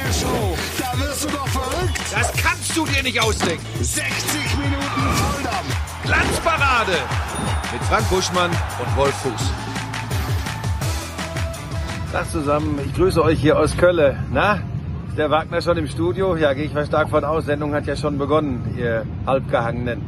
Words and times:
eine 0.00 0.12
Show. 0.12 0.56
Da 0.78 0.98
wirst 0.98 1.24
du 1.24 1.28
doch 1.28 1.46
verrückt. 1.48 2.00
Das 2.12 2.32
kannst 2.32 2.76
du 2.76 2.84
dir 2.86 3.02
nicht 3.02 3.20
ausdenken. 3.20 3.64
60 3.80 4.04
Minuten 4.56 5.00
Volldampf. 5.14 6.02
Glanzparade 6.04 6.92
mit 7.72 7.82
Frank 7.84 8.08
Buschmann 8.10 8.50
und 8.50 8.96
Wolf 8.96 9.14
Fuß. 9.14 9.52
Tag 12.12 12.30
zusammen, 12.30 12.78
ich 12.84 12.94
grüße 12.94 13.22
euch 13.22 13.40
hier 13.40 13.58
aus 13.58 13.76
Kölle. 13.76 14.16
Na, 14.32 14.60
ist 15.08 15.18
der 15.18 15.30
Wagner 15.30 15.60
schon 15.62 15.76
im 15.78 15.86
Studio? 15.86 16.36
Ja, 16.36 16.52
gehe 16.54 16.64
ich 16.64 16.74
mal 16.74 16.86
stark 16.86 17.10
von 17.10 17.24
aus. 17.24 17.46
Sendung 17.46 17.74
hat 17.74 17.86
ja 17.86 17.96
schon 17.96 18.18
begonnen, 18.18 18.74
ihr 18.76 19.04
Halbgehangenen. 19.26 20.02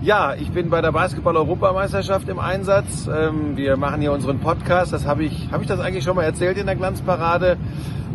Ja, 0.00 0.34
ich 0.34 0.50
bin 0.50 0.70
bei 0.70 0.80
der 0.80 0.92
Basketball-Europameisterschaft 0.92 2.28
im 2.28 2.38
Einsatz. 2.38 3.08
Ähm, 3.12 3.56
wir 3.56 3.76
machen 3.76 4.00
hier 4.00 4.12
unseren 4.12 4.38
Podcast. 4.38 4.92
Das 4.92 5.06
habe 5.06 5.24
ich, 5.24 5.50
habe 5.50 5.62
ich 5.62 5.68
das 5.68 5.80
eigentlich 5.80 6.04
schon 6.04 6.14
mal 6.14 6.22
erzählt 6.22 6.56
in 6.58 6.66
der 6.66 6.76
Glanzparade? 6.76 7.56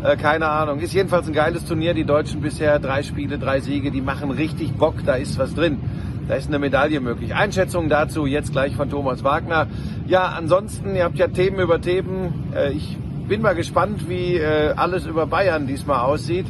Äh, 0.04 0.18
keine 0.18 0.50
Ahnung. 0.50 0.80
Ist 0.80 0.94
jedenfalls 0.94 1.28
ein 1.28 1.34
geiles 1.34 1.66
Turnier. 1.66 1.94
Die 1.94 2.04
Deutschen 2.04 2.41
bisher 2.41 2.77
drei 2.80 3.04
Spiele, 3.04 3.40
drei 3.40 3.62
Siege. 3.62 3.90
Die 3.90 4.02
machen 4.02 4.32
richtig 4.32 4.73
Bock. 4.73 4.96
Da 5.05 5.16
ist 5.16 5.40
was 5.40 5.55
drin. 5.55 5.80
Da 6.27 6.36
ist 6.36 6.48
eine 6.48 6.60
Medaille 6.60 7.00
möglich. 7.00 7.34
Einschätzungen 7.34 7.90
dazu 7.90 8.26
jetzt 8.26 8.52
gleich 8.52 8.76
von 8.76 8.90
Thomas 8.90 9.24
Wagner. 9.24 9.68
Ja, 10.05 10.26
ansonsten, 10.38 10.96
ihr 10.96 11.05
habt 11.05 11.18
ja 11.18 11.27
Themen 11.27 11.60
über 11.60 11.80
Themen. 11.80 12.52
Äh, 12.54 12.72
ich 12.72 12.98
bin 13.27 13.41
mal 13.41 13.55
gespannt, 13.55 14.10
wie 14.10 14.36
äh, 14.36 14.74
alles 14.76 15.05
über 15.05 15.26
Bayern 15.26 15.68
diesmal 15.68 16.02
aussieht. 16.02 16.48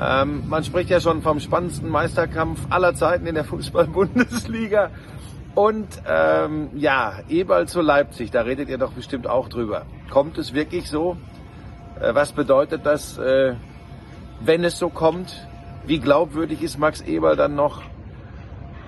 Ähm, 0.00 0.44
man 0.48 0.64
spricht 0.64 0.90
ja 0.90 1.00
schon 1.00 1.22
vom 1.22 1.38
spannendsten 1.38 1.88
Meisterkampf 1.88 2.60
aller 2.70 2.94
Zeiten 2.94 3.26
in 3.26 3.34
der 3.36 3.44
Fußball-Bundesliga. 3.50 4.90
Und 5.54 5.88
ähm, 6.08 6.70
ja, 6.74 7.14
Eberl 7.28 7.68
zu 7.68 7.80
Leipzig, 7.80 8.30
da 8.30 8.42
redet 8.42 8.68
ihr 8.68 8.78
doch 8.78 8.92
bestimmt 8.92 9.28
auch 9.28 9.48
drüber. 9.48 9.86
Kommt 10.10 10.38
es 10.38 10.54
wirklich 10.54 10.88
so? 10.88 11.16
Äh, 12.00 12.14
was 12.14 12.32
bedeutet 12.32 12.86
das, 12.86 13.18
äh, 13.18 13.54
wenn 14.40 14.64
es 14.64 14.78
so 14.78 14.88
kommt? 14.88 15.46
Wie 15.86 15.98
glaubwürdig 15.98 16.62
ist 16.62 16.78
Max 16.78 17.00
Eberl 17.00 17.36
dann 17.36 17.54
noch? 17.54 17.82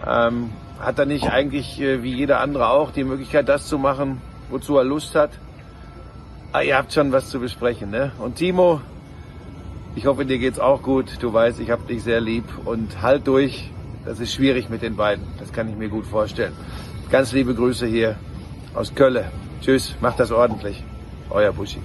Ähm, 0.06 0.50
hat 0.80 0.98
er 0.98 1.06
nicht 1.06 1.30
eigentlich, 1.30 1.80
äh, 1.80 2.02
wie 2.02 2.12
jeder 2.12 2.40
andere 2.40 2.68
auch, 2.68 2.90
die 2.90 3.04
Möglichkeit, 3.04 3.48
das 3.48 3.68
zu 3.68 3.78
machen, 3.78 4.20
wozu 4.50 4.76
er 4.76 4.84
Lust 4.84 5.14
hat? 5.14 5.30
Ah, 6.52 6.62
ihr 6.62 6.76
habt 6.76 6.92
schon 6.92 7.12
was 7.12 7.30
zu 7.30 7.40
besprechen, 7.40 7.90
ne? 7.90 8.12
Und 8.18 8.36
Timo, 8.36 8.80
ich 9.94 10.06
hoffe, 10.06 10.26
dir 10.26 10.38
geht's 10.38 10.58
auch 10.58 10.82
gut. 10.82 11.18
Du 11.20 11.32
weißt, 11.32 11.60
ich 11.60 11.70
hab 11.70 11.86
dich 11.86 12.02
sehr 12.02 12.20
lieb 12.20 12.44
und 12.64 13.00
halt 13.00 13.26
durch. 13.26 13.70
Das 14.04 14.20
ist 14.20 14.34
schwierig 14.34 14.68
mit 14.68 14.82
den 14.82 14.96
beiden. 14.96 15.24
Das 15.38 15.52
kann 15.52 15.68
ich 15.68 15.76
mir 15.76 15.88
gut 15.88 16.06
vorstellen. 16.06 16.52
Ganz 17.10 17.32
liebe 17.32 17.54
Grüße 17.54 17.86
hier 17.86 18.16
aus 18.74 18.94
Kölle. 18.94 19.30
Tschüss, 19.60 19.94
macht 20.00 20.18
das 20.18 20.32
ordentlich. 20.32 20.82
Euer 21.30 21.52
Buschi. 21.52 21.78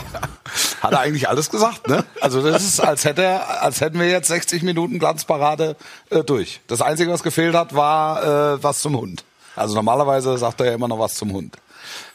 Hat 0.82 0.92
er 0.92 1.00
eigentlich 1.00 1.28
alles 1.28 1.50
gesagt, 1.50 1.88
ne? 1.88 2.04
Also 2.20 2.42
das 2.42 2.62
ist, 2.62 2.80
als 2.80 3.04
hätte 3.04 3.22
er, 3.22 3.62
als 3.62 3.80
hätten 3.80 3.98
wir 3.98 4.08
jetzt 4.08 4.28
60 4.28 4.62
Minuten 4.62 4.98
Glanzparade 4.98 5.76
äh, 6.10 6.22
durch. 6.22 6.60
Das 6.66 6.82
Einzige, 6.82 7.10
was 7.10 7.22
gefehlt 7.22 7.54
hat, 7.54 7.74
war 7.74 8.54
äh, 8.54 8.62
was 8.62 8.80
zum 8.80 8.96
Hund. 8.96 9.24
Also 9.54 9.74
normalerweise 9.74 10.36
sagt 10.38 10.60
er 10.60 10.66
ja 10.66 10.74
immer 10.74 10.88
noch 10.88 10.98
was 10.98 11.14
zum 11.14 11.32
Hund. 11.32 11.56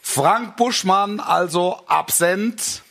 Frank 0.02 0.58
Buschmann 0.58 1.20
also 1.20 1.82
absent 1.88 2.84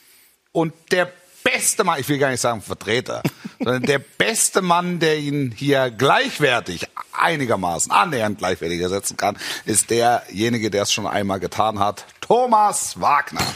und 0.52 0.72
der 0.90 1.10
beste 1.42 1.84
Mann, 1.84 2.00
ich 2.00 2.08
will 2.08 2.18
gar 2.18 2.30
nicht 2.30 2.40
sagen 2.40 2.62
Vertreter, 2.62 3.22
sondern 3.58 3.82
der 3.82 3.98
beste 3.98 4.62
Mann, 4.62 4.98
der 4.98 5.18
ihn 5.18 5.52
hier 5.56 5.90
gleichwertig, 5.90 6.88
einigermaßen 7.12 7.92
annähernd 7.92 8.38
gleichwertig 8.38 8.80
ersetzen 8.80 9.16
kann, 9.16 9.36
ist 9.64 9.90
derjenige, 9.90 10.70
der 10.70 10.82
es 10.82 10.92
schon 10.92 11.06
einmal 11.06 11.40
getan 11.40 11.78
hat, 11.78 12.04
Thomas 12.20 13.00
Wagner. 13.00 13.46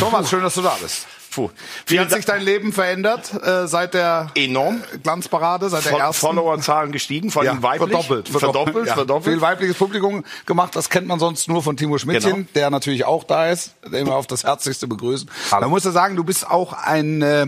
Thomas, 0.00 0.30
schön, 0.30 0.42
dass 0.42 0.54
du 0.54 0.62
da 0.62 0.76
bist. 0.80 1.06
Puh. 1.30 1.48
Wie 1.86 2.00
hat 2.00 2.10
sich 2.10 2.24
dein 2.24 2.42
Leben 2.42 2.72
verändert 2.72 3.32
äh, 3.44 3.68
seit 3.68 3.94
der 3.94 4.32
Enorm. 4.34 4.82
Glanzparade, 5.04 5.68
seit 5.68 5.84
der 5.84 5.92
Fol- 5.92 6.00
ersten? 6.00 6.26
Followerzahlen 6.26 6.90
gestiegen, 6.90 7.30
vor 7.30 7.42
allem 7.42 7.62
weiblich. 7.62 7.88
Verdoppelt, 7.90 8.28
verdoppelt, 8.28 8.86
ja. 8.88 8.94
verdoppelt. 8.94 9.32
Viel 9.34 9.40
weibliches 9.40 9.76
Publikum 9.76 10.24
gemacht, 10.46 10.74
das 10.74 10.90
kennt 10.90 11.06
man 11.06 11.20
sonst 11.20 11.46
nur 11.48 11.62
von 11.62 11.76
Timo 11.76 11.98
Schmidtchen, 11.98 12.34
Genau. 12.34 12.48
der 12.56 12.70
natürlich 12.70 13.04
auch 13.04 13.22
da 13.22 13.48
ist, 13.48 13.74
den 13.84 14.06
wir 14.06 14.16
auf 14.16 14.26
das 14.26 14.42
Herzlichste 14.42 14.88
begrüßen. 14.88 15.30
Man 15.52 15.70
muss 15.70 15.84
ja 15.84 15.92
sagen, 15.92 16.16
du 16.16 16.24
bist 16.24 16.50
auch 16.50 16.72
ein, 16.72 17.22
äh, 17.22 17.46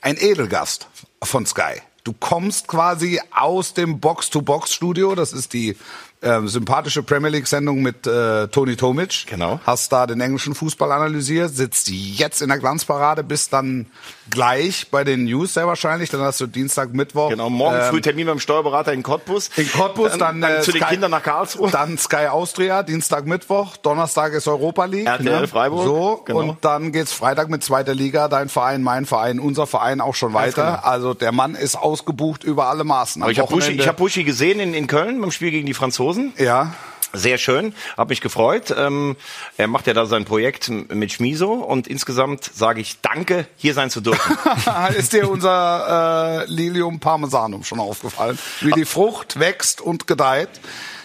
ein 0.00 0.16
Edelgast 0.16 0.86
von 1.22 1.44
Sky. 1.44 1.82
Du 2.04 2.12
kommst 2.12 2.68
quasi 2.68 3.20
aus 3.34 3.74
dem 3.74 3.98
Box-to-Box-Studio, 3.98 5.14
das 5.16 5.32
ist 5.32 5.54
die 5.54 5.76
äh, 6.24 6.40
sympathische 6.46 7.02
Premier 7.02 7.30
League-Sendung 7.30 7.82
mit 7.82 8.06
äh, 8.06 8.48
Toni 8.48 8.76
Tomic. 8.76 9.26
Genau. 9.26 9.60
Hast 9.66 9.92
da 9.92 10.06
den 10.06 10.20
englischen 10.20 10.54
Fußball 10.54 10.90
analysiert, 10.90 11.54
sitzt 11.54 11.88
jetzt 11.90 12.42
in 12.42 12.48
der 12.48 12.58
Glanzparade, 12.58 13.22
bist 13.22 13.52
dann 13.52 13.86
gleich 14.30 14.88
bei 14.90 15.04
den 15.04 15.24
News 15.24 15.54
sehr 15.54 15.66
wahrscheinlich, 15.66 16.10
dann 16.10 16.20
hast 16.22 16.40
du 16.40 16.46
Dienstag, 16.46 16.92
Mittwoch. 16.94 17.28
Genau, 17.30 17.50
morgen 17.50 17.76
ähm, 17.76 17.82
früh 17.90 18.00
Termin 18.00 18.26
beim 18.26 18.40
Steuerberater 18.40 18.92
in 18.92 19.02
Cottbus. 19.02 19.50
in 19.56 19.70
Cottbus, 19.70 20.16
dann, 20.16 20.40
dann, 20.40 20.50
äh, 20.58 20.60
zu 20.62 20.72
den 20.72 20.80
Sky- 20.82 20.90
Kindern 20.94 21.10
nach 21.10 21.22
Karlsruhe. 21.22 21.70
Dann 21.70 21.98
Sky 21.98 22.26
Austria, 22.28 22.82
Dienstag, 22.82 23.26
Mittwoch, 23.26 23.76
Donnerstag 23.76 24.32
ist 24.32 24.48
Europa 24.48 24.84
League. 24.86 25.06
RTL 25.06 25.46
Freiburg, 25.46 25.84
So, 25.84 26.22
genau. 26.24 26.38
und 26.40 26.64
dann 26.64 26.92
geht's 26.92 27.12
Freitag 27.12 27.48
mit 27.50 27.62
zweiter 27.62 27.94
Liga, 27.94 28.28
dein 28.28 28.48
Verein, 28.48 28.82
mein 28.82 29.04
Verein, 29.06 29.38
unser 29.40 29.66
Verein 29.66 30.00
auch 30.00 30.14
schon 30.14 30.32
weiter. 30.32 30.84
Also 30.86 31.12
der 31.14 31.32
Mann 31.32 31.54
ist 31.54 31.76
ausgebucht 31.76 32.44
über 32.44 32.66
alle 32.68 32.84
Maßen. 32.84 33.22
Aber 33.22 33.30
ich 33.30 33.38
habe 33.40 33.50
Buschi, 33.52 33.72
ich 33.72 33.86
hab 33.88 33.96
Buschi 33.98 34.24
gesehen 34.24 34.60
in, 34.60 34.74
in 34.74 34.86
Köln 34.86 35.20
beim 35.20 35.30
Spiel 35.30 35.50
gegen 35.50 35.66
die 35.66 35.74
Franzosen. 35.74 36.13
Ja, 36.38 36.74
Sehr 37.16 37.38
schön, 37.38 37.74
habe 37.96 38.10
mich 38.10 38.20
gefreut. 38.20 38.74
Ähm, 38.76 39.14
er 39.56 39.68
macht 39.68 39.86
ja 39.86 39.94
da 39.94 40.04
sein 40.04 40.24
Projekt 40.24 40.68
mit 40.68 41.12
Schmiso 41.12 41.52
und 41.52 41.86
insgesamt 41.86 42.44
sage 42.44 42.80
ich 42.80 43.00
Danke, 43.02 43.46
hier 43.56 43.72
sein 43.72 43.88
zu 43.88 44.00
dürfen. 44.00 44.36
ist 44.98 45.12
dir 45.12 45.30
unser 45.30 46.42
äh, 46.42 46.50
Lilium 46.50 46.98
Parmesanum 46.98 47.62
schon 47.62 47.78
aufgefallen? 47.78 48.36
Wie 48.62 48.72
die 48.72 48.84
Frucht 48.84 49.38
wächst 49.38 49.80
und 49.80 50.08
gedeiht. 50.08 50.48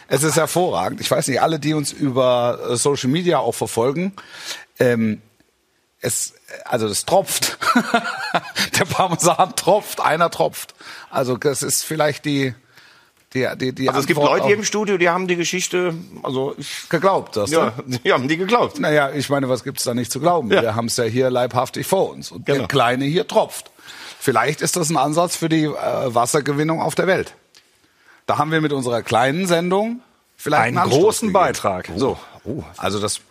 Es 0.08 0.24
ist 0.24 0.38
hervorragend. 0.38 1.00
Ich 1.00 1.12
weiß 1.12 1.28
nicht, 1.28 1.42
alle, 1.42 1.60
die 1.60 1.76
uns 1.76 1.92
über 1.92 2.60
äh, 2.72 2.76
Social 2.76 3.10
Media 3.10 3.38
auch 3.38 3.54
verfolgen, 3.54 4.14
ähm, 4.80 5.22
es, 6.02 6.34
also 6.66 6.88
es 6.88 7.06
tropft. 7.06 7.60
Der 8.80 8.86
Parmesan 8.86 9.56
tropft, 9.56 10.02
einer 10.02 10.32
tropft. 10.32 10.74
Also 11.12 11.38
das 11.38 11.62
ist 11.62 11.84
vielleicht 11.84 12.26
die, 12.26 12.56
die, 13.34 13.48
die, 13.58 13.74
die 13.74 13.88
Also 13.90 14.00
es 14.02 14.08
gibt 14.08 14.20
Leute 14.20 14.48
hier 14.48 14.56
im 14.56 14.64
Studio, 14.64 14.98
die 14.98 15.10
haben 15.10 15.28
die 15.28 15.36
Geschichte, 15.36 15.94
also 16.24 16.56
ich, 16.58 16.90
geglaubt, 16.90 17.36
das. 17.38 17.52
ja, 17.52 17.74
die 17.86 18.12
haben 18.12 18.28
die 18.28 18.38
geglaubt. 18.38 18.80
Naja, 18.80 19.12
ich 19.12 19.30
meine, 19.30 19.48
was 19.50 19.64
gibt's 19.64 19.84
da 19.84 19.94
nicht 19.94 20.12
zu 20.12 20.20
glauben? 20.20 20.52
Ja. 20.52 20.62
Wir 20.64 20.76
haben 20.76 20.88
es 20.88 20.98
ja 20.98 21.04
hier 21.04 21.30
leibhaftig 21.30 21.86
vor 21.86 22.10
uns. 22.10 22.32
Und 22.32 22.46
Genau. 22.48 22.60
der 22.60 22.68
Kleine 22.68 23.06
hier 23.06 23.28
tropft. 23.28 23.72
Vielleicht 24.20 24.62
ist 24.62 24.76
das 24.76 24.90
ein 24.90 24.98
Ansatz 24.98 25.36
für 25.36 25.48
die 25.48 25.66
äh, 25.66 25.72
Wassergewinnung 26.08 26.82
auf 26.82 26.96
der 26.96 27.06
Welt. 27.08 27.34
Da 28.26 28.38
haben 28.38 28.52
wir 28.52 28.62
mit 28.62 28.74
unserer 28.74 29.02
kleinen 29.04 29.46
Sendung 29.48 30.02
vielleicht 30.36 30.64
Einen 30.64 30.78
Anstoß 30.80 31.00
großen. 31.02 31.34
Beitrag. 31.34 31.90
So, 31.96 32.18
also 32.78 33.00
das, 33.00 33.22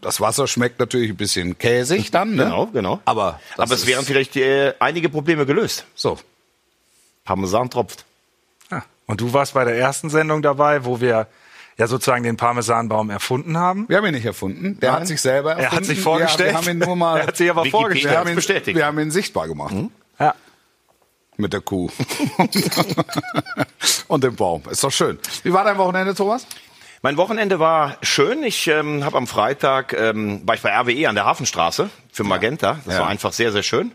das 0.00 0.20
Wasser 0.20 0.46
schmeckt 0.46 0.78
natürlich 0.80 1.10
ein 1.10 1.16
bisschen 1.16 1.58
käsig 1.58 2.10
dann, 2.10 2.34
ne? 2.36 2.44
Genau, 2.44 2.66
genau. 2.66 3.00
Aber, 3.04 3.40
Aber 3.56 3.74
es 3.74 3.86
wären 3.86 4.04
vielleicht 4.04 4.36
äh, 4.36 4.74
einige 4.78 5.08
Probleme 5.08 5.46
gelöst. 5.46 5.84
so. 5.94 6.18
Parmesan 7.24 7.68
tropft. 7.70 8.04
Ja. 8.70 8.84
Und 9.06 9.20
du 9.20 9.32
warst 9.32 9.54
bei 9.54 9.64
der 9.64 9.76
ersten 9.76 10.10
Sendung 10.10 10.42
dabei, 10.42 10.84
wo 10.84 11.00
wir 11.00 11.26
ja 11.78 11.86
sozusagen 11.86 12.24
den 12.24 12.36
Parmesanbaum 12.36 13.08
erfunden 13.10 13.56
haben. 13.56 13.88
Wir 13.88 13.98
haben 13.98 14.06
ihn 14.06 14.14
nicht 14.14 14.26
erfunden. 14.26 14.78
Der 14.80 14.92
Nein. 14.92 15.00
hat 15.00 15.08
sich 15.08 15.20
selber 15.20 15.52
erfunden. 15.52 15.72
Er 15.72 15.76
hat 15.76 15.84
sich 15.84 16.00
vorgestellt. 16.00 16.52
Ja, 16.52 16.60
wir 16.60 16.66
haben 16.66 16.80
ihn 16.80 16.86
nur 16.86 16.96
mal. 16.96 17.20
Er 17.20 17.26
hat 17.28 17.36
sich 17.36 17.48
aber 17.48 17.60
Wikipedia 17.64 17.80
vorgestellt. 17.80 18.12
wir, 18.12 18.18
haben 18.18 18.28
ihn, 18.28 18.34
bestätigt. 18.34 18.76
wir 18.76 18.86
haben 18.86 18.98
ihn 18.98 19.10
sichtbar 19.10 19.46
gemacht. 19.48 19.74
Ja. 20.18 20.34
Mit 21.36 21.52
der 21.52 21.60
Kuh. 21.60 21.88
Und 24.08 24.24
dem 24.24 24.34
Baum. 24.34 24.62
Ist 24.70 24.82
doch 24.82 24.90
schön. 24.90 25.18
Wie 25.44 25.52
war 25.52 25.62
dein 25.62 25.78
Wochenende, 25.78 26.14
Thomas? 26.14 26.46
Mein 27.00 27.16
Wochenende 27.16 27.60
war 27.60 27.96
schön. 28.02 28.42
Ich 28.42 28.66
ähm, 28.66 29.04
habe 29.04 29.16
am 29.18 29.26
Freitag 29.28 29.92
ähm, 29.92 30.42
war 30.44 30.56
ich 30.56 30.62
bei 30.62 30.70
RWE 30.76 31.08
an 31.08 31.14
der 31.14 31.26
Hafenstraße 31.26 31.90
für 32.10 32.24
Magenta. 32.24 32.78
Das 32.84 32.94
Ja. 32.94 33.00
war 33.02 33.08
einfach 33.08 33.32
sehr 33.32 33.52
sehr 33.52 33.62
schön. 33.62 33.92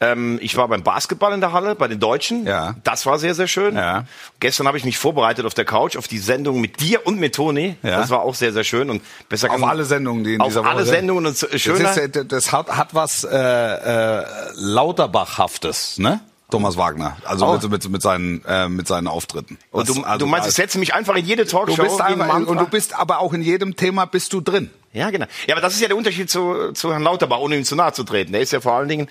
Ähm, 0.00 0.40
ich 0.42 0.56
war 0.56 0.66
beim 0.66 0.82
Basketball 0.82 1.32
in 1.32 1.40
der 1.40 1.52
Halle 1.52 1.76
bei 1.76 1.86
den 1.86 2.00
Deutschen. 2.00 2.44
Ja. 2.44 2.74
Das 2.82 3.06
war 3.06 3.20
sehr 3.20 3.34
sehr 3.36 3.46
schön. 3.46 3.76
Ja. 3.76 4.06
Gestern 4.40 4.66
habe 4.66 4.76
ich 4.76 4.84
mich 4.84 4.98
vorbereitet 4.98 5.46
auf 5.46 5.54
der 5.54 5.64
Couch 5.64 5.96
auf 5.96 6.08
die 6.08 6.18
Sendung 6.18 6.60
mit 6.60 6.80
dir 6.80 7.06
und 7.06 7.20
mit 7.20 7.36
Toni. 7.36 7.76
Ja. 7.84 7.98
Das 7.98 8.10
war 8.10 8.22
auch 8.22 8.34
sehr 8.34 8.52
sehr 8.52 8.64
schön 8.64 8.90
und 8.90 9.02
besser 9.28 9.50
Auf 9.52 9.62
alle 9.62 9.84
Sendungen, 9.84 10.24
die 10.24 10.34
in 10.34 10.40
auf 10.40 10.48
dieser 10.48 10.62
Woche 10.62 10.70
alle 10.70 10.84
sind. 10.84 10.94
Sendungen 10.94 11.26
und 11.26 11.36
schöner. 11.60 11.78
Das, 11.84 11.96
ist, 11.98 12.32
das 12.32 12.52
hat, 12.52 12.68
hat 12.76 12.94
was 12.96 13.22
äh, 13.22 13.36
äh, 13.36 14.24
Lauterbachhaftes, 14.54 15.98
ne? 15.98 16.20
Thomas 16.50 16.76
Wagner, 16.76 17.16
also 17.24 17.46
Oh. 17.46 17.52
mit, 17.54 17.70
mit, 17.70 17.88
mit, 17.88 18.02
seinen, 18.02 18.44
äh, 18.44 18.68
mit 18.68 18.86
seinen 18.86 19.08
Auftritten. 19.08 19.58
und 19.72 19.88
du, 19.88 20.02
also 20.04 20.18
du 20.18 20.26
meinst, 20.30 20.48
ich 20.48 20.54
setze 20.54 20.78
mich 20.78 20.94
einfach 20.94 21.16
in 21.16 21.24
jede 21.24 21.46
Talkshow. 21.46 21.76
du 21.76 21.82
bist 21.82 22.00
einfach, 22.00 22.34
und 22.46 22.58
du 22.60 22.66
bist 22.66 22.94
aber 22.94 23.18
auch 23.20 23.32
in 23.32 23.42
jedem 23.42 23.76
Thema 23.76 24.04
bist 24.04 24.32
du 24.32 24.40
drin. 24.40 24.70
Ja, 24.92 25.10
genau. 25.10 25.26
Ja, 25.46 25.54
aber 25.54 25.62
das 25.62 25.74
ist 25.74 25.80
ja 25.80 25.88
der 25.88 25.96
Unterschied 25.96 26.30
zu, 26.30 26.70
zu 26.72 26.92
Herrn 26.92 27.02
Lauterbach, 27.02 27.38
ohne 27.38 27.56
ihm 27.56 27.64
zu 27.64 27.74
nahe 27.74 27.92
zu 27.92 28.04
treten. 28.04 28.30
Der 28.32 28.40
ist 28.42 28.52
ja 28.52 28.60
vor 28.60 28.74
allen 28.74 28.88
Dingen. 28.88 29.08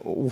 Oh. 0.00 0.30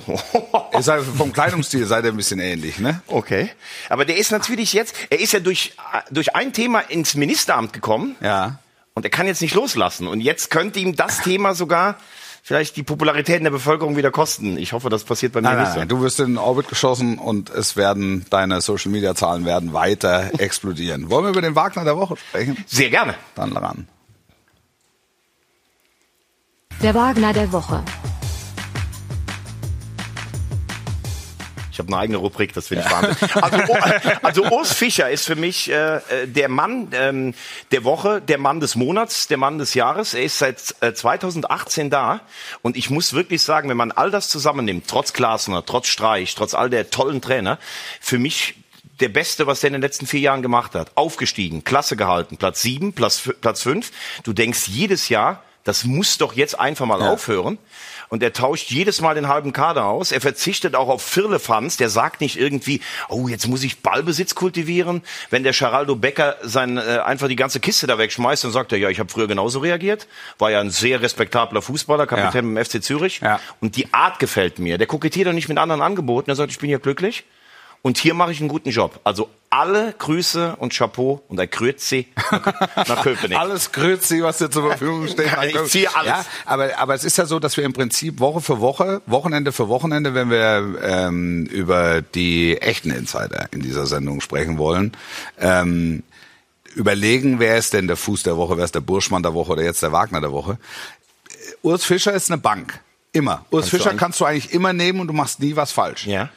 Ihr 0.73 0.83
seid, 0.83 1.03
vom 1.03 1.33
Kleidungsstil 1.33 1.87
seid 1.87 2.05
ihr 2.05 2.11
ein 2.13 2.17
bisschen 2.17 2.39
ähnlich, 2.39 2.79
ne? 2.79 3.01
Okay. 3.09 3.51
Aber 3.89 4.05
der 4.05 4.17
ist 4.19 4.31
natürlich 4.31 4.73
jetzt, 4.75 4.95
er 5.11 5.19
ist 5.21 5.33
ja 5.33 5.41
durch, 5.41 5.73
durch 6.11 6.37
ein 6.37 6.53
Thema 6.53 6.81
ins 6.81 7.15
Ministeramt 7.15 7.73
gekommen 7.73 8.15
Ja. 8.21 8.59
und 8.95 9.05
er 9.05 9.11
kann 9.11 9.27
jetzt 9.27 9.41
nicht 9.41 9.55
loslassen. 9.55 10.07
Und 10.07 10.21
jetzt 10.21 10.51
könnte 10.51 10.79
ihm 10.79 10.95
das 10.95 11.21
Thema 11.23 11.55
sogar 11.55 11.97
vielleicht 12.43 12.77
die 12.77 12.83
Popularität 12.83 13.39
in 13.39 13.45
der 13.45 13.51
Bevölkerung 13.51 13.97
wieder 13.97 14.11
kosten. 14.11 14.59
Ich 14.59 14.73
hoffe, 14.73 14.91
das 14.91 15.05
passiert 15.05 15.33
bei 15.33 15.41
mir 15.41 15.49
Nein, 15.49 15.59
nicht 15.59 15.65
nein, 15.67 15.73
so. 15.73 15.79
nein, 15.79 15.89
du 15.89 16.01
wirst 16.03 16.21
in 16.21 16.27
den 16.27 16.39
Orbit 16.39 16.69
geschossen 16.69 17.19
und 17.19 17.49
es 17.51 17.77
werden, 17.77 18.27
deine 18.31 18.61
Social 18.61 18.91
Media 18.91 19.15
Zahlen 19.15 19.45
werden 19.45 19.73
weiter 19.73 20.31
explodieren. 20.39 21.09
Wollen 21.09 21.25
wir 21.25 21.31
über 21.31 21.43
den 21.43 21.55
Wagner 21.55 21.85
der 21.85 21.97
Woche 21.97 22.17
sprechen? 22.17 22.63
Sehr 22.67 22.91
gerne. 22.91 23.15
Dann 23.35 23.57
ran. 23.57 23.87
Der 26.83 26.95
Wagner 26.95 27.33
der 27.33 27.53
Woche. 27.53 27.85
Ich 31.73 31.79
habe 31.79 31.89
eine 31.89 31.97
eigene 31.97 32.19
Rubrik, 32.19 32.53
das 32.53 32.69
finde 32.69 32.85
ich 32.87 32.93
Wahnsinn. 32.93 33.17
Also, 33.43 33.73
O- 33.73 33.77
also 34.23 34.45
Urs 34.45 34.73
Fischer 34.75 35.11
ist 35.11 35.25
für 35.25 35.37
mich 35.37 35.71
äh, 35.71 35.97
äh, 35.97 36.27
der 36.27 36.49
Mann 36.51 36.89
ähm, 36.93 37.35
der 37.71 37.83
Woche, 37.85 38.21
der 38.21 38.37
Mann 38.37 38.61
des 38.61 38.77
Monats, 38.77 39.27
der 39.27 39.39
Mann 39.39 39.57
des 39.59 39.73
Jahres. 39.73 40.13
Er 40.13 40.23
ist 40.23 40.39
seit 40.39 40.75
äh, 40.81 40.93
2018 40.93 41.89
da 41.89 42.21
und 42.61 42.77
ich 42.77 42.91
muss 42.91 43.15
wirklich 43.15 43.41
sagen, 43.43 43.71
wenn 43.71 43.79
man 43.79 43.91
all 43.91 44.11
das 44.11 44.29
zusammennimmt, 44.29 44.85
trotz 44.87 45.15
Glasner, 45.15 45.65
trotz 45.65 45.89
Streich, 45.89 46.35
trotz 46.35 46.53
all 46.55 46.69
der 46.69 46.91
tollen 46.91 47.23
Trainer, 47.23 47.59
für 48.01 48.19
mich 48.19 48.55
der 49.01 49.09
Beste, 49.09 49.47
was 49.47 49.61
der 49.61 49.69
in 49.69 49.73
den 49.73 49.83
letzten 49.83 50.07
vier 50.07 50.21
Jahren 50.21 50.43
gemacht 50.43 50.75
hat. 50.75 50.93
Aufgestiegen, 50.95 51.65
Klasse 51.65 51.97
gehalten, 51.97 52.37
Platz 52.37 52.61
sieben, 52.61 52.93
Platz, 52.93 53.23
Platz 53.41 53.63
fünf. 53.63 53.91
Du 54.23 54.33
denkst 54.35 54.69
jedes 54.69 55.09
Jahr, 55.09 55.43
das 55.65 55.85
muss 55.85 56.19
doch 56.19 56.35
jetzt 56.35 56.61
einfach 56.61 56.87
mal 56.87 57.01
aufhören. 57.03 57.57
Und 58.13 58.23
er 58.23 58.35
tauscht 58.35 58.71
jedes 58.71 59.01
Mal 59.01 59.15
den 59.15 59.27
halben 59.27 59.55
Kader 59.55 59.87
aus. 59.87 60.13
Er 60.13 60.21
verzichtet 60.21 60.75
auch 60.75 60.91
auf 60.91 61.01
Firlefanz. 61.01 61.79
Der 61.79 61.89
sagt 61.89 62.21
nicht 62.21 62.39
irgendwie, 62.39 62.83
oh, 63.09 63.27
jetzt 63.27 63.49
muss 63.49 63.63
ich 63.63 63.81
Ballbesitz 63.81 64.35
kultivieren. 64.35 65.01
Wenn 65.31 65.45
der 65.45 65.55
Geraldo 65.55 65.97
Becker 65.97 66.37
sein, 66.43 66.77
äh, 66.77 66.99
einfach 67.03 67.29
die 67.29 67.37
ganze 67.37 67.59
Kiste 67.59 67.87
da 67.87 67.97
wegschmeißt, 67.97 68.45
dann 68.45 68.53
sagt 68.53 68.73
er, 68.73 68.79
ja, 68.79 68.91
ich 68.91 68.99
habe 68.99 69.11
früher 69.11 69.29
genauso 69.29 69.61
reagiert. 69.61 70.09
War 70.37 70.51
ja 70.51 70.61
ein 70.61 70.69
sehr 70.69 71.01
respektabler 71.01 71.63
Fußballer, 71.63 72.07
Kapitän 72.07 72.53
beim 72.53 72.63
FC 72.63 72.85
Zürich. 72.85 73.21
Ja. 73.23 73.41
Und 73.63 73.77
die 73.77 73.95
Art 73.95 74.19
gefällt 74.19 74.59
mir. 74.59 74.77
Der 74.77 74.87
kokettiert 74.87 75.27
doch 75.27 75.33
nicht 75.33 75.49
mit 75.49 75.57
anderen 75.57 75.81
Angeboten. 75.81 76.29
Er 76.29 76.37
sagt, 76.37 76.53
ich 76.53 76.59
bin 76.59 76.69
hier 76.69 76.81
glücklich. 76.81 77.25
Und 77.83 77.99
hier 77.99 78.15
mache 78.15 78.31
ich 78.31 78.39
einen 78.39 78.49
guten 78.49 78.71
Job. 78.71 79.01
Also 79.03 79.29
alle 79.51 79.93
Grüße 79.99 80.57
und 80.57 80.73
Chapeau 80.73 81.21
und 81.29 81.39
ein 81.39 81.51
Grüezi 81.51 82.07
nach, 82.77 83.03
Köpenick. 83.03 83.37
Alles 83.37 83.73
Grüezi, 83.73 84.23
was 84.23 84.39
dir 84.39 84.49
zur 84.51 84.69
Verfügung 84.69 85.09
steht. 85.09 85.31
Ich 85.49 85.65
ziehe 85.65 85.95
alles. 85.95 86.09
Ja, 86.09 86.25
aber, 86.47 86.79
aber 86.79 86.95
es 86.95 87.03
ist 87.05 87.19
ja 87.19 87.27
so, 87.27 87.41
dass 87.41 87.57
wir 87.57 87.65
im 87.65 87.73
Prinzip 87.73 88.21
Woche 88.21 88.41
für 88.41 88.61
Woche, 88.61 89.03
Wochenende 89.07 89.51
für 89.51 89.69
Wochenende, 89.69 90.15
wenn 90.15 90.31
wir 90.31 90.79
ähm, 90.83 91.45
über 91.47 92.03
die 92.03 92.57
echten 92.63 92.91
Insider 92.93 93.49
in 93.51 93.61
dieser 93.61 93.87
Sendung 93.87 94.21
sprechen 94.21 94.59
wollen, 94.59 94.93
ähm, 95.39 96.05
überlegen, 96.75 97.41
wer 97.41 97.59
ist 97.59 97.75
denn 97.75 97.89
der 97.89 97.97
Fuß 97.97 98.23
der 98.23 98.37
Woche, 98.37 98.57
wer 98.57 98.65
ist 98.65 98.77
der 98.77 98.81
Burschmann 98.81 99.23
der 99.25 99.35
Woche 99.35 99.53
oder 99.53 99.65
jetzt 99.65 99.83
der 99.83 99.93
Wagner 99.93 100.21
der 100.21 100.33
Woche. 100.33 100.57
Urs 101.63 101.85
Fischer 101.85 102.13
ist 102.13 102.31
eine 102.31 102.41
Bank. 102.41 102.81
Immer. 103.13 103.45
Urs 103.51 103.69
Kannst 103.69 103.71
Fischer 103.71 103.95
kannst 103.97 104.21
du 104.21 104.25
eigentlich 104.25 104.55
immer 104.55 104.73
nehmen 104.73 105.01
und 105.01 105.09
du 105.09 105.13
machst 105.13 105.41
nie 105.41 105.57
was 105.57 105.73
falsch. 105.73 106.07
Ja. 106.07 106.31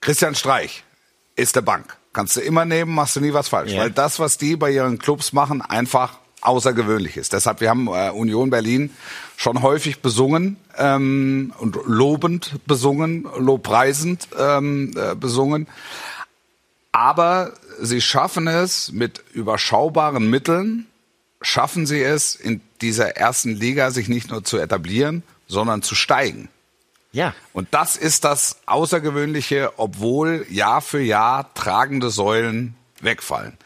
Christian 0.00 0.34
Streich 0.34 0.84
ist 1.36 1.56
der 1.56 1.62
Bank. 1.62 1.96
Kannst 2.12 2.36
du 2.36 2.40
immer 2.40 2.64
nehmen, 2.64 2.94
machst 2.94 3.16
du 3.16 3.20
nie 3.20 3.32
was 3.32 3.48
falsch. 3.48 3.72
Ja. 3.72 3.82
Weil 3.82 3.90
das, 3.90 4.18
was 4.18 4.38
die 4.38 4.56
bei 4.56 4.70
ihren 4.70 4.98
Clubs 4.98 5.32
machen, 5.32 5.62
einfach 5.62 6.18
außergewöhnlich 6.40 7.16
ist. 7.16 7.32
Deshalb, 7.32 7.60
wir 7.60 7.70
haben 7.70 7.88
äh, 7.88 8.10
Union 8.10 8.50
Berlin 8.50 8.90
schon 9.36 9.62
häufig 9.62 10.00
besungen 10.00 10.56
ähm, 10.76 11.52
und 11.58 11.78
lobend 11.84 12.60
besungen, 12.66 13.26
lobpreisend 13.36 14.28
ähm, 14.38 14.94
äh, 14.96 15.14
besungen. 15.14 15.66
Aber 16.92 17.52
sie 17.80 18.00
schaffen 18.00 18.46
es 18.46 18.92
mit 18.92 19.22
überschaubaren 19.32 20.28
Mitteln, 20.30 20.86
schaffen 21.42 21.86
sie 21.86 22.02
es 22.02 22.34
in 22.34 22.60
dieser 22.80 23.16
ersten 23.16 23.50
Liga 23.50 23.90
sich 23.90 24.08
nicht 24.08 24.30
nur 24.30 24.44
zu 24.44 24.58
etablieren, 24.58 25.22
sondern 25.46 25.82
zu 25.82 25.94
steigen. 25.94 26.48
Ja. 27.12 27.34
Und 27.52 27.68
das 27.70 27.96
ist 27.96 28.24
das 28.24 28.58
Außergewöhnliche, 28.66 29.72
obwohl 29.76 30.46
Jahr 30.50 30.80
für 30.80 31.00
Jahr 31.00 31.52
tragende 31.54 32.10
Säulen 32.10 32.74
wegfallen. 33.00 33.56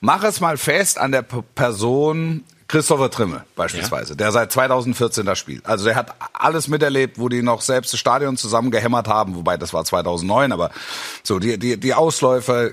Mach 0.00 0.24
es 0.24 0.40
mal 0.40 0.56
fest 0.56 0.98
an 0.98 1.12
der 1.12 1.22
P 1.22 1.42
Person 1.54 2.44
Christopher 2.68 3.10
Trimmel 3.10 3.44
beispielsweise, 3.56 4.14
der 4.14 4.30
seit 4.30 4.52
2014 4.52 5.24
da 5.24 5.34
spielt. 5.34 5.64
Also 5.64 5.86
der 5.86 5.96
hat 5.96 6.14
alles 6.34 6.68
miterlebt, 6.68 7.18
wo 7.18 7.30
die 7.30 7.40
noch 7.40 7.62
selbst 7.62 7.94
das 7.94 8.00
Stadion 8.00 8.36
zusammen 8.36 8.70
gehämmert 8.70 9.08
haben, 9.08 9.36
wobei 9.36 9.56
das 9.56 9.72
war 9.72 9.86
2009, 9.86 10.52
aber 10.52 10.70
so 11.22 11.38
die, 11.38 11.58
die, 11.58 11.78
die 11.78 11.94
Ausläufer 11.94 12.66
äh, 12.66 12.72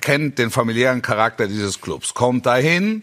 kennt 0.00 0.40
den 0.40 0.50
familiären 0.50 1.02
Charakter 1.02 1.46
dieses 1.46 1.80
Clubs, 1.80 2.14
kommt 2.14 2.46
dahin, 2.46 3.02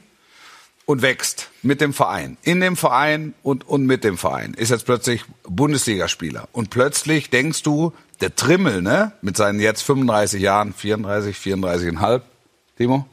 und 0.86 1.02
wächst 1.02 1.50
mit 1.62 1.82
dem 1.82 1.94
Verein, 1.94 2.38
in 2.44 2.62
dem 2.62 2.76
Verein 2.76 3.34
und, 3.44 3.68
und 3.68 3.86
mit 3.86 4.04
dem 4.04 4.18
Verein, 4.18 4.54
ist 4.54 4.70
jetzt 4.70 4.86
plötzlich 4.86 5.24
Bundesligaspieler. 5.44 6.48
Und 6.52 6.70
plötzlich 6.70 7.30
denkst 7.30 7.64
du, 7.64 7.94
der 8.22 8.36
Trimmel, 8.36 8.82
ne, 8.82 9.12
mit 9.22 9.36
seinen 9.36 9.60
jetzt 9.60 9.82
35 9.82 10.42
Jahren, 10.42 10.74
34, 10.74 11.36
34,5, 11.36 12.22
Timo? 12.78 13.06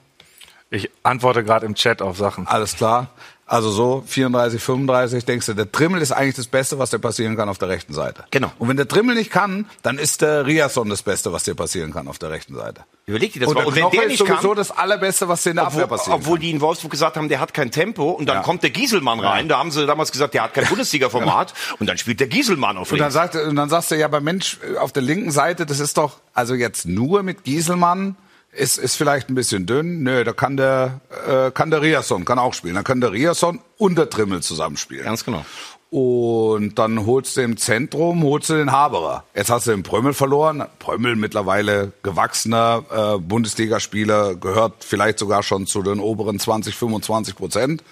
Ich 0.70 0.90
antworte 1.02 1.44
gerade 1.44 1.66
im 1.66 1.74
Chat 1.74 2.00
auf 2.00 2.16
Sachen. 2.16 2.46
Alles 2.46 2.76
klar. 2.76 3.10
Also 3.44 3.70
so 3.70 4.02
34, 4.06 4.62
35, 4.62 5.24
denkst 5.26 5.46
du, 5.46 5.54
der 5.54 5.70
Trimmel 5.70 6.00
ist 6.00 6.12
eigentlich 6.12 6.36
das 6.36 6.46
Beste, 6.46 6.78
was 6.78 6.90
dir 6.90 7.00
passieren 7.00 7.36
kann 7.36 7.48
auf 7.48 7.58
der 7.58 7.68
rechten 7.68 7.92
Seite. 7.92 8.24
Genau. 8.30 8.50
Und 8.58 8.68
wenn 8.68 8.76
der 8.78 8.88
Trimmel 8.88 9.14
nicht 9.16 9.30
kann, 9.30 9.66
dann 9.82 9.98
ist 9.98 10.22
der 10.22 10.46
Riasson 10.46 10.88
das 10.88 11.02
Beste, 11.02 11.32
was 11.32 11.42
dir 11.42 11.54
passieren 11.54 11.92
kann 11.92 12.08
auf 12.08 12.18
der 12.18 12.30
rechten 12.30 12.54
Seite. 12.54 12.82
Überleg 13.04 13.32
dir 13.32 13.40
das 13.40 13.48
und 13.50 13.56
mal. 13.56 13.66
Und 13.66 13.74
wenn 13.74 13.90
der 13.90 14.04
ist 14.04 14.08
nicht 14.10 14.18
sowieso 14.20 14.48
kann, 14.48 14.56
das 14.56 14.70
Allerbeste, 14.70 15.28
was 15.28 15.42
dir 15.42 15.50
in 15.50 15.56
der 15.56 15.66
Abwehr 15.66 15.84
obwohl, 15.84 15.98
passieren 15.98 16.20
obwohl 16.20 16.36
kann. 16.36 16.40
die 16.42 16.50
in 16.52 16.60
Wolfsburg 16.60 16.92
gesagt 16.92 17.16
haben, 17.16 17.28
der 17.28 17.40
hat 17.40 17.52
kein 17.52 17.70
Tempo 17.70 18.10
und 18.12 18.26
dann 18.26 18.36
Ja. 18.38 18.42
kommt 18.42 18.62
der 18.62 18.70
Gieselmann 18.70 19.18
rein. 19.20 19.48
Da 19.48 19.58
haben 19.58 19.70
sie 19.72 19.84
damals 19.86 20.12
gesagt, 20.12 20.32
der 20.34 20.44
hat 20.44 20.54
kein 20.54 20.64
Bundesliga-Format 20.66 21.52
und 21.78 21.86
dann 21.88 21.98
spielt 21.98 22.20
der 22.20 22.28
Gieselmann 22.28 22.78
auf 22.78 22.90
Und 22.92 22.98
dann, 22.98 23.12
links. 23.12 23.14
sagt, 23.14 23.34
und 23.34 23.56
dann 23.56 23.68
sagst 23.68 23.90
du, 23.90 23.96
ja, 23.96 24.06
aber 24.06 24.20
Mensch, 24.20 24.58
auf 24.80 24.92
der 24.92 25.02
linken 25.02 25.30
Seite, 25.32 25.66
das 25.66 25.80
ist 25.80 25.98
doch, 25.98 26.20
also 26.32 26.54
jetzt 26.54 26.86
nur 26.86 27.22
mit 27.22 27.44
Gieselmann, 27.44 28.16
ist, 28.52 28.76
ist 28.78 28.96
vielleicht 28.96 29.28
ein 29.28 29.34
bisschen 29.34 29.66
dünn. 29.66 30.02
Nö, 30.02 30.24
da 30.24 30.32
kann 30.32 30.56
der, 30.56 31.00
äh, 31.26 31.50
kann 31.50 31.70
der 31.70 31.82
Riasson, 31.82 32.24
kann 32.24 32.38
auch 32.38 32.54
spielen. 32.54 32.74
Dann 32.74 32.84
kann 32.84 33.00
der 33.00 33.12
Riasson 33.12 33.60
und 33.78 33.96
der 33.96 34.10
Trimmel 34.10 34.42
zusammenspielen. 34.42 35.04
Ganz 35.04 35.24
genau. 35.24 35.44
Und 35.90 36.78
dann 36.78 37.04
holst 37.04 37.36
du 37.36 37.42
im 37.42 37.58
Zentrum, 37.58 38.22
holst 38.22 38.48
du 38.48 38.54
den 38.54 38.72
Haberer. 38.72 39.24
Jetzt 39.34 39.50
hast 39.50 39.66
du 39.66 39.72
den 39.72 39.82
Prömmel 39.82 40.14
verloren. 40.14 40.64
Prömmel 40.78 41.16
mittlerweile 41.16 41.92
gewachsener 42.02 42.84
äh, 42.90 43.18
Bundesligaspieler, 43.18 44.34
gehört 44.34 44.84
vielleicht 44.84 45.18
sogar 45.18 45.42
schon 45.42 45.66
zu 45.66 45.82
den 45.82 46.00
oberen 46.00 46.38
20, 46.38 46.74
25 46.74 47.36
Prozent. 47.36 47.84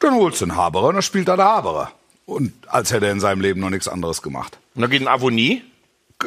Dann 0.00 0.14
holst 0.14 0.40
du 0.40 0.46
den 0.46 0.56
Haberer 0.56 0.88
und 0.88 0.94
dann 0.94 1.02
spielt 1.02 1.28
da 1.28 1.36
der 1.36 1.46
Haberer. 1.46 1.92
Und 2.24 2.52
als 2.66 2.92
hätte 2.92 3.06
er 3.06 3.12
in 3.12 3.20
seinem 3.20 3.40
Leben 3.40 3.60
noch 3.60 3.70
nichts 3.70 3.88
anderes 3.88 4.22
gemacht. 4.22 4.58
Und 4.74 4.82
dann 4.82 4.90
geht 4.90 5.02
ein 5.02 5.08
Avonie. 5.08 5.62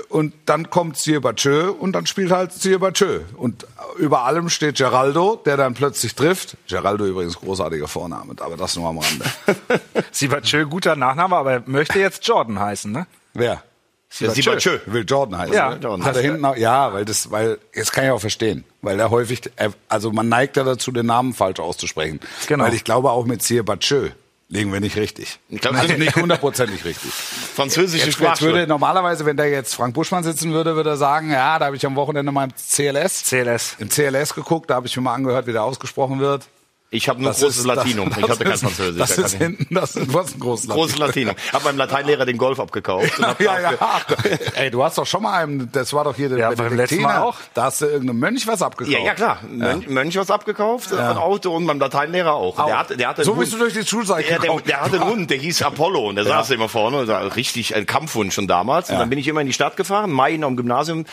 Und 0.10 0.34
dann 0.46 0.70
kommt 0.70 0.98
Sirbatschö 0.98 1.72
und 1.72 1.94
dann 1.94 2.06
spielt 2.06 2.32
halt 2.32 2.54
Sirbatschö. 2.54 3.22
Und 3.36 3.66
über 3.98 4.24
allem 4.24 4.50
steht 4.50 4.78
Geraldo, 4.78 5.42
der 5.44 5.58
dann 5.58 5.74
plötzlich 5.74 6.14
trifft. 6.14 6.58
Geraldo 6.68 7.06
übrigens 7.06 7.40
großartiger 7.40 7.88
Vorname, 7.88 8.36
aber 8.40 8.56
das 8.56 8.76
nur 8.76 8.88
am 8.88 9.00
Rande. 9.00 9.26
Sibatschö, 10.12 10.68
guter 10.68 10.96
Nachname, 10.96 11.36
aber 11.36 11.54
er 11.54 11.64
möchte 11.66 12.00
jetzt 12.00 12.28
Jordan 12.28 12.60
heißen, 12.60 12.92
ne? 12.92 13.08
Wer? 13.34 13.64
Sibachö. 14.10 14.80
Will 14.88 15.06
Jordan 15.08 15.40
heißen. 15.40 15.54
Ja, 15.54 15.70
ne? 15.70 15.80
Jordan. 15.82 16.06
Hat 16.06 16.16
er 16.16 16.22
hinten 16.22 16.44
auch, 16.46 16.56
ja, 16.56 16.94
weil 16.94 17.06
das, 17.06 17.32
weil, 17.32 17.60
jetzt 17.74 17.92
kann 17.92 18.06
ich 18.06 18.12
auch 18.12 18.20
verstehen. 18.22 18.64
Weil 18.82 19.00
er 19.00 19.10
häufig, 19.12 19.42
also 19.88 20.12
man 20.12 20.30
neigt 20.30 20.58
ja 20.58 20.64
dazu, 20.64 20.92
den 20.92 21.06
Namen 21.06 21.34
falsch 21.34 21.60
auszusprechen. 21.60 22.20
Genau. 22.48 22.64
Weil 22.64 22.74
ich 22.74 22.84
glaube, 22.84 23.12
auch 23.12 23.26
mit 23.26 23.44
Sirbatschö 23.44 24.10
liegen 24.50 24.74
wir 24.74 24.80
nicht 24.80 24.98
richtig. 24.98 25.40
Ich 25.50 25.62
glaub, 25.62 25.76
also 25.76 25.94
nicht 25.94 26.16
hundertprozentig 26.16 26.84
richtig. 26.86 27.12
Französische 27.12 28.08
Jetzt, 28.08 28.20
jetzt 28.20 28.42
würde 28.42 28.68
normalerweise, 28.68 29.26
wenn 29.26 29.38
da 29.38 29.46
jetzt 29.46 29.76
Frank 29.76 29.94
Buschmann 29.94 30.24
sitzen 30.24 30.52
würde, 30.52 30.76
würde 30.76 30.92
er 30.92 30.98
sagen, 30.98 31.32
ja, 31.32 31.60
da 31.60 31.68
habe 31.68 31.76
ich 31.76 31.86
am 31.86 31.96
Wochenende 31.96 32.32
mal 32.32 32.46
im 32.46 32.54
CLS, 32.56 33.24
CLS. 33.26 33.76
im 33.80 33.90
CLS 33.90 34.34
geguckt, 34.34 34.70
da 34.70 34.76
habe 34.76 34.88
ich 34.88 34.96
mir 34.98 35.04
mal 35.04 35.14
angehört, 35.14 35.48
wie 35.48 35.54
der 35.54 35.64
ausgesprochen 35.64 36.20
wird. 36.20 36.48
Ich 36.92 37.08
habe 37.08 37.22
nur 37.22 37.30
Das 37.30 37.40
großes 37.40 37.58
ist- 37.60 37.66
Latinum. 37.66 38.10
Das, 38.10 38.18
ich 38.18 38.30
hatte 38.30 38.44
kein 38.44 38.54
ist- 38.54 38.62
Französisch. 38.62 38.98
Das 39.00 39.16
da 39.16 39.22
ist 39.24 39.34
ich- 39.34 39.40
hinten, 39.40 39.76
das 39.76 39.96
ist 39.96 40.12
was 40.12 40.34
ein 40.34 40.40
großes 40.40 40.70
Großes 40.70 40.98
Latinum. 40.98 41.36
Hab 41.54 41.64
beim 41.64 41.78
Lateinlehrer 41.78 42.26
den 42.26 42.38
Golf 42.38 42.60
abgekauft. 42.60 43.12
Ja, 43.20 43.36
ja. 43.60 43.72
dafür- 44.08 44.40
Ey, 44.56 44.72
du 44.72 44.84
hast 44.84 44.98
doch 44.98 45.06
schon 45.06 45.22
mal 45.22 45.44
einen, 45.44 45.72
das 45.72 45.94
war 45.94 46.04
doch 46.04 46.16
hier 46.16 46.30
der 46.30 46.38
Ja, 46.40 46.52
beim 46.52 46.76
letzten 46.76 47.02
Mal 47.04 47.20
auch. 47.20 47.36
Da 47.54 47.66
hast 47.66 47.82
du 47.82 47.86
irgendeinem 47.86 48.20
Mönch 48.20 48.48
was 48.48 48.64
abgekauft. 48.64 48.98
Ja, 48.98 49.04
ja, 49.06 49.14
klar. 49.14 49.38
Mönch, 49.48 49.88
Mönch 49.88 50.16
was 50.18 50.32
abgekauft, 50.32 50.92
ein 50.92 51.18
Auto 51.18 51.56
und 51.56 51.68
beim 51.68 51.80
Lateinlehrer 51.80 52.34
auch. 52.34 52.56
Der 52.66 52.80
hatte, 52.80 52.98
der 52.98 53.10
hatte 53.10 53.24
So 53.24 53.36
bist 53.36 53.54
du 53.54 53.58
durch 53.60 53.74
die 53.74 53.86
Schulzeit 53.86 54.24
Ja, 54.26 54.32
der, 54.40 54.40
gekommen. 54.40 54.64
der 54.68 54.82
hatte 54.82 55.00
einen 55.02 55.10
Hund, 55.12 55.30
der 55.30 55.38
hieß 55.38 55.62
Apollo 55.62 56.10
und 56.10 56.16
der 56.16 56.26
saß 56.26 56.50
immer 56.52 56.70
vorne 56.70 57.02
und 57.02 57.08
war 57.08 57.36
richtig 57.36 57.76
ein 57.76 57.86
Kampfhund 57.86 58.34
schon 58.34 58.48
damals. 58.48 58.90
Und 58.90 58.98
dann 58.98 59.10
bin 59.12 59.20
ich 59.20 59.28
immer 59.28 59.42
in 59.42 59.48
die 59.48 59.54
Stadt 59.54 59.78
gefahren, 59.78 60.10
Mai 60.12 60.40
am 60.42 60.56
Gymnasium, 60.56 61.06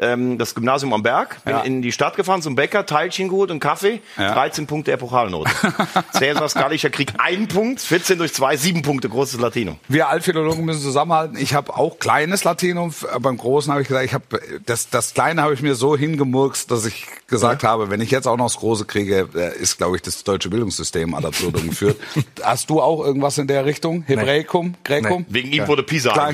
ähm, 0.00 0.38
das 0.38 0.56
Gymnasium 0.56 0.92
am 0.92 1.04
Berg, 1.04 1.42
bin 1.44 1.54
Ja. 1.54 1.60
in 1.60 1.82
die 1.82 1.92
Stadt 1.92 2.16
gefahren 2.16 2.42
zum 2.42 2.56
Bäcker, 2.56 2.84
Teilchen 2.84 3.28
geholt 3.28 3.52
und 3.52 3.60
Kaffee, 3.60 4.00
Ja. 4.18 4.32
13 4.34 4.66
Punkte 4.66 4.90
Epoch 4.90 5.12
Totalnote. 5.20 5.50
Cäsar 6.12 6.48
Skalischer 6.48 6.90
kriegt 6.90 7.20
einen 7.20 7.48
Punkt, 7.48 7.80
14 7.80 8.18
durch 8.18 8.32
2, 8.34 8.56
sieben 8.56 8.82
Punkte, 8.82 9.08
großes 9.08 9.40
Latinum. 9.40 9.78
Wir 9.88 10.08
Altphilologen 10.08 10.64
müssen 10.64 10.80
zusammenhalten. 10.80 11.36
Ich 11.38 11.54
habe 11.54 11.76
auch 11.76 11.98
kleines 11.98 12.44
Latinum. 12.44 12.94
Beim 13.20 13.36
Großen 13.36 13.72
habe 13.72 13.82
ich 13.82 13.88
gesagt, 13.88 14.06
ich 14.06 14.14
habe 14.14 14.24
das, 14.64 14.88
das 14.90 15.14
Kleine 15.14 15.42
habe 15.42 15.54
ich 15.54 15.62
mir 15.62 15.74
so 15.74 15.96
hingemurkst, 15.96 16.70
dass 16.70 16.86
ich 16.86 17.06
gesagt 17.26 17.64
habe, 17.64 17.90
wenn 17.90 18.00
ich 18.00 18.10
jetzt 18.10 18.26
auch 18.26 18.36
noch 18.36 18.46
das 18.46 18.56
Große 18.56 18.84
kriege, 18.84 19.28
äh, 19.34 19.58
ist, 19.58 19.78
glaube 19.78 19.96
ich, 19.96 20.02
das 20.02 20.22
deutsche 20.24 20.48
Bildungssystem 20.50 21.14
ad 21.14 21.26
absurdum 21.26 21.68
geführt. 21.68 21.96
Hast 22.42 22.70
du 22.70 22.80
auch 22.80 23.04
irgendwas 23.04 23.38
in 23.38 23.46
der 23.46 23.64
Richtung? 23.64 24.02
Hebräikum, 24.06 24.74
Gräkum? 24.84 25.26
Wegen 25.28 25.52
ihm 25.52 25.66
wurde 25.66 25.82
Pisa 25.82 26.10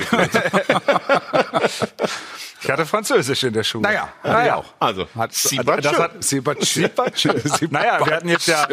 Ich 2.67 2.71
hatte 2.73 2.85
Französisch 2.85 3.43
in 3.45 3.53
der 3.53 3.63
Schule. 3.63 3.83
Naja, 3.83 4.09
naja 4.25 4.57
auch. 4.57 4.65
Also, 4.77 5.07
Hat, 5.15 5.33
Sibatschö. 5.33 5.89
das 5.89 5.97
hat-. 5.97 7.61
Naja, 7.71 8.05
wir 8.05 8.13
hatten 8.13 8.27
jetzt 8.27 8.45
ja 8.45 8.67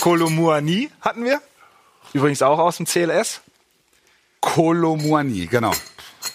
Kolomuani, 0.00 0.90
hatten 1.00 1.24
wir. 1.24 1.40
Übrigens 2.12 2.40
auch 2.42 2.60
aus 2.60 2.76
dem 2.76 2.86
CLS. 2.86 3.40
Kolomuani, 4.40 5.48
genau. 5.48 5.72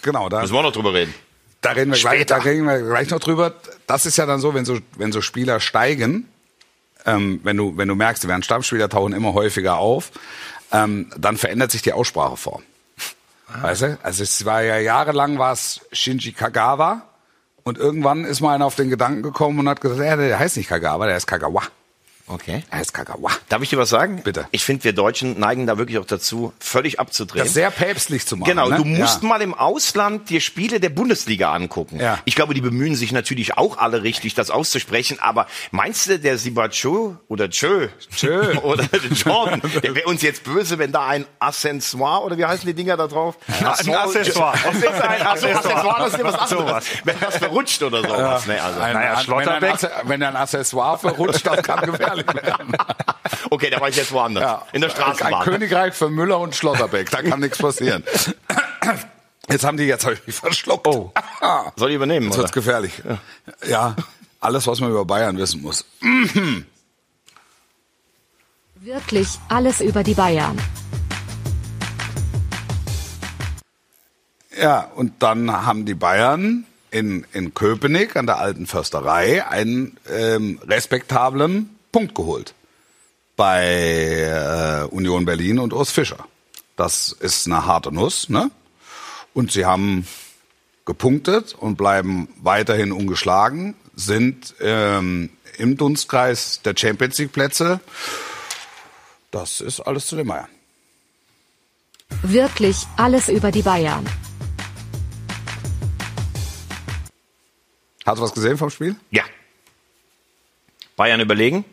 Genau, 0.02 0.28
da, 0.28 0.42
Müssen 0.42 0.52
wir 0.52 0.58
auch 0.58 0.64
noch 0.64 0.72
drüber 0.72 0.92
reden. 0.92 1.14
da 1.62 1.70
reden 1.70 1.92
wir 1.92 1.98
gleich, 1.98 2.16
Später. 2.16 2.34
da 2.36 2.42
reden 2.42 2.66
wir 2.66 2.78
gleich 2.82 3.08
noch 3.08 3.20
drüber. 3.20 3.54
Das 3.86 4.04
ist 4.04 4.18
ja 4.18 4.26
dann 4.26 4.40
so, 4.40 4.52
wenn 4.52 4.66
so, 4.66 4.78
wenn 4.98 5.10
so 5.10 5.22
Spieler 5.22 5.60
steigen, 5.60 6.28
ähm, 7.06 7.40
wenn 7.42 7.56
du, 7.56 7.74
wenn 7.78 7.88
du 7.88 7.94
merkst, 7.94 8.22
die 8.22 8.28
werden 8.28 8.42
Stammspieler 8.42 8.90
tauchen 8.90 9.14
immer 9.14 9.32
häufiger 9.32 9.78
auf, 9.78 10.10
ähm, 10.72 11.10
dann 11.16 11.38
verändert 11.38 11.70
sich 11.70 11.80
die 11.80 11.94
Ausspracheform. 11.94 12.62
Weißt 13.48 13.82
du? 13.82 13.98
Also 14.02 14.22
es 14.22 14.44
war 14.44 14.62
ja 14.62 14.78
jahrelang 14.78 15.38
war 15.38 15.52
es 15.52 15.80
Shinji 15.92 16.32
Kagawa 16.32 17.02
und 17.62 17.78
irgendwann 17.78 18.24
ist 18.24 18.40
mal 18.40 18.54
einer 18.54 18.66
auf 18.66 18.74
den 18.74 18.90
Gedanken 18.90 19.22
gekommen 19.22 19.58
und 19.60 19.68
hat 19.68 19.80
gesagt, 19.80 20.00
ja, 20.00 20.16
der 20.16 20.38
heißt 20.38 20.56
nicht 20.56 20.68
Kagawa, 20.68 21.06
der 21.06 21.14
heißt 21.14 21.26
Kagawa. 21.26 21.62
Okay. 22.28 22.62
Er 22.70 22.78
heißt 22.78 22.92
Kagawa. 22.92 23.30
Darf 23.48 23.62
ich 23.62 23.70
dir 23.70 23.78
was 23.78 23.88
sagen? 23.88 24.22
Bitte. 24.22 24.46
Ich 24.50 24.64
finde, 24.64 24.84
wir 24.84 24.92
Deutschen 24.92 25.38
neigen 25.38 25.66
da 25.66 25.78
wirklich 25.78 25.98
auch 25.98 26.04
dazu, 26.04 26.52
völlig 26.60 27.00
abzudrehen. 27.00 27.44
Das 27.44 27.54
sehr 27.54 27.70
päpstlich 27.70 28.26
zu 28.26 28.36
machen. 28.36 28.50
Genau, 28.50 28.68
ne? 28.68 28.76
du 28.76 28.84
musst 28.84 29.22
ja. 29.22 29.28
mal 29.28 29.40
im 29.42 29.54
Ausland 29.54 30.30
dir 30.30 30.40
Spiele 30.40 30.80
der 30.80 30.90
Bundesliga 30.90 31.52
angucken. 31.52 31.98
Ja. 32.00 32.18
Ich 32.24 32.34
glaube, 32.34 32.54
die 32.54 32.60
bemühen 32.60 32.94
sich 32.94 33.12
natürlich 33.12 33.56
auch 33.56 33.78
alle 33.78 34.02
richtig, 34.02 34.34
das 34.34 34.50
auszusprechen. 34.50 35.18
Aber 35.20 35.46
meinst 35.70 36.08
du, 36.08 36.18
der 36.18 36.38
Sibacho 36.38 37.16
oder 37.28 37.50
Tschö 37.50 37.88
Tschö. 38.14 38.58
oder 38.62 38.84
der 38.84 39.00
Jordan, 39.00 39.62
der 39.82 39.94
wäre 39.94 40.08
uns 40.08 40.22
jetzt 40.22 40.44
böse, 40.44 40.78
wenn 40.78 40.92
da 40.92 41.06
ein 41.06 41.26
Accessoire 41.38 42.22
oder 42.24 42.36
wie 42.36 42.44
heißen 42.44 42.66
die 42.66 42.74
Dinger 42.74 42.96
da 42.96 43.06
drauf? 43.06 43.36
ein 43.46 43.66
Accessoire. 43.66 44.58
Das 44.64 44.74
ist 44.76 44.86
ein 44.86 45.22
Accessoire, 45.22 45.98
das 45.98 46.12
ist 46.12 46.18
ja 46.18 46.24
was 46.24 46.34
anderes. 46.34 46.50
Sowas. 46.50 46.84
Wenn 47.04 47.20
das 47.20 47.36
verrutscht 47.36 47.82
oder 47.82 48.02
sowas. 48.02 48.46
Nee, 48.46 48.58
also. 48.58 48.80
Ein, 48.80 48.92
Naja, 48.94 49.20
Schlotterbeck- 49.20 49.82
Wenn 49.82 49.92
ein, 49.92 50.08
wenn 50.08 50.22
ein 50.22 50.36
Accessoire 50.36 50.98
verrutscht, 50.98 51.46
das 51.46 51.62
kann 51.62 51.90
gefährlich. 51.90 52.17
Okay, 53.50 53.70
da 53.70 53.80
war 53.80 53.88
ich 53.88 53.96
jetzt 53.96 54.12
woanders. 54.12 54.42
Ja. 54.42 54.66
In 54.72 54.80
der 54.80 54.90
Ein 54.90 54.96
Straßenbahn. 54.96 55.44
Königreich 55.44 55.94
für 55.94 56.10
Müller 56.10 56.38
und 56.38 56.54
Schlotterbeck, 56.54 57.10
da 57.10 57.22
kann 57.22 57.40
nichts 57.40 57.58
passieren. 57.58 58.04
Jetzt 59.50 59.64
haben 59.64 59.78
die, 59.78 59.84
jetzt 59.84 60.04
habe 60.04 60.12
ich 60.12 60.26
mich 60.26 60.36
verschluckt. 60.36 60.86
Oh. 60.86 61.10
Soll 61.76 61.88
ich 61.88 61.96
übernehmen? 61.96 62.26
Jetzt 62.26 62.34
Oder? 62.34 62.42
wird's 62.42 62.52
gefährlich. 62.52 62.92
Ja. 63.66 63.96
alles, 64.40 64.66
was 64.66 64.78
man 64.80 64.90
über 64.90 65.06
Bayern 65.06 65.38
wissen 65.38 65.62
muss. 65.62 65.86
Wirklich 68.74 69.28
alles 69.48 69.80
über 69.80 70.02
die 70.02 70.12
Bayern. 70.12 70.58
Ja, 74.60 74.80
und 74.96 75.22
dann 75.22 75.50
haben 75.50 75.86
die 75.86 75.94
Bayern 75.94 76.66
in, 76.90 77.24
in 77.32 77.54
Köpenick 77.54 78.16
an 78.16 78.26
der 78.26 78.38
alten 78.38 78.66
Försterei 78.66 79.46
einen 79.46 79.96
ähm, 80.10 80.60
respektablen 80.66 81.77
Punkt 81.92 82.14
geholt 82.14 82.54
bei 83.36 83.64
äh, 83.64 84.84
Union 84.92 85.24
Berlin 85.24 85.58
und 85.58 85.72
Urs 85.72 85.90
Fischer. 85.90 86.26
Das 86.76 87.12
ist 87.12 87.46
eine 87.46 87.66
harte 87.66 87.92
Nuss, 87.92 88.28
ne? 88.28 88.50
Und 89.32 89.52
sie 89.52 89.64
haben 89.64 90.06
gepunktet 90.84 91.54
und 91.54 91.76
bleiben 91.76 92.28
weiterhin 92.42 92.92
ungeschlagen, 92.92 93.76
sind 93.94 94.54
ähm, 94.60 95.30
im 95.58 95.76
Dunstkreis 95.76 96.62
der 96.62 96.74
Champions 96.76 97.18
League 97.18 97.32
Plätze. 97.32 97.80
Das 99.30 99.60
ist 99.60 99.80
alles 99.80 100.06
zu 100.06 100.16
den 100.16 100.26
Bayern. 100.26 100.48
Wirklich 102.22 102.86
alles 102.96 103.28
über 103.28 103.52
die 103.52 103.62
Bayern. 103.62 104.04
Hast 108.06 108.18
du 108.18 108.22
was 108.22 108.32
gesehen 108.32 108.56
vom 108.56 108.70
Spiel? 108.70 108.96
Ja. 109.10 109.24
Bayern 110.96 111.20
überlegen, 111.20 111.64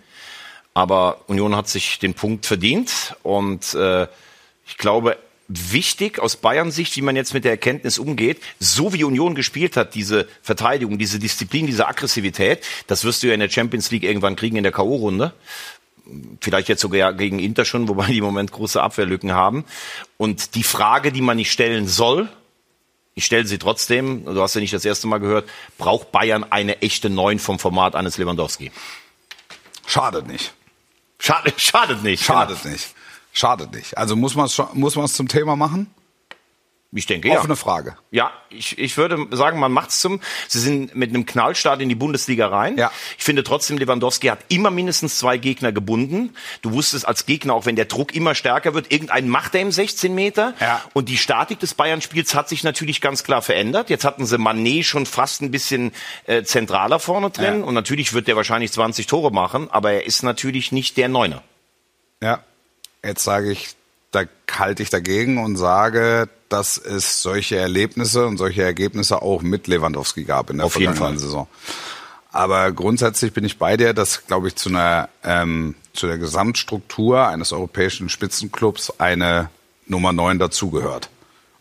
aber 0.75 1.22
Union 1.27 1.55
hat 1.55 1.70
sich 1.70 1.98
den 1.98 2.13
Punkt 2.13 2.46
verdient 2.46 3.15
und 3.24 3.74
äh, 3.74 4.08
ich 4.67 4.77
glaube, 4.77 5.17
wichtig 5.48 6.20
aus 6.20 6.36
Bayern 6.36 6.70
Sicht, 6.70 6.98
wie 6.98 7.01
man 7.01 7.15
jetzt 7.15 7.34
mit 7.34 7.46
der 7.46 7.51
Erkenntnis 7.51 7.98
umgeht, 7.98 8.41
so 8.60 8.91
wie 8.94 9.05
Union 9.05 9.36
gespielt 9.36 9.77
hat, 9.77 9.96
diese 9.96 10.27
Verteidigung, 10.41 10.98
diese 10.98 11.17
Disziplin, 11.17 11.65
diese 11.65 11.88
Aggressivität, 11.88 12.60
das 12.88 13.05
wirst 13.05 13.24
du 13.24 13.27
ja 13.27 13.34
in 13.34 13.39
der 13.39 13.50
Champions 13.50 13.89
League 13.89 14.03
irgendwann 14.03 14.36
kriegen 14.36 14.58
in 14.58 14.63
der 14.63 14.74
KO-Runde. 14.74 15.34
Vielleicht 16.41 16.67
jetzt 16.67 16.82
sogar 16.82 17.13
gegen 17.13 17.39
Inter 17.39 17.63
schon, 17.63 17.88
wobei 17.88 18.08
die 18.08 18.17
im 18.17 18.25
Moment 18.25 18.51
große 18.51 18.82
Abwehrlücken 18.82 19.34
haben. 19.34 19.63
Und 20.17 20.55
die 20.55 20.63
Frage, 20.63 21.13
die 21.13 21.22
man 21.22 21.38
nicht 21.38 21.53
stellen 21.53 21.88
soll, 21.88 22.27
ich 23.13 23.24
stelle 23.24 23.46
sie 23.46 23.60
trotzdem, 23.60 24.25
du 24.25 24.41
hast 24.41 24.55
ja 24.55 24.62
nicht 24.62 24.74
das 24.74 24.84
erste 24.84 25.08
Mal 25.08 25.20
gehört, 25.20 25.48
braucht 25.77 26.12
Bayern 26.12 26.44
eine 26.44 26.82
echte 26.82 27.10
Neun 27.10 27.39
vom 27.39 27.60
Format 27.60 27.96
eines 27.96 28.17
Lewandowski? 28.17 28.72
Schadet 29.88 30.27
nicht. 30.27 30.53
Schade, 31.25 31.53
schadet 31.58 32.03
nicht. 32.03 32.24
Schadet 32.24 32.63
nicht. 32.65 32.94
Schadet 33.34 33.74
nicht. 33.74 33.98
Also 33.98 34.15
muss 34.15 34.36
man 34.36 34.46
es 34.46 34.62
muss 34.74 34.96
man 34.96 35.05
es 35.05 35.13
zum 35.13 35.27
Thema 35.27 35.55
machen? 35.55 35.88
Ich 36.96 37.06
denke, 37.06 37.28
ja. 37.28 37.40
Offene 37.40 37.56
Frage. 37.56 37.98
Ja, 38.12 38.32
ich, 38.50 38.78
ich 38.80 38.98
würde 38.98 39.28
sagen, 39.32 39.60
man 39.60 39.72
macht's 39.72 40.00
zum. 40.00 40.22
Sie 40.48 40.60
sind 40.60 40.96
mit 40.96 41.10
einem 41.10 41.25
Knallstart 41.25 41.82
in 41.82 41.90
die 41.90 41.96
Bundesliga 41.96 42.48
rein. 42.48 42.78
Ja. 42.78 42.92
Ich 43.18 43.24
finde 43.24 43.44
trotzdem, 43.44 43.78
Lewandowski 43.78 44.28
hat 44.28 44.40
immer 44.48 44.72
mindestens 44.72 45.20
zwei 45.20 45.38
Gegner 45.38 45.72
gebunden. 45.72 46.34
Du 46.62 46.72
wusstest 46.72 47.06
als 47.06 47.25
Gegner, 47.25 47.54
auch 47.54 47.66
wenn 47.66 47.75
der 47.75 47.86
Druck 47.86 48.16
immer 48.16 48.34
stärker 48.34 48.74
wird, 48.74 48.92
irgendeinen 48.92 49.28
macht 49.28 49.56
er 49.56 49.62
im 49.62 49.72
16 49.72 50.16
Meter. 50.16 50.54
Ja. 50.62 50.82
Und 50.94 51.10
die 51.10 51.18
Statik 51.18 51.60
des 51.60 51.74
Bayern-Spiels 51.74 52.34
hat 52.34 52.48
sich 52.48 52.64
natürlich 52.64 53.02
ganz 53.02 53.24
klar 53.24 53.42
verändert. 53.42 53.90
Jetzt 53.90 54.06
hatten 54.06 54.25
sie 54.25 54.38
Manet 54.38 54.86
schon 54.86 55.06
fast 55.06 55.42
ein 55.42 55.52
bisschen 55.52 55.92
äh, 56.25 56.44
zentraler 56.44 57.00
vorne 57.00 57.30
drin. 57.30 57.60
Ja. 57.60 57.66
Und 57.66 57.74
natürlich 57.74 58.14
wird 58.14 58.28
der 58.28 58.38
wahrscheinlich 58.38 58.72
20 58.72 59.08
Tore 59.08 59.32
machen, 59.32 59.70
aber 59.70 59.92
er 59.92 60.06
ist 60.06 60.24
natürlich 60.24 60.72
nicht 60.72 60.96
der 60.98 61.10
Neuner. 61.10 61.44
Ja. 62.22 62.44
Jetzt 63.04 63.24
sage 63.24 63.52
ich, 63.52 63.75
da 64.12 64.24
halte 64.52 64.82
ich 64.82 64.90
dagegen 64.90 65.38
und 65.44 65.58
sage, 65.58 66.30
dass 66.50 66.78
es 66.78 67.22
solche 67.22 67.58
Erlebnisse 67.58 68.25
und 68.25 68.38
solche 68.38 68.64
Ergebnisse 68.64 69.22
auch 69.22 69.42
mit 69.42 69.68
Lewandowski 69.68 70.24
gab 70.24 70.50
in 70.50 70.58
der 70.58 70.66
Auf 70.66 70.80
jeden 70.80 70.94
vergangenen. 70.94 71.20
Saison. 71.20 71.48
Aber 72.32 72.72
grundsätzlich 72.72 73.34
bin 73.34 73.46
ich 73.46 73.58
bei 73.58 73.78
dir, 73.78 73.94
dass, 73.94 74.28
glaube 74.28 74.50
ich, 74.50 74.56
zu 74.56 74.70
einer 74.70 75.10
ähm, 75.24 75.75
zu 75.94 76.08
der 76.08 76.18
Gesamtstruktur 76.18 77.25
eines 77.28 77.54
europäischen 77.54 78.10
Spitzenclubs 78.10 79.00
eine 79.00 79.50
Nummer 79.88 80.12
9 80.12 80.40
dazugehört. 80.40 81.10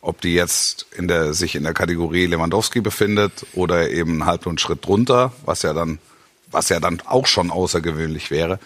Ob 0.01 0.21
die 0.21 0.35
jetzt 0.35 0.87
in 0.97 1.09
der, 1.09 1.33
sich 1.33 1.55
in 1.55 1.63
der 1.63 1.73
Kategorie 1.73 2.27
Lewandowski 2.27 2.81
befindet 2.81 3.47
oder 3.55 3.91
eben 3.91 4.13
einen 4.13 4.27
halben 4.27 4.59
Schritt 4.59 4.85
drunter, 4.85 5.33
was 5.45 5.63
ja 5.63 5.73
dann, 5.73 5.99
was 6.51 6.69
ja 6.69 6.81
dann 6.81 7.01
auch 7.07 7.27
schon 7.27 7.51
außergewöhnlich 7.51 8.31
wäre. 8.31 8.59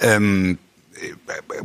Ähm, 0.00 0.58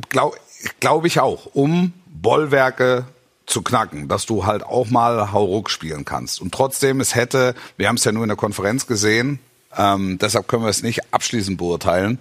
glaube 0.09 0.37
glaub 0.79 1.05
ich 1.05 1.19
auch, 1.19 1.47
um 1.53 1.93
Bollwerke 2.05 3.05
zu 3.45 3.61
knacken, 3.61 4.07
dass 4.07 4.25
du 4.25 4.45
halt 4.45 4.63
auch 4.63 4.89
mal 4.89 5.31
Hauruck 5.31 5.69
spielen 5.69 6.05
kannst. 6.05 6.41
Und 6.41 6.53
trotzdem, 6.53 7.01
es 7.01 7.15
hätte, 7.15 7.55
wir 7.77 7.87
haben 7.87 7.97
es 7.97 8.03
ja 8.03 8.11
nur 8.11 8.23
in 8.23 8.29
der 8.29 8.37
Konferenz 8.37 8.87
gesehen, 8.87 9.39
ähm, 9.77 10.17
deshalb 10.19 10.47
können 10.47 10.63
wir 10.63 10.69
es 10.69 10.83
nicht 10.83 11.13
abschließend 11.13 11.57
beurteilen. 11.57 12.19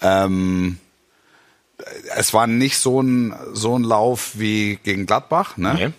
Ähm, 0.00 0.78
es 2.16 2.32
war 2.32 2.46
nicht 2.46 2.78
so 2.78 3.00
ein, 3.02 3.34
so 3.52 3.78
ein 3.78 3.82
Lauf 3.82 4.32
wie 4.34 4.78
gegen 4.82 5.06
Gladbach, 5.06 5.56
ne? 5.56 5.74
Nee. 5.74 5.90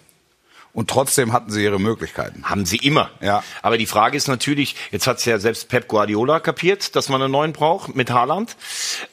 Und 0.73 0.89
trotzdem 0.89 1.33
hatten 1.33 1.51
sie 1.51 1.63
ihre 1.63 1.79
Möglichkeiten. 1.79 2.49
Haben 2.49 2.65
sie 2.65 2.77
immer. 2.77 3.11
Ja. 3.21 3.43
Aber 3.61 3.77
die 3.77 3.85
Frage 3.85 4.17
ist 4.17 4.27
natürlich, 4.27 4.75
jetzt 4.89 5.05
hat's 5.05 5.23
ja 5.23 5.37
selbst 5.37 5.69
Pep 5.69 5.87
Guardiola 5.87 6.39
kapiert, 6.39 6.95
dass 6.95 7.09
man 7.09 7.21
einen 7.21 7.31
neuen 7.31 7.53
braucht 7.53 7.95
mit 7.95 8.09
Haaland. 8.09 8.55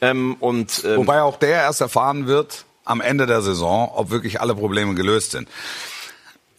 Ähm, 0.01 0.37
und 0.41 0.83
ähm, 0.87 0.97
Wobei 0.97 1.21
auch 1.21 1.37
der 1.37 1.61
erst 1.61 1.83
erfahren 1.83 2.27
wird 2.27 2.65
am 2.85 3.01
Ende 3.01 3.27
der 3.27 3.43
Saison, 3.43 3.91
ob 3.95 4.11
wirklich 4.11 4.41
alle 4.41 4.55
Probleme 4.55 4.95
gelöst 4.95 5.33
sind. 5.33 5.49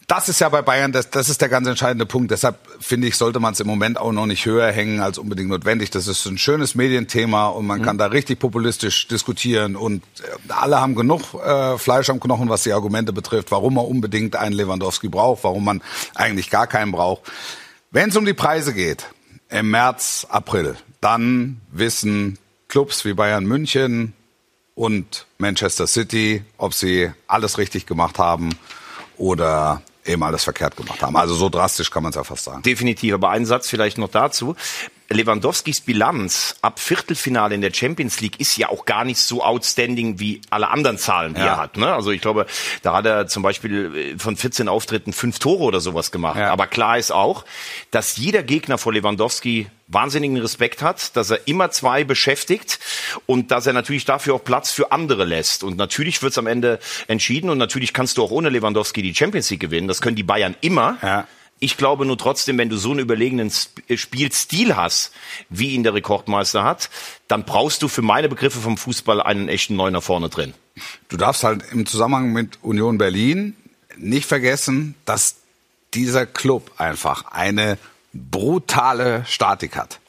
Das 0.08 0.28
ist 0.28 0.40
ja 0.40 0.48
bei 0.48 0.60
Bayern, 0.60 0.92
das, 0.92 1.08
das 1.08 1.28
ist 1.28 1.40
der 1.40 1.48
ganz 1.48 1.66
entscheidende 1.66 2.04
Punkt. 2.04 2.30
Deshalb 2.30 2.58
finde 2.80 3.06
ich, 3.06 3.16
sollte 3.16 3.40
man 3.40 3.54
es 3.54 3.60
im 3.60 3.66
Moment 3.66 3.98
auch 3.98 4.12
noch 4.12 4.26
nicht 4.26 4.44
höher 4.44 4.70
hängen 4.70 5.00
als 5.00 5.16
unbedingt 5.16 5.48
notwendig. 5.48 5.90
Das 5.90 6.06
ist 6.06 6.26
ein 6.26 6.36
schönes 6.36 6.74
Medienthema 6.74 7.46
und 7.46 7.66
man 7.66 7.80
kann 7.82 7.96
da 7.96 8.06
richtig 8.06 8.38
populistisch 8.38 9.08
diskutieren 9.08 9.74
und 9.74 10.02
äh, 10.20 10.52
alle 10.52 10.80
haben 10.80 10.94
genug 10.94 11.34
äh, 11.34 11.78
Fleisch 11.78 12.10
am 12.10 12.20
Knochen, 12.20 12.48
was 12.50 12.62
die 12.62 12.72
Argumente 12.72 13.12
betrifft, 13.12 13.50
warum 13.52 13.74
man 13.74 13.86
unbedingt 13.86 14.36
einen 14.36 14.54
Lewandowski 14.54 15.08
braucht, 15.08 15.44
warum 15.44 15.64
man 15.64 15.82
eigentlich 16.14 16.50
gar 16.50 16.66
keinen 16.66 16.92
braucht. 16.92 17.22
Wenn 17.90 18.10
es 18.10 18.16
um 18.16 18.26
die 18.26 18.34
Preise 18.34 18.74
geht, 18.74 19.06
im 19.48 19.70
März, 19.70 20.26
April, 20.28 20.76
dann 21.00 21.60
wissen 21.70 22.38
Clubs 22.68 23.04
wie 23.04 23.14
Bayern 23.14 23.44
München, 23.44 24.14
und 24.74 25.26
Manchester 25.38 25.86
City, 25.86 26.44
ob 26.58 26.74
sie 26.74 27.10
alles 27.26 27.58
richtig 27.58 27.86
gemacht 27.86 28.18
haben 28.18 28.50
oder 29.16 29.82
eben 30.04 30.22
alles 30.22 30.44
verkehrt 30.44 30.76
gemacht 30.76 31.02
haben. 31.02 31.16
Also 31.16 31.34
so 31.34 31.48
drastisch 31.48 31.90
kann 31.90 32.02
man 32.02 32.10
es 32.10 32.16
ja 32.16 32.24
fast 32.24 32.44
sagen. 32.44 32.62
Definitiv, 32.62 33.14
aber 33.14 33.30
einen 33.30 33.46
Satz 33.46 33.68
vielleicht 33.68 33.98
noch 33.98 34.08
dazu. 34.08 34.56
Lewandowskis 35.14 35.80
Bilanz 35.80 36.56
ab 36.62 36.78
Viertelfinale 36.80 37.54
in 37.54 37.60
der 37.60 37.72
Champions 37.72 38.20
League 38.20 38.40
ist 38.40 38.56
ja 38.56 38.68
auch 38.68 38.84
gar 38.84 39.04
nicht 39.04 39.18
so 39.18 39.42
outstanding 39.42 40.18
wie 40.18 40.40
alle 40.50 40.68
anderen 40.68 40.98
Zahlen, 40.98 41.34
die 41.34 41.40
Ja. 41.40 41.46
er 41.46 41.56
hat. 41.58 41.76
Ne? 41.76 41.92
Also 41.92 42.10
ich 42.10 42.20
glaube, 42.20 42.46
da 42.82 42.94
hat 42.94 43.06
er 43.06 43.26
zum 43.26 43.42
Beispiel 43.42 44.14
äh, 44.14 44.18
von 44.18 44.36
14 44.36 44.68
Auftritten 44.68 45.12
fünf 45.12 45.38
Tore 45.38 45.64
oder 45.64 45.80
sowas 45.80 46.10
gemacht. 46.10 46.38
Ja. 46.38 46.50
Aber 46.52 46.66
klar 46.66 46.98
ist 46.98 47.12
auch, 47.12 47.44
dass 47.90 48.16
jeder 48.16 48.42
Gegner 48.42 48.78
vor 48.78 48.92
Lewandowski 48.92 49.66
wahnsinnigen 49.88 50.38
Respekt 50.38 50.80
hat, 50.82 51.16
dass 51.16 51.30
er 51.30 51.46
immer 51.46 51.70
zwei 51.70 52.04
beschäftigt 52.04 52.78
und 53.26 53.50
dass 53.50 53.66
er 53.66 53.74
natürlich 53.74 54.04
dafür 54.06 54.34
auch 54.34 54.44
Platz 54.44 54.72
für 54.72 54.90
andere 54.90 55.24
lässt. 55.24 55.64
Und 55.64 55.76
natürlich 55.76 56.22
wird 56.22 56.32
es 56.32 56.38
am 56.38 56.46
Ende 56.46 56.78
entschieden 57.08 57.50
und 57.50 57.58
natürlich 57.58 57.92
kannst 57.92 58.16
du 58.16 58.22
auch 58.24 58.30
ohne 58.30 58.48
Lewandowski 58.48 59.02
die 59.02 59.14
Champions 59.14 59.50
League 59.50 59.60
gewinnen. 59.60 59.88
Das 59.88 60.00
können 60.00 60.16
die 60.16 60.22
Bayern 60.22 60.56
immer. 60.62 60.96
Ja. 61.02 61.26
Ich 61.62 61.76
glaube 61.76 62.04
nur 62.04 62.18
trotzdem, 62.18 62.58
wenn 62.58 62.68
du 62.68 62.76
so 62.76 62.90
einen 62.90 62.98
überlegenen 62.98 63.52
äh, 63.86 63.96
Spielstil 63.96 64.74
hast, 64.74 65.12
wie 65.48 65.68
ihn 65.68 65.84
der 65.84 65.94
Rekordmeister 65.94 66.64
hat, 66.64 66.90
dann 67.28 67.44
brauchst 67.44 67.82
du 67.82 67.88
für 67.88 68.02
meine 68.02 68.28
Begriffe 68.28 68.58
vom 68.58 68.76
Fußball 68.76 69.22
einen 69.22 69.48
echten 69.48 69.76
Neuner 69.76 70.02
vorne 70.02 70.28
drin. 70.28 70.54
Du 71.08 71.16
darfst 71.16 71.44
halt 71.44 71.62
im 71.70 71.86
Zusammenhang 71.86 72.32
mit 72.32 72.58
Union 72.64 72.98
Berlin 72.98 73.56
nicht 73.96 74.26
vergessen, 74.26 74.96
dass 75.04 75.36
dieser 75.94 76.26
Club 76.26 76.72
einfach 76.78 77.26
eine 77.30 77.78
brutale 78.12 79.24
Statik 79.28 79.76
hat. 79.76 80.00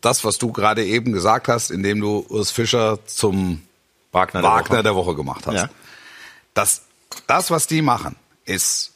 Das, 0.00 0.24
was 0.24 0.36
du 0.38 0.50
gerade 0.50 0.84
eben 0.84 1.12
gesagt 1.12 1.46
hast, 1.46 1.70
indem 1.70 2.00
du 2.00 2.26
Urs 2.28 2.50
Fischer 2.50 2.98
zum 3.06 3.62
Wagner, 4.10 4.40
der 4.40 4.50
Wagner 4.50 4.76
Woche. 4.78 4.82
der 4.82 4.94
Woche 4.96 5.14
gemacht 5.14 5.46
hast. 5.46 5.54
Ja. 5.54 5.70
Das, 6.54 6.82
das, 7.28 7.52
was 7.52 7.68
die 7.68 7.82
machen, 7.82 8.16
ist 8.46 8.93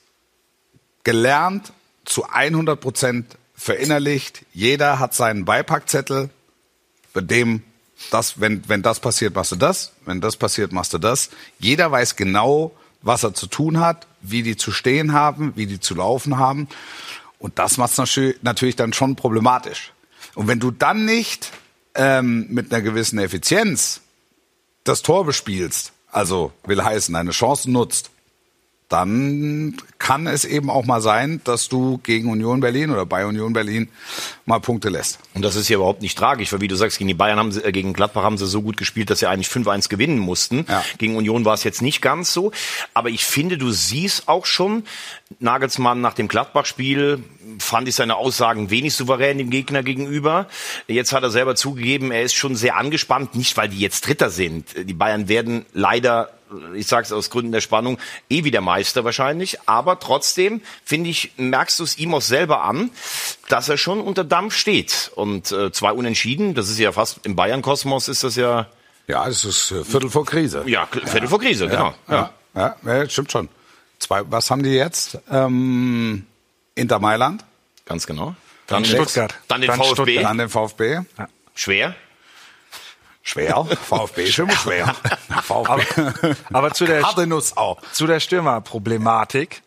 gelernt, 1.05 1.73
zu 2.05 2.25
100 2.25 2.81
Prozent 2.81 3.39
verinnerlicht. 3.55 4.45
Jeder 4.53 4.99
hat 4.99 5.15
seinen 5.15 5.45
Beipackzettel, 5.45 6.31
bei 7.13 7.21
dem 7.21 7.63
das, 8.11 8.41
wenn, 8.41 8.67
wenn 8.69 8.83
das 8.83 9.01
passiert, 9.01 9.35
machst 9.35 9.53
du 9.53 9.57
das, 9.57 9.93
wenn 10.05 10.21
das 10.21 10.37
passiert, 10.37 10.73
machst 10.73 10.95
du 10.95 10.99
das. 10.99 11.31
Jeder 11.59 11.91
weiß 11.91 12.17
genau, 12.17 12.73
was 13.03 13.25
er 13.25 13.35
zu 13.35 13.47
tun 13.47 13.81
hat, 13.81 14.07
wie 14.21 14.43
die 14.43 14.57
zu 14.57 14.71
stehen 14.71 15.13
haben, 15.13 15.53
wie 15.57 15.67
die 15.67 15.81
zu 15.81 15.95
laufen 15.95 16.39
haben. 16.39 16.69
Und 17.39 17.59
das 17.59 17.77
macht 17.77 17.99
es 17.99 18.21
natürlich 18.43 18.77
dann 18.77 18.93
schon 18.93 19.17
problematisch. 19.17 19.93
Und 20.35 20.49
wenn 20.49 20.61
du 20.61 20.71
dann 20.71 21.05
nicht 21.05 21.53
ähm, 21.95 22.47
mit 22.51 22.73
einer 22.73 22.83
gewissen 22.83 23.19
Effizienz 23.19 24.01
das 24.85 25.03
Tor 25.03 25.25
bespielst, 25.25 25.93
also 26.11 26.53
will 26.65 26.83
heißen, 26.83 27.15
eine 27.15 27.31
Chance 27.31 27.71
nutzt, 27.71 28.11
dann 28.89 29.77
kann 29.99 30.27
es 30.27 30.47
eben 30.47 30.71
auch 30.71 30.87
mal 30.87 31.03
sein, 31.03 31.43
dass 31.45 31.69
du 31.69 31.99
gegen 32.03 32.31
Union 32.31 32.61
Berlin 32.61 32.91
oder 32.91 33.05
bei 33.05 33.27
Union 33.27 33.53
Berlin 33.53 33.89
mal 34.47 34.61
Punkte 34.61 34.89
lässt. 34.89 35.19
Und 35.35 35.45
das 35.45 35.57
ist 35.57 35.69
ja 35.69 35.77
überhaupt 35.77 36.01
nicht 36.01 36.17
tragisch, 36.17 36.53
weil 36.53 36.63
wie 36.63 36.69
du 36.69 36.77
sagst, 36.77 36.97
gegen 36.97 37.09
die 37.09 37.15
Bayern 37.15 37.39
haben 37.39 37.53
sie, 37.53 37.63
äh, 37.63 37.71
gegen 37.71 37.93
Gladbach 37.93 38.23
haben 38.23 38.39
sie 38.39 38.47
so 38.47 38.63
gut 38.63 38.79
gespielt, 38.79 39.11
dass 39.11 39.19
sie 39.19 39.27
eigentlich 39.27 39.49
5-1 39.49 39.91
gewinnen 39.91 40.19
mussten. 40.19 40.65
Ja. 40.67 40.83
Gegen 40.97 41.17
Union 41.17 41.45
war 41.45 41.53
es 41.53 41.65
jetzt 41.65 41.83
nicht 41.83 42.01
ganz 42.01 42.33
so. 42.33 42.51
Aber 42.95 43.11
ich 43.11 43.27
finde, 43.27 43.59
du 43.59 43.71
siehst 43.71 44.27
auch 44.27 44.47
schon, 44.47 44.85
Nagelsmann 45.39 46.01
nach 46.01 46.15
dem 46.15 46.29
Gladbach-Spiel 46.29 47.23
fand 47.59 47.89
ich 47.89 47.95
seine 47.95 48.17
Aussagen 48.17 48.71
wenig 48.71 48.95
souverän 48.95 49.37
dem 49.37 49.51
Gegner 49.51 49.83
gegenüber. 49.83 50.47
Jetzt 50.87 51.13
hat 51.13 51.23
er 51.23 51.31
selber 51.31 51.57
zugegeben, 51.57 52.11
er 52.11 52.23
ist 52.23 52.35
schon 52.35 52.57
sehr 52.57 52.77
angespannt, 52.77 53.35
nicht 53.35 53.57
weil 53.59 53.69
die 53.69 53.81
jetzt 53.81 54.07
Dritter 54.07 54.31
sind. 54.31 54.89
Die 54.89 54.95
Bayern 54.95 55.29
werden 55.29 55.67
leider 55.75 56.31
ich 56.75 56.87
sage 56.87 57.05
es 57.05 57.13
aus 57.13 57.31
Gründen 57.31 57.53
der 57.53 57.61
Spannung, 57.61 57.99
eh 58.31 58.45
wieder 58.45 58.61
Meister 58.61 59.05
wahrscheinlich. 59.05 59.59
Aber 59.67 59.99
trotzdem, 60.01 60.61
finde 60.85 61.11
ich, 61.11 61.33
merkst 61.37 61.79
du 61.79 61.85
es 61.85 61.99
ihm 61.99 62.15
auch 62.15 62.23
selber 62.23 62.63
an, 62.65 62.91
dass 63.49 63.69
er 63.69 63.77
schon 63.77 64.01
unter 64.01 64.25
Dampf 64.25 64.55
steht. 64.57 65.11
Und 65.15 65.53
äh, 65.53 65.73
zwei 65.73 65.93
Unentschieden, 65.93 66.55
das 66.55 66.69
ist 66.69 66.79
ja 66.79 66.93
fast 66.93 67.21
im 67.25 67.37
Bayern-Kosmos 67.37 68.09
ist 68.09 68.25
das 68.25 68.37
ja, 68.37 68.67
Ja, 69.07 69.27
es 69.29 69.45
ist 69.45 69.71
äh, 69.71 69.85
Viertel 69.85 70.11
vor 70.11 70.25
Krise. 70.25 70.65
ja, 70.67 70.87
Viertel 70.87 71.29
vor 71.29 71.41
Krise, 71.41 71.69
genau. 71.69 71.95
Ja, 72.09 72.33
ja, 72.55 72.77
ja, 72.85 73.09
stimmt 73.09 73.31
schon. 73.33 73.49
Zwei, 73.99 74.23
was 74.31 74.51
haben 74.51 74.63
die 74.63 74.71
jetzt? 74.71 75.19
Ähm, 75.31 76.25
Inter 76.75 76.99
Mailand, 76.99 77.45
Ganz 77.85 78.07
genau. 78.07 78.35
Dann, 78.67 78.85
Stuttgart. 78.85 79.35
Dann 79.49 79.63
den 79.63 79.69
Dann 79.69 79.79
VfB. 79.79 79.95
Stuttgart. 79.95 80.25
dann 80.25 80.39
den 80.39 80.49
VfB. 80.51 80.99
Schwer. 81.55 81.95
Schwer. 83.29 83.67
VfB 83.67 84.25
ist 84.25 84.39
immer 84.39 84.53
schwer. 84.53 84.97
VfB. 85.43 86.35
Aber 86.51 86.73
zu 86.73 86.87
der, 86.87 87.03
Harte 87.03 87.27
Nuss 87.27 87.59
auch. 87.59 87.79
zu 87.93 88.07
der 88.07 88.21
Stürmerproblematik. 88.21 89.63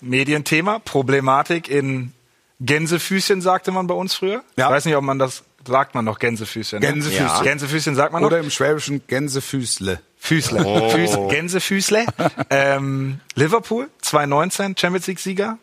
Medienthema, 0.00 0.80
Problematik 0.80 1.68
in 1.68 2.12
Gänsefüßchen, 2.58 3.40
sagte 3.40 3.70
man 3.70 3.86
bei 3.86 3.94
uns 3.94 4.14
früher. 4.14 4.42
Ja. 4.56 4.66
Ich 4.66 4.72
weiß 4.72 4.84
nicht, 4.86 4.96
ob 4.96 5.04
man 5.04 5.20
das, 5.20 5.44
sagt 5.64 5.94
man 5.94 6.04
noch 6.04 6.18
Gänsefüßchen. 6.18 6.80
Ne? 6.80 6.86
Gänsefüßchen. 6.88 7.26
Ja. 7.26 7.42
Gänsefüßchen 7.42 7.94
sagt 7.94 8.12
man 8.12 8.22
noch. 8.22 8.28
Oder 8.28 8.40
im 8.40 8.50
Schwäbischen 8.50 9.06
Gänsefüßle. 9.06 10.00
Füßle. 10.18 10.64
Oh. 10.64 10.90
Füß, 10.90 11.16
Gänsefüßle. 11.28 12.06
ähm, 12.50 13.20
Liverpool, 13.36 13.90
2019 14.02 14.76
Champions 14.76 15.06
League 15.06 15.20
Sieger 15.20 15.58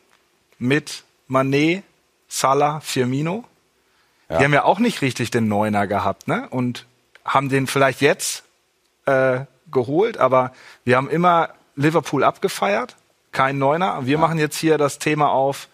mit 0.58 1.04
Manet, 1.28 1.84
Salah, 2.30 2.80
Firmino. 2.80 3.44
Die 4.30 4.36
haben 4.36 4.54
ja 4.54 4.64
auch 4.64 4.80
nicht 4.80 5.02
richtig 5.02 5.32
den 5.32 5.50
Neuner 5.50 5.88
gehabt, 5.88 6.30
ne? 6.30 6.48
Und 6.52 6.86
haben 7.26 7.50
den 7.50 7.68
vielleicht 7.68 8.02
jetzt 8.02 8.44
äh, 9.06 9.42
geholt, 9.72 10.18
aber 10.18 10.52
wir 10.84 10.98
haben 10.98 11.10
immer 11.10 11.50
Liverpool 11.76 12.24
abgefeiert, 12.24 12.96
kein 13.32 13.58
Neuner. 13.58 14.06
Wir 14.06 14.18
machen 14.18 14.38
jetzt 14.38 14.58
hier 14.58 14.78
das 14.78 15.00
Thema 15.00 15.32
auf. 15.32 15.68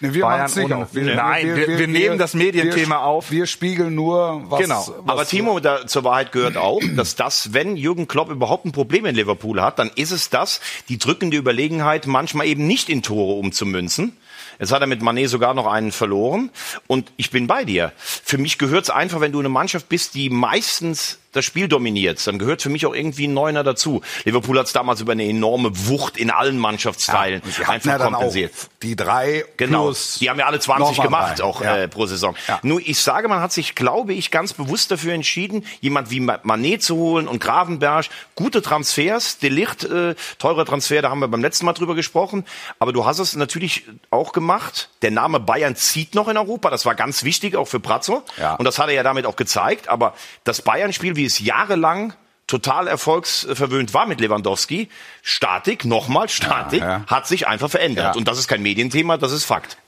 Nee, 0.00 0.14
wir 0.14 0.24
Bayern 0.24 0.50
nicht 0.52 0.72
auf. 0.72 0.94
Wir, 0.94 1.14
Nein, 1.14 1.54
wir- 1.54 1.78
wir 1.78 1.86
nehmen 1.86 2.18
das 2.18 2.34
Medienthema 2.34 2.96
wir, 2.96 3.02
auf. 3.04 3.30
Wir 3.30 3.46
spiegeln 3.46 3.94
nur, 3.94 4.42
was... 4.50 4.60
Genau. 4.60 4.80
Was, 4.80 5.08
Aber 5.08 5.24
Timo, 5.24 5.60
da, 5.60 5.86
zur 5.86 6.02
Wahrheit 6.02 6.32
gehört 6.32 6.56
auch, 6.56 6.80
dass 6.96 7.14
das, 7.14 7.52
wenn 7.54 7.76
Jürgen 7.76 8.08
Klopp 8.08 8.28
überhaupt 8.28 8.64
ein 8.64 8.72
Problem 8.72 9.06
in 9.06 9.14
Liverpool 9.14 9.62
hat, 9.62 9.78
dann 9.78 9.90
ist 9.94 10.10
es 10.10 10.28
das, 10.28 10.60
die 10.88 10.98
drückende 10.98 11.36
Überlegenheit 11.36 12.08
manchmal 12.08 12.46
eben 12.48 12.66
nicht 12.66 12.88
in 12.88 13.02
Tore 13.02 13.38
umzumünzen. 13.38 14.16
Jetzt 14.62 14.70
hat 14.70 14.80
er 14.80 14.86
mit 14.86 15.02
Manet 15.02 15.28
sogar 15.28 15.54
noch 15.54 15.66
einen 15.66 15.90
verloren. 15.90 16.50
Und 16.86 17.12
ich 17.16 17.32
bin 17.32 17.48
bei 17.48 17.64
dir. 17.64 17.90
Für 17.96 18.38
mich 18.38 18.58
gehört 18.58 18.84
es 18.84 18.90
einfach, 18.90 19.20
wenn 19.20 19.32
du 19.32 19.40
eine 19.40 19.48
Mannschaft 19.48 19.88
bist, 19.88 20.14
die 20.14 20.30
meistens 20.30 21.18
das 21.32 21.44
Spiel 21.44 21.68
dominiert, 21.68 22.24
dann 22.26 22.38
gehört 22.38 22.62
für 22.62 22.68
mich 22.68 22.86
auch 22.86 22.94
irgendwie 22.94 23.26
ein 23.26 23.34
Neuner 23.34 23.64
dazu. 23.64 24.02
Liverpool 24.24 24.58
hat 24.58 24.66
es 24.66 24.72
damals 24.72 25.00
über 25.00 25.12
eine 25.12 25.24
enorme 25.26 25.70
Wucht 25.88 26.16
in 26.16 26.30
allen 26.30 26.58
Mannschaftsteilen 26.58 27.42
einfach 27.66 27.84
ja 27.90 27.98
dann 27.98 28.12
kompensiert. 28.12 28.52
die 28.82 28.96
drei 28.96 29.44
Genau, 29.56 29.84
plus 29.84 30.18
die 30.20 30.28
haben 30.30 30.38
ja 30.38 30.46
alle 30.46 30.60
20 30.60 30.88
nochmal 30.98 31.06
gemacht, 31.06 31.38
drei. 31.38 31.44
auch 31.44 31.62
Ja. 31.62 31.76
äh, 31.78 31.88
pro 31.88 32.06
Saison. 32.06 32.34
Ja. 32.48 32.60
Nur 32.62 32.80
ich 32.80 33.00
sage, 33.00 33.28
man 33.28 33.40
hat 33.40 33.52
sich, 33.52 33.74
glaube 33.74 34.12
ich, 34.14 34.30
ganz 34.30 34.52
bewusst 34.52 34.90
dafür 34.90 35.14
entschieden, 35.14 35.64
jemand 35.80 36.10
wie 36.10 36.20
Ma- 36.20 36.40
Manet 36.42 36.82
zu 36.82 36.96
holen 36.96 37.26
und 37.28 37.40
Gravenberg. 37.40 38.06
Gute 38.34 38.62
Transfers, 38.62 39.38
Delicht, 39.38 39.84
äh, 39.84 40.14
teurer 40.38 40.64
Transfer, 40.64 41.02
da 41.02 41.10
haben 41.10 41.20
wir 41.20 41.28
beim 41.28 41.40
letzten 41.42 41.66
Mal 41.66 41.72
drüber 41.72 41.94
gesprochen. 41.94 42.44
Aber 42.78 42.92
du 42.92 43.04
hast 43.06 43.18
es 43.18 43.36
natürlich 43.36 43.84
auch 44.10 44.32
gemacht. 44.32 44.90
Der 45.02 45.10
Name 45.10 45.40
Bayern 45.40 45.76
zieht 45.76 46.14
noch 46.14 46.28
in 46.28 46.36
Europa, 46.36 46.70
das 46.70 46.84
war 46.84 46.94
ganz 46.94 47.24
wichtig, 47.24 47.56
auch 47.56 47.66
für 47.68 47.80
Prazzo. 47.80 48.22
Ja. 48.38 48.54
Und 48.56 48.64
das 48.64 48.78
hat 48.78 48.88
er 48.88 48.94
ja 48.94 49.02
damit 49.02 49.26
auch 49.26 49.36
gezeigt. 49.36 49.88
Aber 49.88 50.14
das 50.44 50.62
Bayern-Spiel, 50.62 51.16
wie 51.16 51.21
es 51.24 51.38
jahrelang 51.40 52.14
total 52.46 52.86
erfolgsverwöhnt 52.86 53.94
war 53.94 54.06
mit 54.06 54.20
Lewandowski, 54.20 54.88
Statik, 55.22 55.84
nochmal 55.84 56.28
Statik, 56.28 56.80
Ja, 56.80 56.88
ja. 56.88 57.04
hat 57.06 57.26
sich 57.26 57.46
einfach 57.46 57.70
verändert. 57.70 58.14
Ja. 58.14 58.18
Und 58.18 58.28
das 58.28 58.38
ist 58.38 58.48
kein 58.48 58.62
Medienthema, 58.62 59.16
das 59.16 59.32
ist 59.32 59.44
Fakt. 59.44 59.78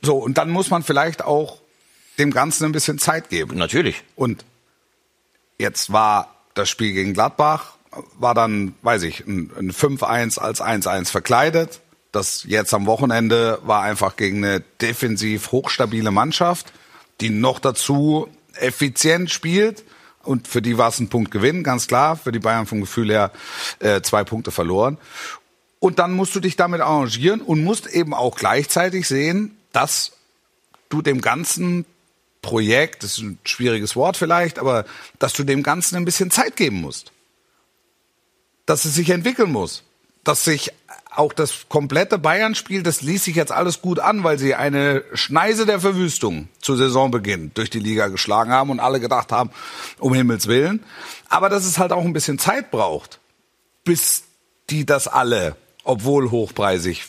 So, 0.00 0.16
und 0.16 0.38
dann 0.38 0.50
muss 0.50 0.70
man 0.70 0.82
vielleicht 0.82 1.22
auch 1.22 1.58
dem 2.18 2.30
Ganzen 2.30 2.64
ein 2.64 2.72
bisschen 2.72 2.98
Zeit 2.98 3.28
geben. 3.28 3.58
Natürlich. 3.58 4.02
Und 4.16 4.44
jetzt 5.58 5.92
war 5.92 6.34
das 6.54 6.70
Spiel 6.70 6.92
gegen 6.92 7.12
Gladbach, 7.12 7.74
war 8.18 8.34
dann, 8.34 8.74
weiß 8.82 9.02
ich, 9.02 9.26
ein, 9.26 9.50
ein 9.58 9.72
5-1 9.72 10.38
als 10.38 10.62
1-1 10.62 11.10
verkleidet. 11.10 11.80
Das 12.12 12.44
jetzt 12.46 12.72
am 12.72 12.86
Wochenende 12.86 13.58
war 13.64 13.82
einfach 13.82 14.16
gegen 14.16 14.44
eine 14.44 14.60
defensiv 14.80 15.52
hochstabile 15.52 16.10
Mannschaft, 16.10 16.72
die 17.20 17.30
noch 17.30 17.58
dazu 17.58 18.28
effizient 18.54 19.30
spielt. 19.30 19.84
Und 20.24 20.48
für 20.48 20.62
die 20.62 20.78
war 20.78 20.88
es 20.88 20.98
ein 20.98 21.08
Punktgewinn, 21.08 21.62
ganz 21.62 21.86
klar. 21.86 22.16
Für 22.16 22.32
die 22.32 22.38
Bayern 22.38 22.66
vom 22.66 22.80
Gefühl 22.80 23.10
her 23.10 23.30
äh, 23.78 24.00
zwei 24.02 24.24
Punkte 24.24 24.50
verloren. 24.50 24.98
Und 25.78 25.98
dann 25.98 26.12
musst 26.12 26.34
du 26.34 26.40
dich 26.40 26.56
damit 26.56 26.80
arrangieren 26.80 27.40
und 27.42 27.62
musst 27.62 27.86
eben 27.86 28.14
auch 28.14 28.36
gleichzeitig 28.36 29.06
sehen, 29.06 29.56
dass 29.72 30.12
du 30.88 31.02
dem 31.02 31.20
ganzen 31.20 31.84
Projekt, 32.40 33.02
das 33.02 33.12
ist 33.12 33.18
ein 33.18 33.38
schwieriges 33.44 33.96
Wort 33.96 34.16
vielleicht, 34.16 34.58
aber 34.58 34.84
dass 35.18 35.32
du 35.32 35.44
dem 35.44 35.62
Ganzen 35.62 35.96
ein 35.96 36.04
bisschen 36.04 36.30
Zeit 36.30 36.56
geben 36.56 36.80
musst. 36.80 37.12
Dass 38.66 38.84
es 38.84 38.94
sich 38.94 39.10
entwickeln 39.10 39.52
muss. 39.52 39.82
Dass 40.24 40.44
sich 40.44 40.72
auch 41.16 41.32
das 41.32 41.68
komplette 41.68 42.18
Bayern-Spiel, 42.18 42.82
das 42.82 43.00
ließ 43.00 43.24
sich 43.24 43.36
jetzt 43.36 43.52
alles 43.52 43.80
gut 43.80 44.00
an, 44.00 44.24
weil 44.24 44.38
sie 44.38 44.54
eine 44.54 45.04
Schneise 45.14 45.66
der 45.66 45.80
Verwüstung 45.80 46.48
zu 46.60 46.76
Saisonbeginn 46.76 47.52
durch 47.54 47.70
die 47.70 47.78
Liga 47.78 48.08
geschlagen 48.08 48.50
haben 48.50 48.70
und 48.70 48.80
alle 48.80 49.00
gedacht 49.00 49.30
haben, 49.32 49.50
um 49.98 50.14
Himmels 50.14 50.46
Willen. 50.46 50.82
Aber 51.28 51.48
dass 51.48 51.64
es 51.64 51.78
halt 51.78 51.92
auch 51.92 52.04
ein 52.04 52.12
bisschen 52.12 52.38
Zeit 52.38 52.70
braucht, 52.70 53.20
bis 53.84 54.24
die 54.70 54.84
das 54.84 55.08
alle, 55.08 55.56
obwohl 55.84 56.30
hochpreisig, 56.30 57.04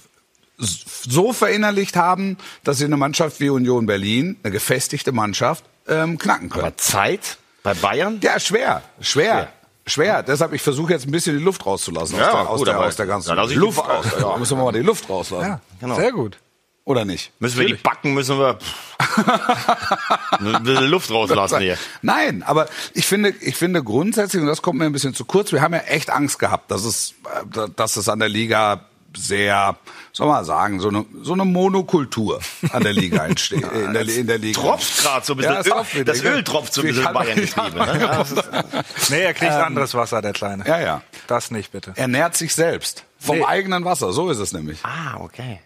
so 0.58 1.34
verinnerlicht 1.34 1.96
haben, 1.96 2.38
dass 2.64 2.78
sie 2.78 2.86
eine 2.86 2.98
Mannschaft 2.98 3.40
wie 3.40 3.50
Union 3.50 3.86
Berlin, 3.86 4.38
eine 4.44 4.52
gefestigte 4.52 5.12
Mannschaft, 5.12 5.66
ähm, 5.88 6.18
knacken 6.18 6.50
können. 6.50 6.66
Aber 6.66 6.78
Zeit 6.78 7.38
bei 7.64 7.74
Bayern? 7.74 8.20
Ja, 8.22 8.40
schwer, 8.40 8.84
schwer. 9.02 9.36
Schwer, 9.36 9.54
deshalb 9.88 10.54
ich 10.54 10.62
versuche 10.62 10.94
jetzt 10.94 11.06
ein 11.06 11.12
bisschen 11.12 11.38
die 11.38 11.44
Luft 11.44 11.66
rauszulassen 11.66 12.18
Ja, 12.18 12.32
aus, 12.32 12.34
der, 12.34 12.50
aus, 12.50 12.64
der, 12.64 12.80
aus 12.80 12.96
der 12.96 13.06
ganzen 13.06 13.38
ich 13.50 13.56
Luft 13.56 13.88
raus. 13.88 14.06
Ja, 14.20 14.38
müssen 14.38 14.58
wir 14.58 14.64
mal 14.64 14.72
die 14.72 14.80
Luft 14.80 15.10
rauslassen. 15.10 15.48
Ja, 15.48 15.62
genau. 15.80 15.96
sehr 15.96 16.12
gut. 16.12 16.38
Oder 16.86 17.04
nicht? 17.04 17.32
Müssen 17.40 17.60
wir 17.60 17.66
die 17.66 17.74
Backen, 17.74 18.14
müssen 18.14 18.38
wir 18.38 18.60
ein 20.40 20.64
bisschen 20.64 20.86
Luft 20.86 21.10
rauslassen 21.10 21.60
hier. 21.60 21.80
Nein, 22.04 22.44
aber 22.44 22.68
ich 22.94 23.08
finde, 23.08 23.34
ich 23.42 23.56
finde 23.56 23.84
grundsätzlich, 23.84 24.40
und 24.40 24.48
das 24.48 24.62
kommt 24.62 24.78
mir 24.78 24.86
ein 24.86 24.92
bisschen 24.92 25.16
zu 25.16 25.26
kurz, 25.26 25.52
wir 25.52 25.62
haben 25.62 25.74
ja 25.74 25.80
echt 25.80 26.12
Angst 26.12 26.38
gehabt, 26.38 26.70
dass 26.70 26.86
es, 26.86 27.16
äh, 27.56 27.70
dass 27.76 27.98
es 27.98 28.08
an 28.08 28.20
der 28.20 28.30
Liga 28.30 28.86
sehr, 29.16 29.76
soll 30.12 30.28
man 30.28 30.46
sagen, 30.46 30.80
so 30.80 30.90
eine, 30.90 31.06
so 31.22 31.34
eine 31.34 31.46
Monokultur 31.46 32.40
an 32.72 32.84
der 32.84 32.94
Liga 32.94 33.26
entsteht, 33.28 33.64
in 33.64 33.94
der, 33.94 34.08
in 34.08 34.28
der 34.28 34.38
Liga. 34.38 34.62
Tropft 34.62 35.02
gerade 35.04 35.26
so 35.26 35.34
ein 35.34 35.38
bisschen. 35.38 35.54
Ja, 35.54 35.76
auch 35.76 35.86
Öl, 35.94 36.00
wieder, 36.02 36.14
das? 36.14 36.24
Öl 36.24 36.44
tropft 36.44 36.74
so 36.74 36.82
ein 36.82 36.88
bisschen 36.88 37.14
Bayern 37.14 37.36
getrieben. 37.36 37.76
Ne? 37.78 38.00
Ja, 38.02 38.18
das 38.24 38.34
Nee, 39.10 39.22
er 39.24 39.34
kriegt 39.34 39.52
anderes 39.52 39.94
Wasser, 39.94 40.22
der 40.22 40.34
Kleine. 40.34 40.66
Ja, 40.68 40.80
ja. 40.80 41.02
Das 41.28 41.52
nicht, 41.52 41.72
bitte. 41.72 41.94
Er 41.96 42.08
nährt 42.08 42.36
sich 42.36 42.54
selbst. 42.56 43.04
Vom 43.20 43.38
Nee. 43.40 43.46
eigenen 43.46 43.86
Wasser, 43.86 44.12
so 44.14 44.30
ist 44.30 44.38
es 44.40 44.52
nämlich. 44.54 44.80
ah, 44.84 45.18
okay. 45.20 45.60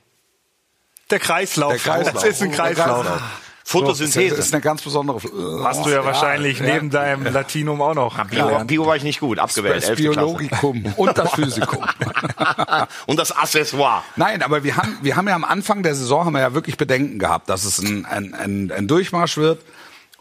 Der 1.09 1.19
Kreislauf. 1.19 1.71
Der 1.71 1.79
Kreislauf. 1.81 2.13
Das 2.23 2.23
ist 2.25 2.41
ein 2.41 2.49
Der 2.51 2.57
Kreislauf. 2.57 3.05
Kreislauf. 3.05 3.21
Photosynthese. 3.69 4.35
Das 4.35 4.47
ist 4.47 4.53
eine 4.53 4.61
ganz 4.61 4.81
besondere. 4.81 5.17
äh, 5.19 5.63
Hast 5.63 5.85
du 5.85 5.89
ja 5.91 6.03
wahrscheinlich 6.03 6.59
neben 6.59 6.89
deinem 6.89 7.31
Latinum 7.31 7.81
auch 7.83 7.93
noch 7.93 8.25
Bio. 8.25 8.63
Bio 8.65 8.85
war 8.87 8.95
ich 8.95 9.03
nicht 9.03 9.19
gut, 9.19 9.37
abgewählt. 9.37 9.75
das 9.83 9.89
11. 9.89 9.99
Klasse. 9.99 10.09
Biologikum 10.09 10.93
und 10.97 11.15
das 11.15 11.31
Physikum. 11.33 11.85
Und 13.05 13.19
das 13.19 13.31
Accessoire. 13.31 14.03
Nein, 14.15 14.41
aber 14.41 14.63
wir 14.63 14.75
haben, 14.77 14.97
wir 15.01 15.15
haben 15.15 15.27
ja 15.27 15.35
am 15.35 15.43
Anfang 15.43 15.83
der 15.83 15.93
Saison 15.93 16.25
haben 16.25 16.33
wir 16.33 16.39
ja 16.41 16.53
wirklich 16.53 16.77
Bedenken 16.77 17.19
gehabt, 17.19 17.49
dass 17.49 17.63
es 17.63 17.79
ein, 17.79 18.05
ein, 18.05 18.33
ein, 18.33 18.71
ein 18.71 18.87
Durchmarsch 18.87 19.37
wird. 19.37 19.61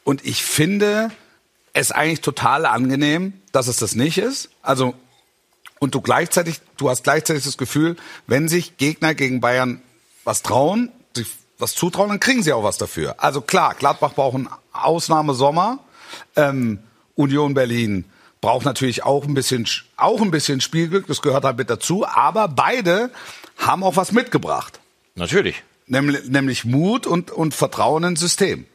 Und 0.04 0.24
ich 0.26 0.44
finde 0.44 1.10
es 1.72 1.90
eigentlich 1.92 2.20
total 2.20 2.66
angenehm, 2.66 3.32
dass 3.52 3.68
es 3.68 3.76
das 3.76 3.94
nicht 3.94 4.18
ist. 4.18 4.50
Also, 4.62 4.94
und 5.78 5.94
du 5.94 6.00
gleichzeitig, 6.00 6.60
du 6.76 6.90
hast 6.90 7.04
gleichzeitig 7.04 7.44
das 7.44 7.56
Gefühl, 7.56 7.96
wenn 8.26 8.48
sich 8.48 8.76
Gegner 8.76 9.14
gegen 9.14 9.40
Bayern 9.40 9.80
was 10.24 10.42
trauen, 10.42 10.90
was 11.58 11.74
zutrauen, 11.74 12.08
dann 12.08 12.20
kriegen 12.20 12.42
sie 12.42 12.52
auch 12.52 12.62
was 12.62 12.78
dafür. 12.78 13.16
Also 13.18 13.40
klar, 13.40 13.74
Gladbach 13.74 14.14
braucht 14.14 14.36
einen 14.36 14.48
Ausnahmesommer. 14.72 15.80
Ähm, 16.36 16.78
Union 17.14 17.54
Berlin 17.54 18.04
braucht 18.40 18.64
natürlich 18.64 19.02
auch 19.02 19.24
ein 19.24 19.34
bisschen, 19.34 19.66
auch 19.96 20.20
ein 20.20 20.30
bisschen 20.30 20.60
Spielglück, 20.60 21.06
das 21.06 21.22
gehört 21.22 21.44
halt 21.44 21.58
mit 21.58 21.68
dazu. 21.70 22.06
Aber 22.06 22.48
beide 22.48 23.10
haben 23.56 23.82
auch 23.82 23.96
was 23.96 24.12
mitgebracht. 24.12 24.80
Natürlich. 25.16 25.62
Nämlich, 25.86 26.28
nämlich 26.28 26.64
Mut 26.64 27.06
und, 27.06 27.30
und 27.30 27.54
Vertrauen 27.54 28.04
ins 28.04 28.20
System. 28.20 28.66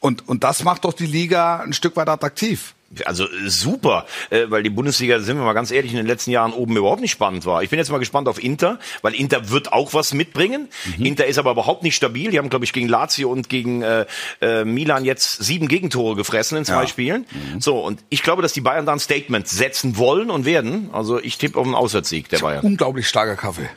Und, 0.00 0.28
und 0.28 0.42
das 0.42 0.64
macht 0.64 0.84
doch 0.84 0.94
die 0.94 1.06
Liga 1.06 1.60
ein 1.60 1.72
Stück 1.72 1.94
weit 1.94 2.08
attraktiv. 2.08 2.74
Also 3.04 3.24
äh, 3.24 3.48
super, 3.48 4.06
äh, 4.30 4.44
weil 4.48 4.62
die 4.62 4.70
Bundesliga, 4.70 5.20
sind 5.20 5.36
wir 5.36 5.44
mal 5.44 5.52
ganz 5.52 5.70
ehrlich, 5.70 5.92
in 5.92 5.96
den 5.96 6.06
letzten 6.06 6.30
Jahren 6.30 6.52
oben 6.52 6.76
überhaupt 6.76 7.00
nicht 7.00 7.10
spannend 7.12 7.46
war. 7.46 7.62
Ich 7.62 7.70
bin 7.70 7.78
jetzt 7.78 7.90
mal 7.90 7.98
gespannt 7.98 8.28
auf 8.28 8.42
Inter, 8.42 8.78
weil 9.02 9.14
Inter 9.14 9.50
wird 9.50 9.72
auch 9.72 9.94
was 9.94 10.12
mitbringen. 10.14 10.68
Inter 10.98 11.26
ist 11.26 11.38
aber 11.38 11.52
überhaupt 11.52 11.82
nicht 11.82 11.96
stabil. 11.96 12.30
Die 12.30 12.38
haben, 12.38 12.50
glaube 12.50 12.64
ich, 12.64 12.72
gegen 12.72 12.88
Lazio 12.88 13.30
und 13.30 13.48
gegen 13.48 13.82
äh, 13.82 14.06
äh, 14.40 14.64
Milan 14.64 15.04
jetzt 15.04 15.42
sieben 15.42 15.68
Gegentore 15.68 16.16
gefressen 16.16 16.58
in 16.58 16.64
zwei 16.64 16.82
Ja. 16.82 16.86
Spielen. 16.86 17.26
So, 17.58 17.80
und 17.80 18.00
ich 18.10 18.22
glaube, 18.22 18.42
dass 18.42 18.52
die 18.52 18.60
Bayern 18.60 18.86
da 18.86 18.92
ein 18.92 18.98
Statement 19.00 19.48
setzen 19.48 19.96
wollen 19.96 20.30
und 20.30 20.44
werden. 20.44 20.90
Also 20.92 21.18
ich 21.20 21.38
tippe 21.38 21.58
auf 21.58 21.64
einen 21.66 21.74
Auswärtssieg 21.74 22.28
der 22.28 22.38
Bayern. 22.40 22.64
Unglaublich 22.64 23.08
starker 23.08 23.36
Kaffee. 23.36 23.68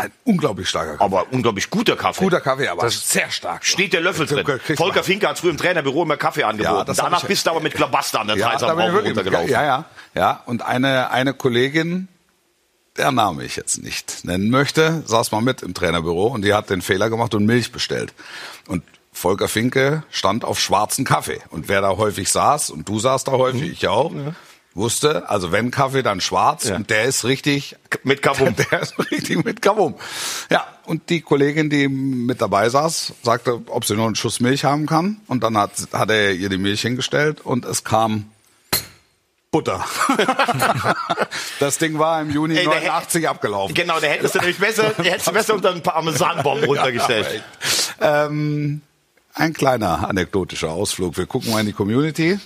Ein 0.00 0.12
unglaublich 0.24 0.68
starker 0.68 0.92
Kaffee. 0.92 1.04
Aber 1.04 1.26
unglaublich 1.32 1.70
guter 1.70 1.96
Kaffee. 1.96 2.22
Guter 2.22 2.40
Kaffee, 2.40 2.68
aber 2.68 2.88
sehr 2.88 3.30
stark. 3.32 3.66
Steht 3.66 3.92
der 3.92 4.00
Löffel 4.00 4.26
drin. 4.26 4.46
Volker. 4.76 5.02
Finke 5.02 5.26
hat 5.28 5.40
früher 5.40 5.50
im 5.50 5.56
Trainerbüro 5.56 6.04
immer 6.04 6.16
Kaffee 6.16 6.44
angeboten. 6.44 6.86
das 6.86 6.98
hab 6.98 7.06
Danach 7.06 7.24
bist 7.24 7.46
du 7.46 7.50
aber 7.50 7.60
mit 7.60 7.74
Klabaster 7.74 8.20
an 8.20 8.28
der 8.28 8.36
Ja, 8.36 8.52
wirklich- 8.60 9.06
runtergelaufen. 9.08 9.50
Ja, 9.50 9.64
ja, 9.64 9.84
ja. 10.14 10.42
Und 10.46 10.62
eine, 10.62 11.10
eine 11.10 11.34
Kollegin, 11.34 12.06
der 12.96 13.10
Name 13.10 13.42
ich 13.44 13.56
jetzt 13.56 13.82
nicht 13.82 14.24
nennen 14.24 14.50
möchte, 14.50 15.02
saß 15.04 15.32
mal 15.32 15.40
mit 15.40 15.62
im 15.62 15.74
Trainerbüro 15.74 16.28
und 16.28 16.42
die 16.42 16.54
hat 16.54 16.70
den 16.70 16.80
Fehler 16.80 17.10
gemacht 17.10 17.34
und 17.34 17.44
Milch 17.44 17.72
bestellt. 17.72 18.14
Und 18.68 18.84
Volker 19.12 19.48
Finke 19.48 20.04
stand 20.10 20.44
auf 20.44 20.60
schwarzen 20.60 21.04
Kaffee. 21.04 21.40
Und 21.50 21.68
wer 21.68 21.80
da 21.80 21.96
häufig 21.96 22.30
saß, 22.30 22.70
und 22.70 22.88
du 22.88 23.00
saßt 23.00 23.26
da 23.26 23.32
häufig, 23.32 23.62
Mhm. 23.62 23.72
ich 23.72 23.88
auch, 23.88 24.12
wusste, 24.78 25.28
also 25.28 25.52
wenn 25.52 25.70
Kaffee, 25.70 26.02
dann 26.02 26.20
schwarz. 26.20 26.70
Und 26.70 26.90
der 26.90 27.04
ist 27.04 27.24
richtig 27.24 27.76
Mit 28.04 28.22
Kabum. 28.22 28.54
Der 28.70 28.82
ist 28.82 28.98
richtig 28.98 29.44
mit 29.44 29.62
Kabum. 29.62 29.94
Ja, 30.50 30.66
und 30.84 31.10
die 31.10 31.20
Kollegin, 31.20 31.70
die 31.70 31.88
mit 31.88 32.40
dabei 32.40 32.68
saß, 32.68 33.14
sagte, 33.22 33.60
ob 33.66 33.84
sie 33.84 33.94
noch 33.94 34.06
einen 34.06 34.14
Schuss 34.14 34.40
Milch 34.40 34.64
haben 34.64 34.86
kann. 34.86 35.20
Und 35.26 35.42
dann 35.42 35.56
hat, 35.58 35.72
hat 35.92 36.10
er 36.10 36.32
ihr 36.32 36.48
die 36.48 36.58
Milch 36.58 36.82
hingestellt 36.82 37.40
und 37.40 37.64
es 37.64 37.84
kam 37.84 38.30
Butter. 39.50 39.84
das 41.60 41.78
Ding 41.78 41.98
war 41.98 42.20
im 42.20 42.30
Juni 42.30 42.56
Ey, 42.56 42.64
der 42.64 42.80
89 42.80 43.28
abgelaufen. 43.28 43.74
Genau, 43.74 43.98
der 43.98 44.10
hättest 44.10 44.34
du 44.34 44.38
nämlich 44.40 44.58
besser, 44.58 44.90
der 44.90 45.12
hättest 45.12 45.28
du 45.28 45.32
besser 45.32 45.54
unter 45.54 45.70
ein 45.70 45.82
paar 45.82 45.94
Parmesanbomben 45.94 46.64
runtergestellt. 46.68 47.42
Ähm, 48.00 48.82
ein 49.34 49.52
kleiner 49.54 50.06
anekdotischer 50.08 50.70
Ausflug. 50.70 51.16
Wir 51.16 51.26
gucken 51.26 51.50
mal 51.50 51.60
in 51.60 51.66
die 51.66 51.72
Community. 51.72 52.38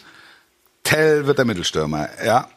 Tell 0.85 1.27
wird 1.27 1.39
der 1.39 1.45
Mittelstürmer, 1.45 2.09
ja. 2.25 2.49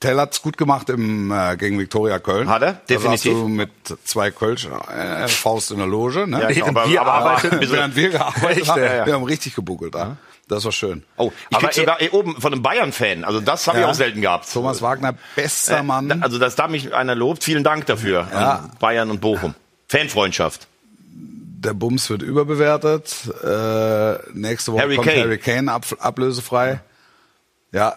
Tell 0.00 0.18
hat's 0.18 0.40
gut 0.40 0.56
gemacht 0.56 0.88
im 0.88 1.30
äh, 1.30 1.56
gegen 1.58 1.78
Viktoria 1.78 2.18
Köln. 2.18 2.48
Hat 2.48 2.62
er? 2.62 2.72
Definitiv. 2.88 3.32
saßt 3.32 3.42
du 3.42 3.48
mit 3.48 3.70
zwei 4.04 4.30
Kölsch 4.30 4.66
äh, 4.66 5.28
Faust 5.28 5.70
in 5.72 5.76
der 5.78 5.86
Loge, 5.86 6.26
ne? 6.26 6.50
Ja, 6.54 6.64
aber, 6.66 6.88
wir 6.88 7.00
aber, 7.02 7.12
arbeiten, 7.12 7.48
aber, 7.56 7.70
Während 7.70 7.96
wir 7.96 8.08
gearbeitet 8.10 8.66
haben, 8.68 8.82
ja, 8.82 8.94
ja. 8.96 9.06
wir 9.06 9.12
haben 9.14 9.24
richtig 9.24 9.54
gebuckelt 9.54 9.94
da. 9.94 10.16
Das 10.48 10.64
war 10.64 10.72
schön. 10.72 11.04
Oh, 11.16 11.30
ich 11.50 11.56
Aber 11.56 11.66
krieg 11.68 11.74
sogar 11.76 12.00
eh 12.00 12.08
oben 12.10 12.40
von 12.40 12.52
einem 12.52 12.62
Bayern-Fan. 12.62 13.24
Also 13.24 13.40
das 13.40 13.66
habe 13.68 13.78
ich 13.78 13.82
Ja. 13.84 13.90
auch 13.90 13.94
selten 13.94 14.20
gehabt. 14.22 14.50
Thomas 14.52 14.80
Wagner, 14.82 15.14
bester 15.36 15.78
Äh, 15.78 15.82
Mann. 15.84 16.08
da- 16.08 16.16
Also 16.22 16.38
dass 16.38 16.56
da 16.56 16.66
mich 16.66 16.92
einer 16.94 17.14
lobt, 17.14 17.44
vielen 17.44 17.62
Dank 17.62 17.86
dafür. 17.86 18.26
Ja. 18.32 18.70
Bayern 18.80 19.10
und 19.10 19.20
Bochum. 19.20 19.54
Fanfreundschaft. 19.86 20.66
der 21.62 21.74
Bums 21.74 22.08
wird 22.08 22.22
überbewertet. 22.22 23.14
Äh, 23.44 24.14
nächste 24.32 24.72
Woche 24.72 24.80
Harry 24.82 24.96
kommt 24.96 25.08
Kane. 25.08 25.20
Harry 25.20 25.38
Kane 25.38 25.70
ab, 25.70 25.84
ablösefrei. 25.98 26.80
Ja. 27.72 27.96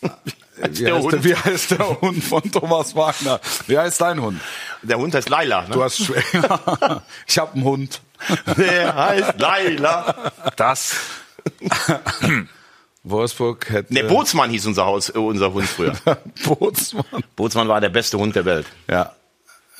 Wie 0.60 0.84
der 0.84 0.96
heißt, 0.96 1.24
wie 1.24 1.34
heißt 1.36 1.70
der 1.70 2.00
Hund 2.00 2.22
von 2.24 2.42
Thomas 2.50 2.94
Wagner? 2.96 3.40
Wie 3.68 3.78
heißt 3.78 4.00
dein 4.00 4.20
Hund? 4.20 4.40
Der 4.82 4.98
Hund 4.98 5.14
heißt 5.14 5.28
Laila. 5.28 5.62
Du 5.70 5.78
Ne? 5.78 5.84
hast 5.84 5.98
schwer. 6.04 6.22
ich 7.28 7.38
habe 7.38 7.54
einen 7.54 7.62
Hund. 7.64 8.00
Der 8.56 8.92
heißt 8.94 9.38
Laila. 9.38 10.32
Das. 10.56 10.96
Wolfsburg 13.04 13.70
hätte. 13.70 13.94
Der 13.94 14.04
Bootsmann 14.04 14.50
hieß 14.50 14.66
unser 14.66 14.84
Haus, 14.84 15.08
äh, 15.10 15.18
unser 15.18 15.52
Hund 15.52 15.68
früher. 15.68 15.94
Bootsmann. 16.44 17.04
Bootsmann 17.36 17.68
war 17.68 17.80
der 17.80 17.88
beste 17.90 18.18
Hund 18.18 18.34
der 18.36 18.44
Welt. 18.44 18.66
Ja. 18.88 19.12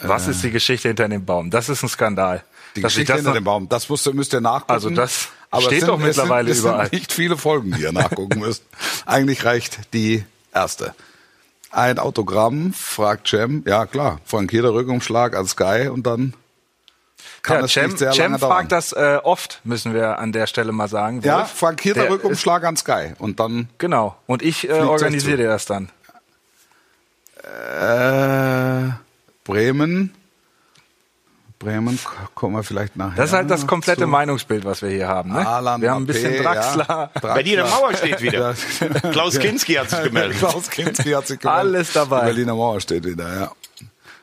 Was 0.03 0.29
ist 0.29 0.45
die 0.45 0.51
Geschichte 0.53 0.89
hinter 0.89 1.09
dem 1.09 1.25
Baum? 1.27 1.51
Das 1.51 1.69
ist 1.69 1.83
ein 1.83 1.89
Skandal. 1.89 2.45
Die 2.77 2.83
Dass 2.83 2.93
Geschichte 2.95 3.15
hinter 3.15 3.31
noch- 3.31 3.35
dem 3.37 3.45
Baum. 3.45 3.69
Das 3.69 3.89
musst, 3.89 4.07
ihr- 4.07 4.15
müsst 4.15 4.33
ihr 4.33 4.41
nachgucken. 4.41 4.73
Also 4.73 4.91
das 4.91 5.29
Aber 5.51 5.63
steht 5.63 5.73
es 5.75 5.79
sind, 5.81 5.89
doch 5.89 5.99
mittlerweile 5.99 6.51
es 6.51 6.59
sind, 6.59 6.67
überall. 6.69 6.85
Es 6.85 6.91
sind 6.91 6.99
nicht 7.01 7.13
viele 7.13 7.37
Folgen, 7.37 7.73
die 7.73 7.83
ihr 7.83 7.93
nachgucken 7.93 8.39
müsst. 8.41 8.65
Eigentlich 9.07 9.45
reicht 9.45 9.93
die 9.95 10.25
erste. 10.53 10.95
Ein 11.71 11.99
Autogramm, 11.99 12.73
fragt 12.73 13.29
Cem. 13.29 13.63
Ja, 13.67 13.87
klar. 13.87 14.21
Frankierter 14.25 14.73
Rückumschlag 14.75 15.35
als 15.37 15.51
Sky 15.51 15.89
und 15.89 16.07
dann 16.07 16.35
kann 17.43 17.59
Ja, 17.61 17.65
es 17.67 17.73
Cem, 17.73 17.87
nicht 17.87 17.99
sehr 17.99 18.13
Cem 18.13 18.23
lange 18.33 18.39
dauern. 18.39 18.53
fragt 18.53 18.73
das 18.73 18.93
äh, 18.93 19.19
oft, 19.23 19.61
müssen 19.65 19.95
wir 19.95 20.19
an 20.19 20.33
der 20.33 20.47
Stelle 20.47 20.73
mal 20.73 20.89
sagen. 20.89 21.21
ja, 21.23 21.45
frankierter 21.45 22.09
Rückumschlag 22.11 22.65
an 22.65 22.77
Sky. 22.77 23.13
Und 23.19 23.39
dann 23.41 23.69
genau. 23.79 24.17
Und 24.27 24.43
ich 24.43 24.69
äh, 24.69 24.73
organisiere 24.73 25.45
das 25.45 25.67
dann. 25.67 25.91
äh, 27.43 28.91
Bremen. 29.45 30.15
Bremen 31.59 31.99
kommen 32.37 32.55
wir 32.55 32.63
vielleicht 32.63 32.95
nachher. 32.97 33.17
Das 33.17 33.31
ist 33.31 33.37
halt 33.37 33.51
das 33.51 33.67
komplette 33.67 34.03
zu. 34.03 34.07
Meinungsbild, 34.07 34.65
was 34.65 34.81
wir 34.83 34.91
hier 34.91 35.09
haben. 35.09 35.33
Ne? 35.33 35.45
Haaland, 35.45 35.83
wir 35.83 35.91
haben 35.91 36.05
ein 36.05 36.07
bisschen 36.07 36.41
Draxler. 36.41 36.87
ja. 36.89 37.21
Bei 37.21 37.43
dir 37.43 37.59
in 37.59 37.65
der 37.65 37.67
Draxler. 37.67 37.81
Mauer 37.81 37.95
steht 37.97 38.23
wieder. 38.23 38.55
Klaus 39.13 39.39
Kinski 39.39 39.75
hat 39.75 39.91
sich 39.91 40.03
gemeldet. 40.05 40.39
Klaus 40.39 40.71
Kinski 40.71 41.11
hat 41.11 41.27
sich 41.27 41.41
gemeldet. 41.41 41.61
Alles 41.61 41.93
dabei. 41.93 42.21
Die 42.21 42.27
Berliner 42.27 42.55
Mauer 42.55 42.81
steht 42.81 43.05
wieder, 43.05 43.41
ja. 43.41 43.53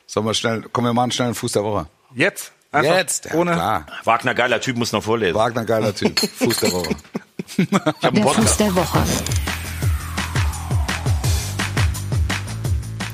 Sollen 0.07 0.25
wir 0.25 0.33
schnell, 0.33 0.61
kommen 0.71 0.87
wir 0.87 0.93
mal 0.93 1.03
einen 1.03 1.11
schnellen 1.11 1.35
Fuß 1.35 1.51
der 1.51 1.63
Woche. 1.63 1.87
Jetzt? 2.13 2.53
Einfach 2.71 2.95
Jetzt, 2.95 3.25
ja, 3.25 3.33
ohne. 3.35 3.51
klar. 3.53 3.85
Wagner, 4.05 4.33
geiler 4.33 4.61
Typ, 4.61 4.77
muss 4.77 4.91
noch 4.93 5.03
vorlesen. 5.03 5.35
Wagner, 5.35 5.65
geiler 5.65 5.93
Typ. 5.93 6.17
Fuß 6.37 6.57
der 6.57 6.71
Woche. 6.71 6.95
Ich 7.57 7.71
hab 7.71 8.03
einen 8.03 8.15
Der 8.23 8.25
Fuß 8.33 8.57
der 8.57 8.75
Woche. 8.75 8.99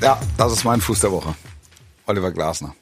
Ja, 0.01 0.17
das 0.37 0.53
ist 0.53 0.63
mein 0.63 0.79
Fuß 0.79 1.01
der 1.01 1.11
Woche. 1.11 1.35
Oliver 2.07 2.31
Glasner. 2.31 2.73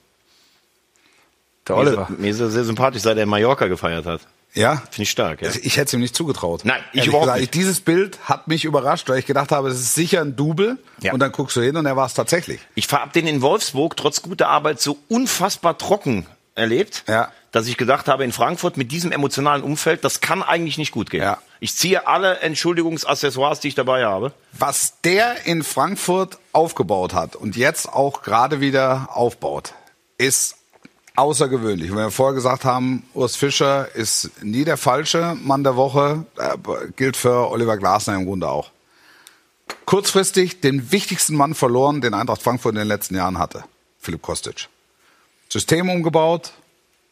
Der 1.70 1.76
Mir 1.78 1.82
Oliver. 1.88 2.08
ist, 2.10 2.20
mir 2.20 2.32
ist 2.32 2.40
er 2.40 2.50
sehr 2.50 2.64
sympathisch, 2.66 3.02
seit 3.04 3.18
er 3.18 3.26
Mallorca 3.26 3.68
gefeiert 3.68 4.06
hat. 4.06 4.22
Ja? 4.56 4.78
Finde 4.90 5.04
ich 5.04 5.12
stark, 5.12 5.42
ja. 5.44 5.50
Ich 5.62 5.78
hätte 5.78 5.86
es 5.88 5.94
ihm 5.94 6.00
nicht 6.02 6.16
zugetraut. 6.16 6.62
Nein, 6.66 6.82
ich 6.92 6.98
Ehrlich 6.98 7.08
überhaupt 7.10 7.26
gesagt, 7.28 7.40
nicht. 7.42 7.54
Dieses 7.54 7.82
Bild 7.82 8.18
hat 8.24 8.48
mich 8.48 8.66
überrascht, 8.66 9.08
weil 9.08 9.20
ich 9.20 9.28
gedacht 9.28 9.52
habe, 9.52 9.70
es 9.70 9.80
ist 9.80 9.94
sicher 9.94 10.22
ein 10.22 10.36
Double. 10.36 10.78
Ja. 11.02 11.14
Und 11.14 11.20
dann 11.20 11.32
guckst 11.32 11.56
du 11.56 11.62
hin 11.62 11.78
und 11.78 11.86
er 11.86 11.96
war 11.96 12.08
es 12.08 12.16
tatsächlich. 12.16 12.60
Ich 12.76 12.92
habe 12.92 13.12
den 13.14 13.28
in 13.28 13.42
Wolfsburg 13.44 13.96
trotz 13.96 14.22
guter 14.24 14.50
Arbeit 14.50 14.82
so 14.82 14.98
unfassbar 15.08 15.78
trocken 15.78 16.26
erlebt, 16.56 17.04
Ja. 17.08 17.32
dass 17.52 17.68
ich 17.68 17.78
gedacht 17.78 18.08
habe, 18.08 18.24
in 18.26 18.32
Frankfurt 18.32 18.76
mit 18.76 18.92
diesem 18.92 19.12
emotionalen 19.12 19.62
Umfeld, 19.64 20.04
das 20.04 20.20
kann 20.20 20.42
eigentlich 20.44 20.78
nicht 20.80 20.92
gut 20.92 21.10
gehen. 21.12 21.22
Ja. 21.22 21.38
Ich 21.62 21.76
ziehe 21.78 22.08
alle 22.08 22.40
Entschuldigungsaccessoires, 22.40 23.60
die 23.60 23.68
ich 23.70 23.76
dabei 23.76 24.06
habe. 24.06 24.34
Was 24.54 25.00
der 25.04 25.46
in 25.46 25.64
Frankfurt 25.64 26.40
aufgebaut 26.54 27.14
hat 27.14 27.36
und 27.36 27.56
jetzt 27.56 27.88
auch 27.88 28.24
gerade 28.24 28.60
wieder 28.62 29.10
aufbaut, 29.14 29.74
ist 30.18 30.56
außergewöhnlich. 31.16 31.90
Wenn 31.90 31.98
wir 31.98 32.12
vorher 32.12 32.36
gesagt 32.36 32.66
haben, 32.66 33.04
Urs 33.14 33.36
Fischer 33.36 33.94
ist 33.96 34.44
nie 34.44 34.64
der 34.64 34.78
falsche 34.78 35.36
Mann 35.42 35.64
der 35.64 35.76
Woche, 35.76 36.26
äh, 36.38 36.58
gilt 36.96 37.18
für 37.18 37.50
Oliver 37.52 37.78
Glasner 37.78 38.16
im 38.16 38.26
Grunde 38.26 38.48
auch. 38.48 38.72
Kurzfristig 39.86 40.62
den 40.62 40.92
wichtigsten 40.92 41.36
Mann 41.36 41.54
verloren, 41.56 42.02
den 42.02 42.14
Eintracht 42.14 42.42
Frankfurt 42.42 42.74
in 42.74 42.80
den 42.80 42.88
letzten 42.88 43.16
Jahren 43.16 43.38
hatte, 43.38 43.64
Philipp 44.00 44.22
Kostic. 44.22 44.68
System 45.50 45.90
umgebaut, 45.90 46.54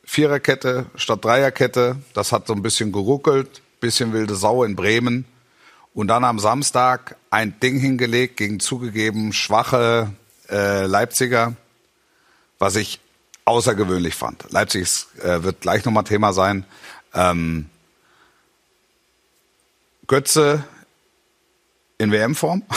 Viererkette 0.04 0.86
statt 0.96 1.26
Dreierkette, 1.26 1.98
das 2.14 2.32
hat 2.32 2.48
so 2.48 2.54
ein 2.54 2.62
bisschen 2.62 2.92
geruckelt, 2.92 3.62
bisschen 3.80 4.14
wilde 4.14 4.36
Sau 4.36 4.64
in 4.64 4.76
Bremen. 4.76 5.26
Und 5.94 6.08
dann 6.08 6.24
am 6.24 6.38
Samstag 6.38 7.16
ein 7.32 7.60
Ding 7.60 7.80
hingelegt 7.80 8.38
gegen 8.38 8.60
zugegeben 8.60 9.34
schwache 9.34 10.14
äh, 10.50 10.86
Leipziger, 10.86 11.56
was 12.60 12.76
ich 12.76 13.00
außergewöhnlich 13.48 14.16
fand. 14.16 14.52
Leipzig 14.52 14.82
ist, 14.84 15.20
äh, 15.24 15.44
wird 15.44 15.62
gleich 15.62 15.86
nochmal 15.86 16.04
Thema 16.04 16.34
sein. 16.34 16.66
Ähm, 17.14 17.70
Götze 20.08 20.64
in 21.98 22.12
WM-Form. 22.12 22.64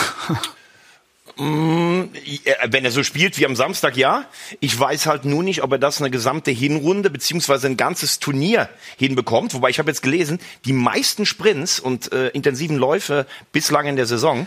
Wenn 1.37 2.85
er 2.85 2.91
so 2.91 3.03
spielt 3.03 3.39
wie 3.39 3.47
am 3.47 3.57
Samstag, 3.57 3.97
ja. 3.97 4.27
Ich 4.61 4.79
weiß 4.79 5.07
halt 5.07 5.25
nur 5.25 5.43
nicht, 5.43 5.63
ob 5.63 5.73
er 5.73 5.79
das 5.79 6.01
eine 6.01 6.11
gesamte 6.11 6.51
Hinrunde 6.51 7.09
beziehungsweise 7.09 7.67
ein 7.67 7.79
ganzes 7.79 8.19
Turnier 8.19 8.69
hinbekommt. 8.99 9.55
Wobei 9.55 9.71
ich 9.71 9.79
habe 9.79 9.91
jetzt 9.91 10.03
gelesen, 10.03 10.39
die 10.67 10.75
meisten 10.75 11.25
Sprints 11.25 11.81
und 11.81 12.13
äh, 12.13 12.29
intensiven 12.29 12.77
Läufe 12.77 13.27
bislang 13.53 13.87
in 13.87 13.97
der 13.97 14.07
Saison. 14.07 14.47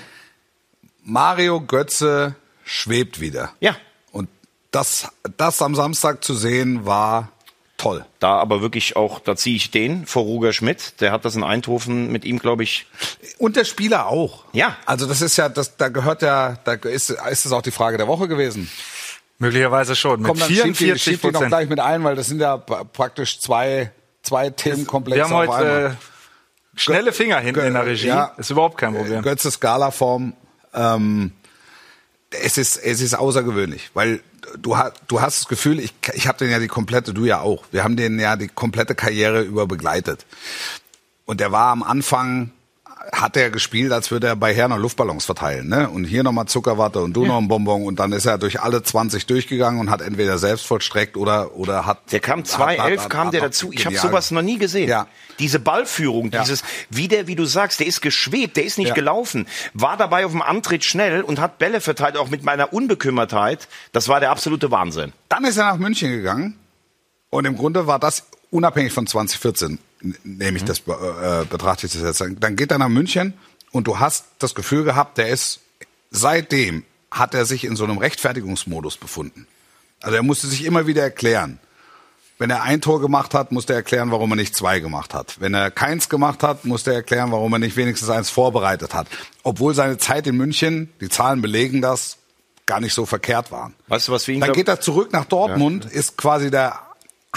Mario 1.03 1.61
Götze 1.61 2.35
schwebt 2.63 3.19
wieder. 3.19 3.53
Ja. 3.59 3.75
Das, 4.73 5.07
das 5.37 5.61
am 5.61 5.75
Samstag 5.75 6.23
zu 6.23 6.33
sehen 6.33 6.85
war 6.85 7.29
toll. 7.77 8.05
Da 8.19 8.37
aber 8.39 8.61
wirklich 8.61 8.95
auch, 8.95 9.19
da 9.19 9.35
ziehe 9.35 9.55
ich 9.55 9.69
den 9.71 10.05
vor 10.07 10.23
Roger 10.23 10.51
Schmidt. 10.51 10.99
Der 10.99 11.11
hat 11.11 11.25
das 11.25 11.35
in 11.35 11.43
Eindhoven 11.43 12.11
mit 12.11 12.25
ihm, 12.25 12.39
glaube 12.39 12.63
ich. 12.63 12.87
Und 13.37 13.55
der 13.55 13.65
Spieler 13.65 14.07
auch. 14.07 14.45
Ja. 14.51 14.75
Also 14.85 15.05
das 15.05 15.21
ist 15.21 15.37
ja, 15.37 15.47
das, 15.49 15.77
da 15.77 15.89
gehört 15.89 16.21
ja, 16.23 16.57
da 16.63 16.73
ist, 16.73 17.11
ist 17.11 17.45
es 17.45 17.51
auch 17.51 17.61
die 17.61 17.71
Frage 17.71 17.97
der 17.97 18.07
Woche 18.07 18.27
gewesen. 18.27 18.69
Möglicherweise 19.37 19.95
schon. 19.95 20.21
Mit 20.21 20.29
Komm, 20.29 20.39
dann 20.39 20.47
schieb 20.47 20.63
die, 20.63 20.73
44 20.73 21.03
schieb 21.03 21.21
die 21.21 21.31
noch 21.31 21.47
gleich 21.47 21.69
mit 21.69 21.79
ein, 21.79 22.03
weil 22.03 22.15
das 22.15 22.27
sind 22.27 22.39
ja 22.39 22.55
pra- 22.55 22.83
praktisch 22.85 23.39
zwei, 23.41 23.91
zwei 24.21 24.49
Themenkomplexe 24.49 25.17
Wir 25.17 25.23
haben 25.25 25.33
auf 25.49 25.55
einmal. 25.55 25.83
heute 25.83 25.97
äh, 26.75 26.79
schnelle 26.79 27.11
Finger 27.13 27.39
hinten 27.39 27.59
in 27.65 27.73
der 27.73 27.85
Regie. 27.85 28.07
Ja. 28.07 28.33
Ist 28.37 28.49
überhaupt 28.49 28.77
kein 28.77 28.95
Problem. 28.95 29.21
Götze 29.21 29.51
Skala-Form, 29.51 30.33
ähm, 30.73 31.31
es 32.31 32.57
ist, 32.57 32.77
es 32.77 33.01
ist 33.01 33.13
außergewöhnlich, 33.13 33.91
weil 33.93 34.21
du, 34.57 34.77
hast 34.77 34.93
du 35.07 35.21
hast 35.21 35.41
das 35.41 35.47
Gefühl, 35.47 35.79
ich, 35.79 35.93
ich 36.13 36.27
habe 36.27 36.37
den 36.37 36.49
ja 36.49 36.59
die 36.59 36.67
komplette, 36.67 37.13
du 37.13 37.25
ja 37.25 37.39
auch, 37.39 37.65
wir 37.71 37.83
haben 37.83 37.95
den 37.95 38.19
ja 38.19 38.35
die 38.35 38.47
komplette 38.47 38.95
Karriere 38.95 39.41
über 39.41 39.67
begleitet. 39.67 40.25
Und 41.25 41.39
der 41.39 41.51
war 41.51 41.71
am 41.71 41.83
Anfang, 41.83 42.51
hat 43.11 43.35
er 43.35 43.49
gespielt, 43.49 43.91
als 43.91 44.11
würde 44.11 44.27
er 44.27 44.35
bei 44.35 44.53
Herner 44.53 44.77
Luftballons 44.77 45.25
verteilen, 45.25 45.67
ne? 45.67 45.89
Und 45.89 46.05
hier 46.05 46.23
nochmal 46.23 46.45
Zuckerwatte 46.45 47.01
und 47.01 47.13
du 47.13 47.25
noch 47.25 47.37
ein 47.37 47.47
Bonbon 47.49 47.83
und 47.85 47.99
dann 47.99 48.13
ist 48.13 48.25
er 48.25 48.37
durch 48.37 48.61
alle 48.61 48.81
20 48.81 49.25
durchgegangen 49.25 49.79
und 49.81 49.89
hat 49.89 50.01
entweder 50.01 50.37
selbst 50.37 50.65
vollstreckt 50.65 51.17
oder, 51.17 51.55
oder 51.55 51.85
hat. 51.85 51.99
Der 52.13 52.21
kam 52.21 52.39
hat- 52.39 52.47
2011, 52.47 53.01
hat- 53.03 53.09
kam 53.09 53.27
hat 53.27 53.33
der 53.33 53.41
dazu. 53.41 53.71
Ich 53.73 53.85
habe 53.85 53.97
sowas 53.97 54.31
noch 54.31 54.41
nie 54.41 54.57
gesehen. 54.57 54.87
Ja. 54.87 55.07
Diese 55.39 55.59
Ballführung, 55.59 56.31
Ja. 56.31 56.41
dieses, 56.43 56.63
wie 56.89 57.07
der, 57.09 57.27
wie 57.27 57.35
du 57.35 57.43
sagst, 57.45 57.79
der 57.81 57.87
ist 57.87 58.01
geschwebt, 58.01 58.55
der 58.55 58.63
ist 58.63 58.77
nicht 58.77 58.89
Ja. 58.89 58.93
gelaufen, 58.93 59.47
war 59.73 59.97
dabei 59.97 60.25
auf 60.25 60.31
dem 60.31 60.41
Antritt 60.41 60.83
schnell 60.85 61.21
und 61.23 61.39
hat 61.41 61.57
Bälle 61.59 61.81
verteilt, 61.81 62.15
auch 62.17 62.29
mit 62.29 62.43
meiner 62.43 62.71
Unbekümmertheit. 62.71 63.67
Das 63.91 64.07
war 64.07 64.21
der 64.21 64.31
absolute 64.31 64.71
Wahnsinn. 64.71 65.11
Dann 65.29 65.43
ist 65.43 65.57
er 65.57 65.65
nach 65.65 65.77
München 65.77 66.09
gegangen 66.11 66.57
und 67.31 67.45
im 67.45 67.57
Grunde 67.57 67.85
war 67.85 67.99
das 67.99 68.27
unabhängig 68.49 68.93
von 68.93 69.07
2014, 69.07 69.71
n- 69.71 69.79
nehme 70.23 70.57
ich 70.57 70.63
das, 70.63 70.81
be- 70.81 71.43
äh, 71.43 71.45
betrachte 71.49 71.87
ich 71.87 71.93
das 71.93 72.01
jetzt. 72.01 72.23
Dann 72.39 72.55
geht 72.55 72.71
er 72.71 72.77
nach 72.77 72.89
München 72.89 73.33
und 73.71 73.87
du 73.87 73.99
hast 73.99 74.25
das 74.39 74.53
Gefühl 74.55 74.83
gehabt, 74.83 75.17
der 75.17 75.29
ist, 75.29 75.61
seitdem 76.11 76.83
hat 77.09 77.33
er 77.33 77.45
sich 77.45 77.63
in 77.63 77.75
so 77.75 77.83
einem 77.83 77.97
Rechtfertigungsmodus 77.97 78.97
befunden. 78.97 79.47
Also 80.01 80.15
er 80.15 80.23
musste 80.23 80.47
sich 80.47 80.65
immer 80.65 80.87
wieder 80.87 81.03
erklären. 81.03 81.59
Wenn 82.39 82.49
er 82.49 82.63
ein 82.63 82.81
Tor 82.81 82.99
gemacht 82.99 83.33
hat, 83.33 83.51
musste 83.51 83.73
er 83.73 83.77
erklären, 83.77 84.11
warum 84.11 84.31
er 84.31 84.35
nicht 84.35 84.55
zwei 84.55 84.79
gemacht 84.79 85.13
hat. 85.13 85.39
Wenn 85.39 85.53
er 85.53 85.71
keins 85.71 86.09
gemacht 86.09 86.43
hat, 86.43 86.65
musste 86.65 86.89
er 86.91 86.97
erklären, 86.97 87.31
warum 87.31 87.53
er 87.53 87.59
nicht 87.59 87.77
wenigstens 87.77 88.09
eins 88.09 88.29
vorbereitet 88.29 88.93
hat. 88.93 89.07
Obwohl 89.43 89.73
seine 89.75 89.97
Zeit 89.97 90.27
in 90.27 90.35
München, 90.35 90.91
die 90.99 91.09
Zahlen 91.09 91.41
belegen 91.41 91.81
das, 91.81 92.17
gar 92.65 92.79
nicht 92.79 92.93
so 92.93 93.05
verkehrt 93.05 93.51
waren. 93.51 93.75
Weißt 93.87 94.07
du, 94.07 94.11
was 94.11 94.27
wir 94.27 94.35
ihn 94.35 94.41
Dann 94.41 94.53
geht 94.53 94.67
er 94.67 94.81
zurück 94.81 95.13
nach 95.13 95.25
Dortmund, 95.25 95.85
ist 95.85 96.17
quasi 96.17 96.49
der 96.49 96.79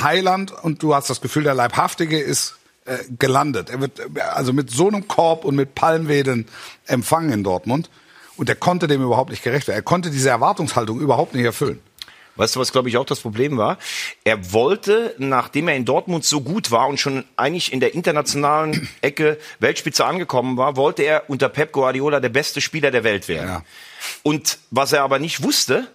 Heiland 0.00 0.52
und 0.52 0.82
du 0.82 0.94
hast 0.94 1.09
das 1.11 1.20
Gefühl, 1.20 1.44
der 1.44 1.54
Leibhaftige 1.54 2.18
ist 2.18 2.56
äh, 2.85 2.98
gelandet. 3.18 3.70
Er 3.70 3.80
wird 3.80 3.98
äh, 3.98 4.20
also 4.20 4.52
mit 4.52 4.70
so 4.70 4.88
einem 4.88 5.09
Korb 5.09 5.44
und 5.44 5.56
mit 5.56 5.74
Palmwedeln 5.74 6.46
empfangen 6.87 7.32
in 7.32 7.44
Dortmund 7.44 7.90
und 8.37 8.48
er 8.48 8.56
konnte 8.56 8.87
dem 8.87 9.02
überhaupt 9.02 9.30
nicht 9.30 9.42
gerecht 9.42 9.68
werden. 9.68 9.78
Er 9.78 9.82
konnte 9.82 10.11
diese 10.11 10.28
Erwartungshaltung 10.28 11.00
überhaupt 11.00 11.35
nicht 11.35 11.44
erfüllen. 11.44 11.80
Weißt 12.37 12.54
du, 12.54 12.61
was 12.61 12.70
glaube 12.70 12.88
ich 12.90 12.98
auch 12.98 13.06
das 13.06 13.20
Problem 13.20 13.56
war? 13.56 13.78
Er 14.24 14.52
wollte, 14.52 15.14
nachdem 15.18 15.68
er 15.68 15.76
in 15.76 15.87
Dortmund 15.87 16.24
so 16.24 16.42
gut 16.42 16.70
war 16.70 16.87
und 16.87 17.00
schon 17.00 17.24
eigentlich 17.37 17.72
in 17.72 17.80
der 17.80 17.94
internationalen 17.94 18.88
Ecke 19.00 19.38
Weltspitze 19.59 20.04
angekommen 20.04 20.59
war, 20.59 20.76
wollte 20.76 21.02
er 21.02 21.28
unter 21.28 21.48
Pep 21.48 21.72
Guardiola 21.72 22.20
der 22.20 22.28
beste 22.28 22.61
Spieler 22.61 22.90
der 22.90 23.04
Welt 23.04 23.28
werden. 23.28 23.48
Ja. 23.48 23.62
Und 24.22 24.59
was 24.70 24.92
er 24.92 25.02
aber 25.02 25.18
nicht 25.18 25.42
wusste, 25.42 25.88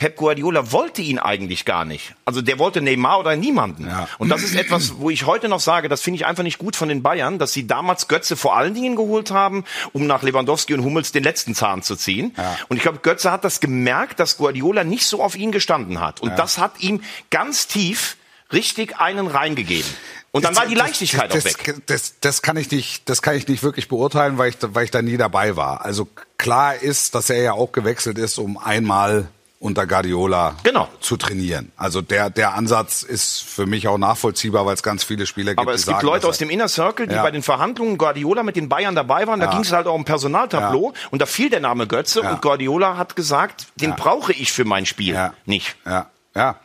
Pep 0.00 0.16
Guardiola 0.16 0.72
wollte 0.72 1.02
ihn 1.02 1.18
eigentlich 1.18 1.66
gar 1.66 1.84
nicht. 1.84 2.14
Also 2.24 2.40
der 2.40 2.58
wollte 2.58 2.80
Neymar 2.80 3.20
oder 3.20 3.36
niemanden. 3.36 3.86
Ja. 3.86 4.08
Und 4.16 4.30
das 4.30 4.42
ist 4.42 4.56
etwas, 4.56 4.94
wo 4.96 5.10
ich 5.10 5.26
heute 5.26 5.50
noch 5.50 5.60
sage, 5.60 5.90
das 5.90 6.00
finde 6.00 6.16
ich 6.16 6.24
einfach 6.24 6.42
nicht 6.42 6.56
gut 6.56 6.74
von 6.74 6.88
den 6.88 7.02
Bayern, 7.02 7.38
dass 7.38 7.52
sie 7.52 7.66
damals 7.66 8.08
Götze 8.08 8.34
vor 8.34 8.56
allen 8.56 8.72
Dingen 8.72 8.96
geholt 8.96 9.30
haben, 9.30 9.62
um 9.92 10.06
nach 10.06 10.22
Lewandowski 10.22 10.72
und 10.72 10.84
Hummels 10.84 11.12
den 11.12 11.22
letzten 11.22 11.54
Zahn 11.54 11.82
zu 11.82 11.96
ziehen. 11.96 12.32
Ja. 12.38 12.56
Und 12.70 12.78
ich 12.78 12.82
glaube, 12.82 13.00
Götze 13.00 13.30
hat 13.30 13.44
das 13.44 13.60
gemerkt, 13.60 14.20
dass 14.20 14.38
Guardiola 14.38 14.84
nicht 14.84 15.04
so 15.04 15.22
auf 15.22 15.36
ihn 15.36 15.52
gestanden 15.52 16.00
hat. 16.00 16.20
Und 16.20 16.38
das 16.38 16.56
hat 16.56 16.80
ihm 16.80 17.02
ganz 17.28 17.66
tief 17.66 18.16
richtig 18.54 18.96
einen 18.96 19.26
reingegeben. 19.26 19.90
Und 20.32 20.46
dann 20.46 20.56
war 20.56 20.64
die 20.64 20.76
Leichtigkeit 20.76 21.34
das, 21.34 21.44
auch 21.44 21.66
weg. 21.66 21.82
Das, 21.86 22.14
das 22.20 22.40
kann 22.40 22.56
ich 22.56 22.70
nicht, 22.70 23.06
das 23.10 23.20
kann 23.20 23.36
ich 23.36 23.46
nicht 23.48 23.62
wirklich 23.62 23.88
beurteilen, 23.88 24.38
weil 24.38 24.48
ich, 24.48 24.56
weil 24.62 24.84
ich 24.84 24.90
da 24.90 25.02
nie 25.02 25.18
dabei 25.18 25.56
war. 25.56 25.84
Also 25.84 26.08
klar 26.38 26.76
ist, 26.76 27.14
dass 27.14 27.28
er 27.28 27.42
ja 27.42 27.52
auch 27.52 27.72
gewechselt 27.72 28.16
ist, 28.16 28.38
um 28.38 28.56
einmal 28.56 29.28
unter 29.60 29.86
Guardiola 29.86 30.56
Genau. 30.62 30.88
zu 31.00 31.16
trainieren. 31.18 31.70
Also 31.76 32.00
der, 32.00 32.30
der 32.30 32.54
Ansatz 32.54 33.02
ist 33.02 33.42
für 33.44 33.66
mich 33.66 33.86
auch 33.88 33.98
nachvollziehbar, 33.98 34.64
weil 34.64 34.74
es 34.74 34.82
ganz 34.82 35.04
viele 35.04 35.26
Spieler 35.26 35.50
gibt, 35.52 35.60
Aber 35.60 35.74
es 35.74 35.84
gibt 35.84 35.96
sagen, 35.98 36.06
Leute 36.06 36.26
aus 36.26 36.38
dem 36.38 36.48
Inner 36.48 36.66
Circle, 36.66 37.06
die 37.06 37.14
Ja. 37.14 37.22
bei 37.22 37.30
den 37.30 37.42
Verhandlungen 37.42 37.98
Guardiola 37.98 38.42
mit 38.42 38.56
den 38.56 38.70
Bayern 38.70 38.94
dabei 38.94 39.26
waren. 39.26 39.38
Da 39.38 39.46
Ja. 39.46 39.52
ging 39.52 39.60
es 39.60 39.70
halt 39.70 39.86
auch 39.86 39.94
um 39.94 40.06
Personaltableau. 40.06 40.94
Und 41.10 41.20
da 41.22 41.26
fiel 41.26 41.50
der 41.50 41.60
Name 41.60 41.86
Götze. 41.86 42.22
Ja. 42.22 42.32
Und 42.32 42.42
Guardiola 42.42 42.96
hat 42.96 43.16
gesagt, 43.16 43.66
den 43.76 43.94
brauche 43.96 44.32
ich 44.32 44.50
für 44.50 44.64
mein 44.64 44.86
Spiel 44.86 45.12
Ja. 45.14 45.34
nicht. 45.44 45.76
Ja, 45.84 46.06
ja. 46.34 46.56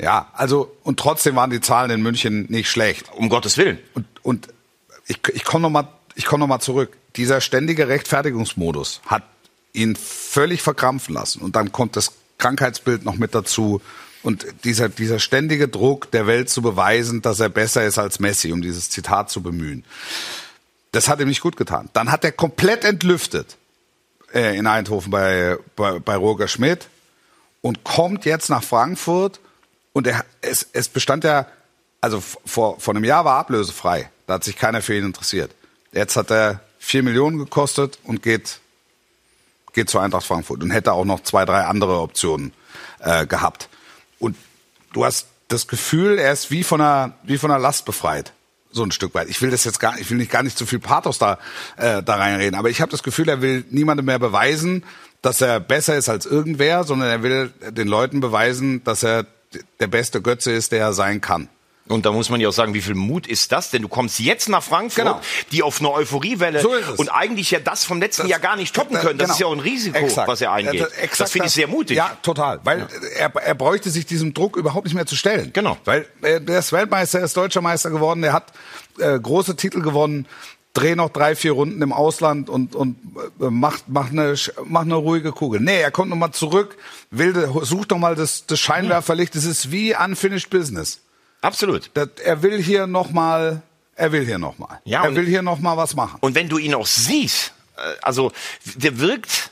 Ja, 0.00 0.28
also, 0.32 0.74
und 0.82 0.98
trotzdem 0.98 1.36
waren 1.36 1.50
die 1.50 1.60
Zahlen 1.60 1.90
in 1.90 2.02
München 2.02 2.46
nicht 2.48 2.68
schlecht. 2.70 3.06
Um 3.14 3.28
Gottes 3.28 3.58
Willen. 3.58 3.78
Und, 3.94 4.06
und 4.22 4.48
ich, 5.06 5.20
ich 5.32 5.44
komme 5.44 5.62
nochmal 5.62 5.86
komm 6.24 6.40
noch 6.40 6.46
mal 6.46 6.58
zurück. 6.60 6.96
Dieser 7.16 7.40
ständige 7.40 7.86
Rechtfertigungsmodus 7.88 9.02
hat 9.06 9.22
ihn 9.74 9.96
völlig 9.96 10.62
verkrampfen 10.62 11.14
lassen. 11.14 11.42
Und 11.42 11.56
dann 11.56 11.72
kommt 11.72 11.96
das 11.96 12.12
Krankheitsbild 12.38 13.04
noch 13.04 13.16
mit 13.16 13.34
dazu. 13.34 13.82
Und 14.22 14.46
dieser, 14.64 14.88
dieser 14.88 15.18
ständige 15.18 15.68
Druck 15.68 16.10
der 16.10 16.26
Welt 16.26 16.48
zu 16.48 16.62
beweisen, 16.62 17.20
dass 17.20 17.40
er 17.40 17.50
besser 17.50 17.84
ist 17.84 17.98
als 17.98 18.20
Messi, 18.20 18.52
um 18.52 18.62
dieses 18.62 18.88
Zitat 18.88 19.28
zu 19.28 19.42
bemühen. 19.42 19.84
Das 20.92 21.08
hat 21.08 21.20
ihm 21.20 21.28
nicht 21.28 21.42
gut 21.42 21.58
getan. 21.58 21.90
Dann 21.92 22.10
hat 22.10 22.24
er 22.24 22.32
komplett 22.32 22.84
entlüftet 22.84 23.58
äh, 24.32 24.56
in 24.56 24.66
Eindhoven 24.66 25.10
bei, 25.10 25.58
bei, 25.76 25.98
bei 25.98 26.16
Roger 26.16 26.48
Schmidt 26.48 26.88
und 27.60 27.84
kommt 27.84 28.24
jetzt 28.24 28.48
nach 28.48 28.62
Frankfurt 28.62 29.40
und 29.92 30.06
er, 30.06 30.24
es, 30.40 30.66
es 30.72 30.88
bestand 30.88 31.24
ja, 31.24 31.46
also 32.00 32.20
vor, 32.20 32.78
vor 32.78 32.94
einem 32.94 33.04
Jahr 33.04 33.24
war 33.24 33.36
er 33.36 33.40
ablösefrei. 33.40 34.10
Da 34.26 34.34
hat 34.34 34.44
sich 34.44 34.56
keiner 34.56 34.82
für 34.82 34.96
ihn 34.96 35.04
interessiert. 35.04 35.54
Jetzt 35.92 36.16
hat 36.16 36.30
er 36.30 36.60
vier 36.78 37.02
Millionen 37.02 37.38
gekostet 37.38 37.98
und 38.04 38.22
geht, 38.22 38.60
geht 39.74 39.90
zur 39.90 40.02
Eintracht 40.02 40.24
Frankfurt 40.24 40.62
und 40.62 40.70
hätte 40.70 40.92
auch 40.92 41.04
noch 41.04 41.22
zwei, 41.22 41.44
drei 41.44 41.64
andere 41.64 42.00
Optionen 42.00 42.52
äh, 43.00 43.26
gehabt. 43.26 43.68
Und 44.18 44.36
du 44.92 45.04
hast 45.04 45.26
das 45.48 45.66
Gefühl, 45.68 46.18
er 46.18 46.32
ist 46.32 46.50
wie 46.50 46.64
von 46.64 46.80
einer, 46.80 47.12
wie 47.22 47.38
von 47.38 47.50
einer 47.50 47.60
Last 47.60 47.84
befreit. 47.84 48.32
So 48.70 48.82
ein 48.82 48.90
Stück 48.90 49.14
weit. 49.14 49.28
Ich 49.28 49.40
will 49.40 49.50
das 49.50 49.62
jetzt 49.64 49.78
gar, 49.78 49.98
ich 49.98 50.10
will 50.10 50.16
nicht 50.16 50.32
gar 50.32 50.42
nicht 50.42 50.58
zu 50.58 50.66
viel 50.66 50.80
Pathos 50.80 51.18
da, 51.18 51.38
äh, 51.76 52.02
da 52.02 52.16
reinreden, 52.16 52.58
aber 52.58 52.70
ich 52.70 52.80
habe 52.80 52.90
das 52.90 53.02
Gefühl, 53.02 53.28
er 53.28 53.40
will 53.40 53.64
niemandem 53.70 54.06
mehr 54.06 54.18
beweisen, 54.18 54.84
dass 55.22 55.40
er 55.40 55.60
besser 55.60 55.96
ist 55.96 56.08
als 56.08 56.26
irgendwer, 56.26 56.84
sondern 56.84 57.08
er 57.08 57.22
will 57.22 57.52
den 57.70 57.86
Leuten 57.86 58.20
beweisen, 58.20 58.82
dass 58.84 59.02
er 59.02 59.26
der 59.78 59.86
beste 59.86 60.20
Götze 60.20 60.50
ist, 60.50 60.72
der 60.72 60.80
er 60.80 60.92
sein 60.92 61.20
kann. 61.20 61.48
Und 61.86 62.06
da 62.06 62.12
muss 62.12 62.30
man 62.30 62.40
ja 62.40 62.48
auch 62.48 62.52
sagen, 62.52 62.72
wie 62.72 62.80
viel 62.80 62.94
Mut 62.94 63.26
ist 63.26 63.52
das? 63.52 63.70
Denn 63.70 63.82
du 63.82 63.88
kommst 63.88 64.18
jetzt 64.18 64.48
nach 64.48 64.62
Frankfurt, 64.62 65.04
Genau. 65.04 65.20
die 65.52 65.62
auf 65.62 65.80
einer 65.80 65.90
Euphoriewelle 65.92 66.60
So 66.62 66.72
und 66.96 67.10
eigentlich 67.10 67.50
ja 67.50 67.60
das 67.60 67.84
vom 67.84 68.00
letzten 68.00 68.22
Das- 68.22 68.30
Jahr 68.30 68.40
gar 68.40 68.56
nicht 68.56 68.74
toppen 68.74 68.96
können. 68.96 69.18
Das 69.18 69.26
genau. 69.26 69.34
ist 69.34 69.40
ja 69.40 69.46
auch 69.48 69.52
ein 69.52 69.60
Risiko, 69.60 69.98
Exakt. 69.98 70.26
was 70.26 70.40
er 70.40 70.52
eingeht. 70.52 70.80
Ja, 70.80 70.84
Das, 70.86 70.94
exakt 70.96 71.30
finde 71.30 71.48
ich 71.48 71.52
sehr 71.52 71.68
mutig. 71.68 71.98
Ja, 71.98 72.16
total. 72.22 72.60
Weil 72.64 72.88
er, 73.18 73.34
er 73.36 73.54
bräuchte 73.54 73.90
sich 73.90 74.06
diesem 74.06 74.32
Druck 74.32 74.56
überhaupt 74.56 74.86
nicht 74.86 74.94
mehr 74.94 75.04
zu 75.04 75.14
stellen. 75.14 75.50
Genau. 75.52 75.76
Weil 75.84 76.06
er, 76.22 76.40
der 76.40 76.60
ist 76.60 76.72
Weltmeister, 76.72 77.18
er 77.18 77.26
ist 77.26 77.36
deutscher 77.36 77.60
Meister 77.60 77.90
geworden, 77.90 78.22
er 78.24 78.32
hat 78.32 78.52
äh, 78.98 79.18
große 79.20 79.54
Titel 79.56 79.82
gewonnen, 79.82 80.26
dreh 80.72 80.94
noch 80.96 81.10
drei, 81.10 81.36
vier 81.36 81.52
Runden 81.52 81.82
im 81.82 81.92
Ausland 81.92 82.48
und, 82.48 82.74
und 82.74 82.96
äh, 83.40 83.50
macht, 83.50 83.90
macht, 83.90 84.10
eine, 84.12 84.34
macht 84.64 84.86
eine 84.86 84.94
ruhige 84.94 85.32
Kugel. 85.32 85.60
Nee, 85.60 85.82
er 85.82 85.90
kommt 85.90 86.08
nochmal 86.08 86.30
zurück, 86.32 86.78
will, 87.10 87.46
sucht 87.62 87.90
noch 87.90 87.98
mal 87.98 88.14
das, 88.14 88.46
das 88.46 88.58
Scheinwerferlicht. 88.58 89.34
Das 89.34 89.44
ist 89.44 89.70
wie 89.70 89.94
unfinished 89.94 90.48
business. 90.48 91.00
Absolut. 91.44 91.90
Das, 91.92 92.08
er 92.24 92.42
will 92.42 92.62
hier 92.62 92.86
nochmal, 92.86 93.62
er 93.96 94.12
will 94.12 94.24
hier 94.24 94.38
nochmal. 94.38 94.80
Ja, 94.84 95.04
er 95.04 95.14
will 95.14 95.26
hier 95.26 95.42
nochmal 95.42 95.76
was 95.76 95.94
machen. 95.94 96.16
Und 96.20 96.34
wenn 96.34 96.48
du 96.48 96.56
ihn 96.56 96.74
auch 96.74 96.86
siehst, 96.86 97.52
äh, 97.76 97.80
also 98.00 98.32
der 98.76 98.98
wirkt 98.98 99.50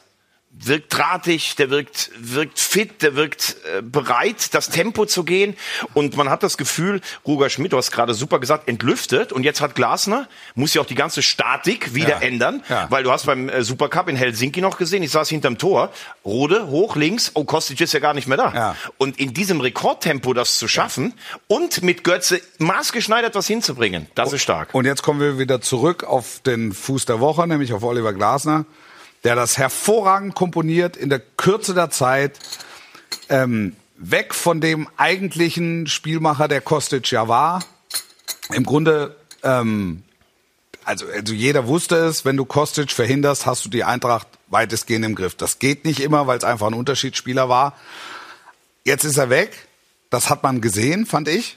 wirkt 0.54 0.96
drahtig, 0.96 1.56
der 1.56 1.70
wirkt 1.70 2.10
wirkt 2.18 2.60
fit, 2.60 3.02
der 3.02 3.16
wirkt 3.16 3.56
äh, 3.76 3.82
bereit, 3.82 4.54
das 4.54 4.68
Tempo 4.68 5.06
zu 5.06 5.24
gehen 5.24 5.56
und 5.94 6.16
man 6.16 6.28
hat 6.28 6.42
das 6.42 6.56
Gefühl, 6.58 7.00
Ruger 7.26 7.48
Schmidt, 7.50 7.72
du 7.72 7.78
hast 7.78 7.90
gerade 7.90 8.12
super 8.14 8.38
gesagt, 8.38 8.68
entlüftet 8.68 9.32
und 9.32 9.44
jetzt 9.44 9.60
hat 9.60 9.74
Glasner 9.74 10.28
muss 10.54 10.74
ja 10.74 10.82
auch 10.82 10.86
die 10.86 10.94
ganze 10.94 11.22
Statik 11.22 11.94
wieder 11.94 12.08
Ja. 12.10 12.18
ändern, 12.20 12.62
Ja. 12.68 12.86
weil 12.90 13.02
du 13.02 13.10
hast 13.10 13.26
beim 13.26 13.48
äh, 13.48 13.64
Supercup 13.64 14.08
in 14.08 14.16
Helsinki 14.16 14.60
noch 14.60 14.76
gesehen, 14.76 15.02
ich 15.02 15.10
saß 15.10 15.30
hinterm 15.30 15.56
Tor, 15.58 15.90
Rode 16.24 16.66
hoch 16.68 16.96
links, 16.96 17.30
oh 17.34 17.44
Kostic 17.44 17.80
ist 17.80 17.92
ja 17.94 18.00
gar 18.00 18.12
nicht 18.14 18.28
mehr 18.28 18.36
da. 18.36 18.52
Ja. 18.54 18.76
Und 18.98 19.18
in 19.18 19.32
diesem 19.34 19.60
Rekordtempo 19.60 20.34
das 20.34 20.58
zu 20.58 20.68
schaffen 20.68 21.14
und 21.48 21.82
mit 21.82 22.04
Götze 22.04 22.40
maßgeschneidert 22.58 23.34
was 23.34 23.46
hinzubringen, 23.46 24.06
das 24.14 24.32
ist 24.32 24.42
stark. 24.42 24.74
Und 24.74 24.84
jetzt 24.84 25.02
kommen 25.02 25.18
wir 25.20 25.38
wieder 25.38 25.60
zurück 25.62 26.04
auf 26.04 26.40
den 26.44 26.72
Fuß 26.72 27.06
der 27.06 27.20
Woche, 27.20 27.46
nämlich 27.48 27.72
auf 27.72 27.82
Oliver 27.82 28.12
Glasner, 28.12 28.64
der 29.24 29.36
das 29.36 29.58
hervorragend 29.58 30.34
komponiert 30.34 30.96
in 30.96 31.08
der 31.08 31.20
Kürze 31.20 31.74
der 31.74 31.90
Zeit, 31.90 32.38
ähm, 33.28 33.76
weg 33.96 34.34
von 34.34 34.60
dem 34.60 34.88
eigentlichen 34.96 35.86
Spielmacher, 35.86 36.48
der 36.48 36.60
Kostic 36.60 37.10
ja 37.12 37.28
war. 37.28 37.64
Im 38.52 38.64
Grunde, 38.64 39.16
ähm, 39.42 40.02
also, 40.84 41.06
also 41.06 41.32
jeder 41.32 41.68
wusste 41.68 41.96
es, 41.96 42.24
wenn 42.24 42.36
du 42.36 42.44
Kostic 42.44 42.90
verhinderst, 42.90 43.46
hast 43.46 43.64
du 43.64 43.68
die 43.68 43.84
Eintracht 43.84 44.26
weitestgehend 44.48 45.04
im 45.04 45.14
Griff. 45.14 45.36
Das 45.36 45.58
geht 45.58 45.84
nicht 45.84 46.00
immer, 46.00 46.26
weil 46.26 46.38
es 46.38 46.44
einfach 46.44 46.66
ein 46.66 46.74
Unterschiedsspieler 46.74 47.48
war. 47.48 47.76
Jetzt 48.84 49.04
ist 49.04 49.16
er 49.16 49.30
weg. 49.30 49.68
Das 50.10 50.28
hat 50.28 50.42
man 50.42 50.60
gesehen, 50.60 51.06
fand 51.06 51.28
ich. 51.28 51.56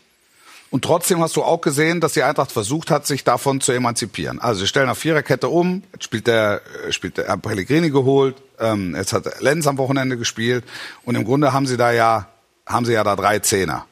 Und 0.76 0.84
trotzdem 0.84 1.22
hast 1.22 1.38
du 1.38 1.42
auch 1.42 1.62
gesehen, 1.62 2.02
dass 2.02 2.12
die 2.12 2.24
Eintracht 2.24 2.52
versucht 2.52 2.92
hat, 2.92 3.08
sich 3.08 3.24
davon 3.24 3.62
zu 3.62 3.72
emanzipieren. 3.72 4.42
Also 4.42 4.60
sie 4.60 4.68
stellen 4.68 4.90
auf 4.90 4.98
Viererkette 4.98 5.48
um, 5.48 5.84
jetzt 5.94 6.04
spielt 6.04 6.28
der, 6.28 6.62
äh, 6.86 6.92
spielt 6.92 7.18
der 7.18 7.38
Pellegrini 7.38 7.92
geholt, 7.92 8.36
ähm, 8.60 8.94
jetzt 8.94 9.14
hat 9.14 9.40
Lenz 9.40 9.68
am 9.68 9.78
Wochenende 9.78 10.18
gespielt 10.18 10.66
und 11.06 11.16
im 11.16 11.24
Grunde 11.24 11.54
haben 11.54 11.66
sie 11.66 11.78
da 11.78 11.94
ja, 11.94 12.28
haben 12.66 12.86
sie 12.86 12.92
ja 12.92 13.06
da 13.06 13.16
drei 13.16 13.40
Zehner. 13.40 13.86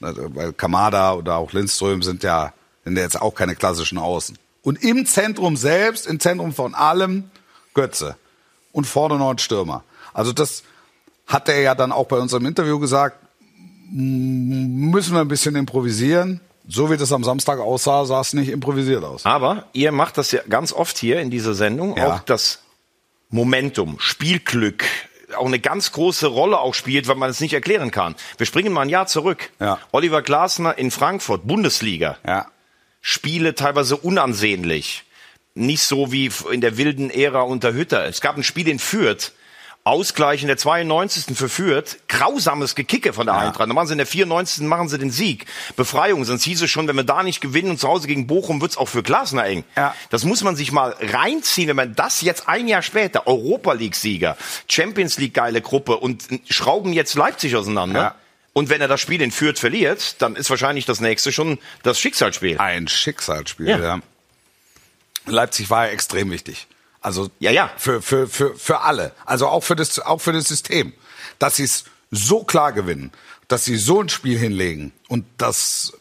Also, 0.00 0.32
weil 0.36 0.52
Kamada 0.52 1.14
oder 1.14 1.38
auch 1.38 1.52
Lindström 1.52 2.02
sind 2.02 2.22
ja, 2.22 2.52
sind 2.84 2.96
ja 2.96 3.02
jetzt 3.02 3.20
auch 3.20 3.34
keine 3.34 3.56
klassischen 3.56 3.98
Außen. 3.98 4.38
Und 4.62 4.80
im 4.80 5.06
Zentrum 5.06 5.56
selbst, 5.56 6.06
im 6.06 6.20
Zentrum 6.20 6.52
von 6.52 6.76
allem, 6.76 7.32
Götze. 7.74 8.14
Und 8.70 8.86
vorne 8.86 9.18
noch 9.18 9.32
ein 9.32 9.38
Stürmer. 9.38 9.82
Also 10.14 10.32
das 10.32 10.62
hat 11.26 11.48
er 11.48 11.60
ja 11.62 11.74
dann 11.74 11.90
auch 11.90 12.06
bei 12.06 12.18
unserem 12.18 12.46
Interview 12.46 12.78
gesagt, 12.78 13.16
müssen 13.92 15.14
wir 15.14 15.20
ein 15.20 15.28
bisschen 15.28 15.54
improvisieren. 15.56 16.40
So 16.68 16.90
wie 16.90 16.96
das 16.96 17.12
am 17.12 17.24
Samstag 17.24 17.58
aussah, 17.58 18.04
sah 18.04 18.20
es 18.20 18.32
nicht 18.34 18.48
improvisiert 18.48 19.02
aus. 19.04 19.26
Aber 19.26 19.66
ihr 19.72 19.90
macht 19.92 20.16
das 20.16 20.30
ja 20.32 20.40
ganz 20.48 20.72
oft 20.72 20.96
hier 20.96 21.20
in 21.20 21.30
dieser 21.30 21.54
Sendung, 21.54 21.96
Ja. 21.96 22.14
auch 22.14 22.20
das 22.20 22.62
Momentum, 23.30 23.96
Spielglück, 23.98 24.84
auch 25.36 25.46
eine 25.46 25.58
ganz 25.58 25.92
große 25.92 26.26
Rolle 26.28 26.58
auch 26.60 26.74
spielt, 26.74 27.08
weil 27.08 27.16
man 27.16 27.30
es 27.30 27.40
nicht 27.40 27.52
erklären 27.54 27.90
kann. 27.90 28.14
Wir 28.38 28.46
springen 28.46 28.72
mal 28.72 28.82
ein 28.82 28.88
Jahr 28.90 29.06
zurück. 29.08 29.50
Ja. 29.58 29.78
Oliver 29.90 30.22
Glasner 30.22 30.78
in 30.78 30.90
Frankfurt, 30.90 31.46
Bundesliga. 31.46 32.18
Ja. 32.26 32.46
Spiele 33.00 33.54
teilweise 33.54 33.96
unansehnlich. 33.96 35.04
Nicht 35.54 35.82
so 35.82 36.12
wie 36.12 36.30
in 36.52 36.60
der 36.60 36.76
wilden 36.78 37.10
Ära 37.10 37.42
unter 37.42 37.74
Hütter. 37.74 38.06
Es 38.06 38.20
gab 38.20 38.36
ein 38.36 38.44
Spiel 38.44 38.68
in 38.68 38.78
Fürth. 38.78 39.32
Ausgleich 39.84 40.42
in 40.42 40.46
der 40.46 40.56
92. 40.56 41.36
für 41.36 41.48
Fürth. 41.48 41.96
Grausames 42.08 42.76
Gekicke 42.76 43.12
von 43.12 43.26
der 43.26 43.36
Eintracht. 43.36 43.68
Dann 43.68 43.74
machen 43.74 43.88
sie 43.88 43.94
in 43.94 43.98
der 43.98 44.06
94. 44.06 44.62
machen 44.64 44.88
sie 44.88 44.96
den 44.96 45.10
Sieg. 45.10 45.46
Befreiung. 45.74 46.24
Sonst 46.24 46.44
hieß 46.44 46.62
es 46.62 46.70
schon, 46.70 46.86
wenn 46.86 46.94
wir 46.94 47.02
da 47.02 47.24
nicht 47.24 47.40
gewinnen 47.40 47.70
und 47.70 47.80
zu 47.80 47.88
Hause 47.88 48.06
gegen 48.06 48.28
Bochum 48.28 48.60
wird's 48.60 48.76
auch 48.76 48.88
für 48.88 49.02
Glasner 49.02 49.44
eng. 49.44 49.64
Ja. 49.76 49.94
Das 50.10 50.24
muss 50.24 50.44
man 50.44 50.54
sich 50.54 50.70
mal 50.70 50.94
reinziehen, 51.00 51.68
wenn 51.68 51.76
man 51.76 51.94
das 51.96 52.20
jetzt 52.22 52.48
ein 52.48 52.68
Jahr 52.68 52.82
später, 52.82 53.26
Europa 53.26 53.72
League-Sieger, 53.72 54.36
Champions 54.68 55.18
League 55.18 55.34
geile 55.34 55.60
Gruppe 55.60 55.96
und 55.96 56.28
schrauben 56.48 56.92
jetzt 56.92 57.14
Leipzig 57.14 57.56
auseinander. 57.56 58.00
Ja. 58.00 58.14
Und 58.52 58.68
wenn 58.68 58.80
er 58.80 58.88
das 58.88 59.00
Spiel 59.00 59.20
in 59.20 59.32
Fürth 59.32 59.58
verliert, 59.58 60.22
dann 60.22 60.36
ist 60.36 60.48
wahrscheinlich 60.50 60.84
das 60.84 61.00
nächste 61.00 61.32
schon 61.32 61.58
das 61.82 61.98
Schicksalsspiel. 61.98 62.58
Ein 62.58 62.86
Schicksalsspiel, 62.86 63.66
Ja. 63.68 63.78
ja. 63.78 64.00
Leipzig 65.26 65.70
war 65.70 65.86
ja 65.86 65.92
extrem 65.92 66.30
wichtig. 66.30 66.66
Also 67.02 67.28
Ja, 67.40 67.50
ja. 67.50 67.70
Für, 67.76 68.00
für, 68.00 68.26
für, 68.28 68.54
für 68.54 68.80
alle. 68.80 69.12
Also 69.26 69.48
auch 69.48 69.62
für 69.62 69.76
das, 69.76 69.98
auch 69.98 70.20
für 70.20 70.32
das 70.32 70.44
System. 70.44 70.92
Dass 71.38 71.56
sie 71.56 71.64
es 71.64 71.84
so 72.10 72.44
klar 72.44 72.72
gewinnen, 72.72 73.12
dass 73.48 73.64
sie 73.64 73.76
so 73.76 74.00
ein 74.00 74.08
Spiel 74.08 74.38
hinlegen 74.38 74.92
und 75.08 75.26
dass 75.36 75.92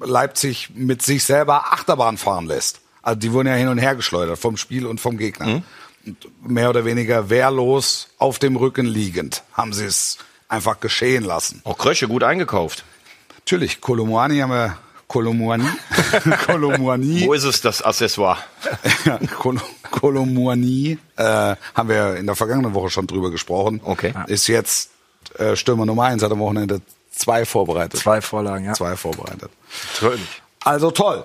Leipzig 0.00 0.70
mit 0.74 1.02
sich 1.02 1.24
selber 1.24 1.72
Achterbahn 1.72 2.18
fahren 2.18 2.46
lässt. 2.46 2.80
Also 3.02 3.20
die 3.20 3.32
wurden 3.32 3.48
ja 3.48 3.54
hin 3.54 3.68
und 3.68 3.78
her 3.78 3.94
geschleudert 3.94 4.38
vom 4.38 4.56
Spiel 4.56 4.86
und 4.86 5.00
vom 5.00 5.16
Gegner. 5.16 5.46
Mhm. 5.46 5.62
Und 6.06 6.50
mehr 6.50 6.70
oder 6.70 6.84
weniger 6.84 7.30
wehrlos 7.30 8.08
auf 8.18 8.38
dem 8.38 8.56
Rücken 8.56 8.86
liegend 8.86 9.42
haben 9.52 9.72
sie 9.72 9.84
es 9.84 10.18
einfach 10.48 10.80
geschehen 10.80 11.24
lassen. 11.24 11.60
Auch 11.64 11.78
Krösche 11.78 12.08
gut 12.08 12.22
eingekauft. 12.22 12.84
Natürlich, 13.38 13.80
Kolomwani 13.80 14.38
haben 14.38 14.50
wir 14.50 14.76
Kolomwani. 15.08 15.68
Kolomwani. 16.46 17.26
Wo 17.26 17.32
ist 17.32 17.44
es, 17.44 17.60
das 17.60 17.82
Accessoire? 17.82 18.38
Kol 19.38 19.60
Kolomwani 19.90 20.98
äh, 21.16 21.56
haben 21.74 21.88
wir 21.88 22.16
in 22.16 22.26
der 22.26 22.34
vergangenen 22.34 22.74
Woche 22.74 22.90
schon 22.90 23.06
drüber 23.06 23.30
gesprochen. 23.30 23.80
Okay. 23.84 24.12
Ist 24.26 24.46
jetzt 24.48 24.90
äh, 25.38 25.56
Stürmer 25.56 25.86
Nummer 25.86 26.04
eins, 26.04 26.22
hat 26.22 26.32
am 26.32 26.40
Wochenende 26.40 26.80
zwei 27.10 27.44
vorbereitet. 27.44 28.00
Zwei 28.00 28.20
Vorlagen, 28.20 28.64
ja. 28.64 28.72
Zwei 28.74 28.96
vorbereitet. 28.96 29.50
Natürlich. 29.94 30.42
Also 30.60 30.90
toll. 30.90 31.24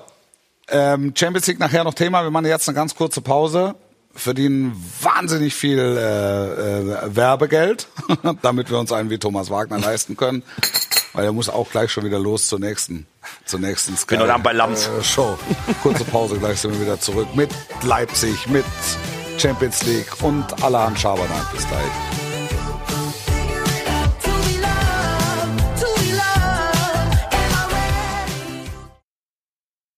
Ähm, 0.70 1.14
Champions 1.16 1.48
League 1.48 1.60
nachher 1.60 1.84
noch 1.84 1.94
Thema. 1.94 2.24
Wir 2.24 2.32
machen 2.32 2.46
jetzt 2.46 2.68
eine 2.70 2.76
ganz 2.76 2.96
kurze 2.96 3.22
Pause. 3.22 3.76
Verdienen 4.14 4.76
wahnsinnig 5.02 5.54
viel 5.54 5.80
äh, 5.80 7.02
äh, 7.06 7.16
Werbegeld, 7.16 7.88
damit 8.42 8.70
wir 8.70 8.78
uns 8.78 8.92
einen 8.92 9.10
wie 9.10 9.18
Thomas 9.18 9.50
Wagner 9.50 9.80
leisten 9.80 10.18
können. 10.18 10.44
Weil 11.14 11.26
er 11.26 11.34
muss 11.34 11.50
auch 11.50 11.70
gleich 11.70 11.92
schon 11.92 12.06
wieder 12.06 12.20
los 12.20 12.48
zur 12.48 12.60
nächsten, 12.60 13.06
zur 13.46 13.60
nächsten 13.60 13.98
Sky, 13.98 14.16
Genau, 14.16 14.28
dann 14.28 14.42
bei 14.44 14.54
Lanz. 14.54 14.88
Äh, 14.88 15.04
Show. 15.04 15.38
Kurze 15.84 16.06
Pause, 16.06 16.38
gleich 16.38 16.60
sind 16.62 16.74
wir 16.74 16.82
wieder 16.82 17.00
zurück 17.00 17.28
mit 17.36 17.50
Leipzig, 17.84 18.48
mit 18.48 18.66
Champions 19.38 19.84
League 19.84 20.08
und 20.22 20.64
allerhand 20.64 21.00
Schabernack. 21.00 21.52
Bis 21.52 21.68
gleich. 21.68 21.82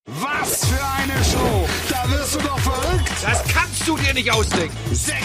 Was 0.05 0.65
für 0.65 0.83
eine 0.97 1.23
Show. 1.23 1.67
Da 1.89 2.09
wirst 2.11 2.35
du 2.35 2.39
doch 2.39 2.59
verrückt. 2.59 3.09
Das 3.23 3.43
kannst 3.53 3.87
du 3.87 3.97
dir 3.97 4.13
nicht 4.13 4.31
ausdenken. 4.31 4.75
60 4.91 5.15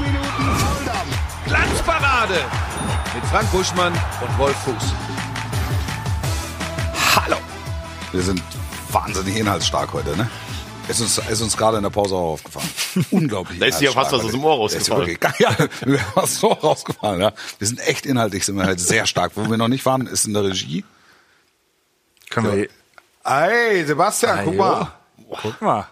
Minuten 0.00 0.58
Volldampf. 0.58 1.46
Glanzparade 1.46 2.40
mit 3.14 3.24
Frank 3.26 3.50
Buschmann 3.52 3.92
und 3.92 4.38
Wolf 4.38 4.56
Fuß. 4.64 4.92
Wir 8.14 8.22
sind 8.22 8.40
wahnsinnig 8.92 9.36
inhaltsstark 9.36 9.92
heute, 9.92 10.16
ne? 10.16 10.30
Ist 10.86 11.00
uns, 11.00 11.18
ist 11.18 11.40
uns 11.40 11.56
gerade 11.56 11.78
in 11.78 11.82
der 11.82 11.90
Pause 11.90 12.14
auch 12.14 12.34
aufgefallen. 12.34 12.68
Unglaublich. 13.10 13.58
Da 13.58 13.66
ist 13.66 13.80
dir 13.80 13.90
fast 13.90 14.12
was 14.12 14.24
aus 14.24 14.30
dem 14.30 14.44
Ohr 14.44 14.54
rausgefallen. 14.54 15.16
Da 15.20 15.28
ist 15.30 15.40
Ja, 15.40 15.50
mir 15.84 15.96
ist 15.96 16.04
was 16.14 16.36
so 16.36 16.48
rausgefallen, 16.48 17.22
ja. 17.22 17.32
Wir 17.58 17.66
sind 17.66 17.80
echt 17.80 18.06
inhaltlich, 18.06 18.44
sind 18.44 18.56
wir 18.56 18.66
halt 18.66 18.78
sehr 18.78 19.06
stark. 19.06 19.32
Wo 19.34 19.50
wir 19.50 19.56
noch 19.56 19.66
nicht 19.66 19.84
waren, 19.84 20.06
ist 20.06 20.26
in 20.26 20.32
der 20.34 20.44
Regie. 20.44 20.84
Können 22.30 22.56
wir, 22.56 22.68
Hey, 23.24 23.84
Sebastian, 23.84 24.44
guck 24.44 24.54
mal. 24.54 24.92
guck 25.42 25.60
mal. 25.60 25.88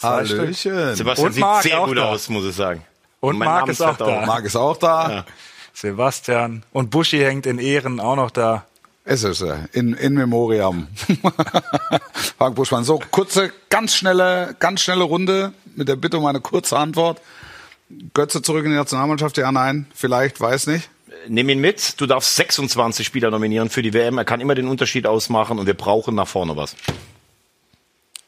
Hallöchen. 0.00 0.94
Sebastian 0.94 1.26
Und 1.26 1.32
sieht 1.32 1.40
Marc 1.40 1.62
sehr 1.64 1.80
gut 1.80 1.96
da. 1.96 2.04
aus, 2.04 2.28
muss 2.28 2.44
ich 2.44 2.54
sagen. 2.54 2.84
Und 3.18 3.36
mein 3.36 3.48
Marc 3.48 3.68
ist 3.68 3.80
auch 3.80 3.96
da. 3.96 4.26
Marc 4.26 4.44
ist 4.44 4.54
auch 4.54 4.76
da. 4.76 5.10
Ja. 5.10 5.24
Sebastian. 5.72 6.62
Und 6.72 6.90
Buschi 6.90 7.18
hängt 7.18 7.46
in 7.46 7.58
Ehren 7.58 7.98
auch 7.98 8.14
noch 8.14 8.30
da. 8.30 8.64
Es 9.10 9.22
ist 9.22 9.40
äh, 9.40 9.56
in, 9.72 9.94
in 9.94 10.12
Memoriam. 10.12 10.86
Frank 12.36 12.56
Buschmann. 12.56 12.84
So, 12.84 13.00
kurze, 13.10 13.50
ganz 13.70 13.94
schnelle, 13.94 14.54
ganz 14.58 14.82
schnelle 14.82 15.04
Runde 15.04 15.54
mit 15.76 15.88
der 15.88 15.96
Bitte 15.96 16.18
um 16.18 16.26
eine 16.26 16.42
kurze 16.42 16.78
Antwort. 16.78 17.22
Götze 18.12 18.42
zurück 18.42 18.66
in 18.66 18.72
die 18.72 18.76
Nationalmannschaft? 18.76 19.38
Ja, 19.38 19.50
nein, 19.50 19.86
vielleicht, 19.94 20.42
weiß 20.42 20.66
nicht. 20.66 20.90
Nimm 21.26 21.48
ihn 21.48 21.58
mit. 21.58 21.98
Du 21.98 22.04
darfst 22.04 22.36
26 22.36 23.06
Spieler 23.06 23.30
nominieren 23.30 23.70
für 23.70 23.80
die 23.80 23.94
WM. 23.94 24.18
Er 24.18 24.26
kann 24.26 24.42
immer 24.42 24.54
den 24.54 24.68
Unterschied 24.68 25.06
ausmachen 25.06 25.58
und 25.58 25.64
wir 25.64 25.72
brauchen 25.72 26.14
nach 26.14 26.28
vorne 26.28 26.54
was. 26.58 26.76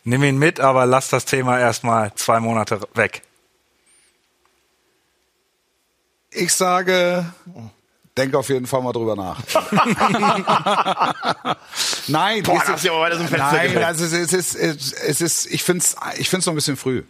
Nimm 0.04 0.24
ihn 0.24 0.38
mit, 0.38 0.60
aber 0.60 0.86
lass 0.86 1.10
das 1.10 1.26
Thema 1.26 1.60
erstmal 1.60 2.14
zwei 2.14 2.40
Monate 2.40 2.80
weg. 2.94 3.20
Ich 6.30 6.54
sage, 6.54 7.30
denk 8.20 8.34
auf 8.34 8.48
jeden 8.48 8.66
Fall 8.66 8.82
mal 8.82 8.92
drüber 8.92 9.16
nach. 9.16 9.40
Nein, 12.08 12.42
Boah, 12.42 12.52
ein 13.20 13.28
Fenster 13.28 13.38
Nein, 13.38 13.78
also 13.78 14.04
es 14.04 14.12
ist, 14.12 14.34
es 14.34 14.54
ist, 14.54 14.92
es 14.92 15.20
ist 15.20 15.46
ich 15.46 15.64
finde 15.64 15.84
es 15.84 15.96
ich 16.18 16.28
find's 16.28 16.46
noch 16.46 16.52
ein 16.52 16.56
bisschen 16.56 16.76
früh. 16.76 17.02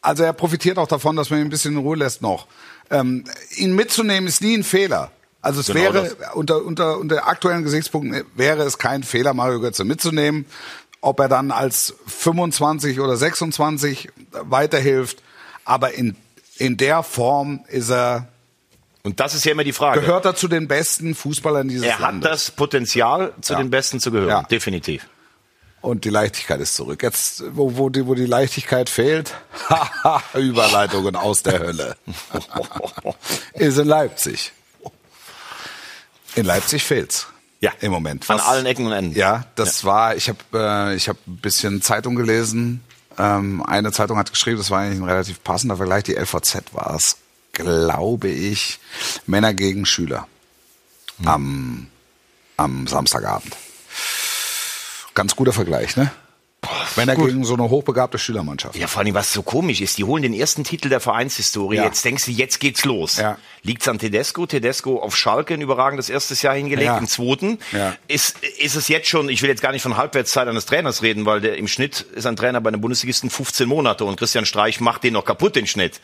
Also 0.00 0.24
er 0.24 0.32
profitiert 0.32 0.78
auch 0.78 0.88
davon, 0.88 1.16
dass 1.16 1.30
man 1.30 1.40
ihn 1.40 1.46
ein 1.46 1.50
bisschen 1.50 1.72
in 1.72 1.78
Ruhe 1.78 1.96
lässt 1.96 2.22
noch. 2.22 2.46
Ähm, 2.90 3.24
ihn 3.56 3.74
mitzunehmen 3.74 4.28
ist 4.28 4.40
nie 4.40 4.56
ein 4.56 4.64
Fehler. 4.64 5.10
Also 5.42 5.60
es 5.60 5.66
Genau 5.66 5.80
wäre 5.80 6.16
unter, 6.34 6.64
unter, 6.64 6.98
unter 6.98 7.26
aktuellen 7.26 7.64
Gesichtspunkten 7.64 8.24
wäre 8.34 8.62
es 8.62 8.78
kein 8.78 9.02
Fehler, 9.02 9.34
Mario 9.34 9.60
Götze 9.60 9.84
mitzunehmen. 9.84 10.46
Ob 11.02 11.20
er 11.20 11.28
dann 11.28 11.50
als 11.50 11.94
25 12.06 13.00
oder 13.00 13.16
26 13.16 14.10
weiterhilft, 14.42 15.22
aber 15.64 15.94
in, 15.94 16.16
in 16.56 16.76
der 16.76 17.02
Form 17.02 17.64
ist 17.68 17.90
er, 17.90 18.28
Und 19.02 19.18
das 19.20 19.34
ist 19.34 19.44
ja 19.46 19.52
immer 19.52 19.64
die 19.64 19.72
Frage. 19.72 20.00
gehört 20.00 20.24
er 20.26 20.34
zu 20.34 20.46
den 20.48 20.68
besten 20.68 21.14
Fußballern 21.14 21.68
dieses 21.68 21.86
er 21.86 21.94
hat 21.94 22.00
Landes. 22.00 22.30
das 22.30 22.50
Potenzial, 22.50 23.32
zu 23.40 23.54
Ja. 23.54 23.58
den 23.58 23.70
Besten 23.70 23.98
zu 24.00 24.10
gehören. 24.10 24.28
Ja. 24.28 24.42
Definitiv. 24.42 25.06
Und 25.80 26.04
die 26.04 26.10
Leichtigkeit 26.10 26.60
ist 26.60 26.74
zurück. 26.76 27.02
Jetzt, 27.02 27.42
wo, 27.56 27.78
wo, 27.78 27.88
die, 27.88 28.06
wo 28.06 28.14
die 28.14 28.26
Leichtigkeit 28.26 28.90
fehlt, 28.90 29.32
haha, 29.70 30.22
Überleitungen 30.38 31.16
aus 31.16 31.42
der 31.42 31.58
Hölle. 31.60 31.96
ist 33.54 33.78
in 33.78 33.86
Leipzig. 33.88 34.52
In 36.34 36.44
Leipzig 36.44 36.84
fehlt's. 36.84 37.26
Ja. 37.60 37.72
Im 37.80 37.92
Moment. 37.92 38.28
An 38.30 38.40
allen 38.40 38.66
Ecken 38.66 38.86
und 38.86 38.92
Enden. 38.92 39.18
Ja, 39.18 39.44
das 39.54 39.84
war, 39.84 40.16
ich 40.16 40.28
habe 40.28 40.38
äh, 40.54 40.94
ich 40.94 41.08
hab 41.08 41.16
ein 41.26 41.36
bisschen 41.38 41.80
Zeitung 41.82 42.14
gelesen. 42.14 42.82
Ähm, 43.18 43.62
eine 43.66 43.92
Zeitung 43.92 44.16
hat 44.18 44.30
geschrieben, 44.30 44.58
das 44.58 44.70
war 44.70 44.80
eigentlich 44.80 45.00
ein 45.00 45.08
relativ 45.08 45.42
passender 45.42 45.76
Vergleich, 45.76 46.04
die 46.04 46.14
LVZ 46.14 46.72
war 46.72 46.94
es, 46.94 47.16
glaube 47.52 48.28
ich, 48.28 48.78
Männer 49.26 49.54
gegen 49.54 49.86
Schüler 49.86 50.26
Hm. 51.18 51.28
am, 51.28 51.86
am 52.56 52.86
Samstagabend. 52.86 53.56
Ganz 55.14 55.36
guter 55.36 55.52
Vergleich, 55.52 55.96
ne? 55.96 56.10
Männer 56.96 57.16
gegen 57.16 57.44
so 57.44 57.54
eine 57.54 57.68
hochbegabte 57.70 58.18
Schülermannschaft. 58.18 58.76
Ja, 58.76 58.86
vor 58.86 59.02
allem, 59.02 59.14
was 59.14 59.32
so 59.32 59.42
komisch 59.42 59.80
ist, 59.80 59.98
die 59.98 60.04
holen 60.04 60.22
den 60.22 60.34
ersten 60.34 60.64
Titel 60.64 60.88
der 60.88 61.00
Vereinshistorie. 61.00 61.76
Ja. 61.76 61.84
Jetzt 61.84 62.04
denkst 62.04 62.24
du, 62.26 62.30
jetzt 62.32 62.60
geht's 62.60 62.84
los. 62.84 63.16
Ja. 63.16 63.38
Liegt's 63.62 63.86
an 63.88 63.98
Tedesco? 63.98 64.46
Tedesco 64.46 65.00
auf 65.02 65.14
Schalke 65.16 65.52
ein 65.54 65.60
überragendes 65.60 66.08
erstes 66.08 66.40
Jahr 66.42 66.54
hingelegt, 66.54 66.86
Ja. 66.86 66.98
im 66.98 67.06
zweiten. 67.08 67.58
Ja. 67.72 67.94
Ist, 68.08 68.36
ist 68.58 68.74
es 68.76 68.88
jetzt 68.88 69.08
schon, 69.08 69.28
ich 69.28 69.42
will 69.42 69.50
jetzt 69.50 69.60
gar 69.60 69.72
nicht 69.72 69.82
von 69.82 69.96
Halbwertszeit 69.96 70.48
eines 70.48 70.64
Trainers 70.66 71.02
reden, 71.02 71.26
weil 71.26 71.40
der 71.42 71.56
im 71.58 71.68
Schnitt 71.68 72.00
ist 72.14 72.26
ein 72.26 72.36
Trainer 72.36 72.60
bei 72.60 72.68
einem 72.68 72.80
Bundesligisten 72.80 73.28
15 73.28 73.68
Monate 73.68 74.04
und 74.04 74.16
Christian 74.18 74.46
Streich 74.46 74.80
macht 74.80 75.04
den 75.04 75.12
noch 75.12 75.24
kaputt, 75.26 75.56
den 75.56 75.66
Schnitt. 75.66 76.00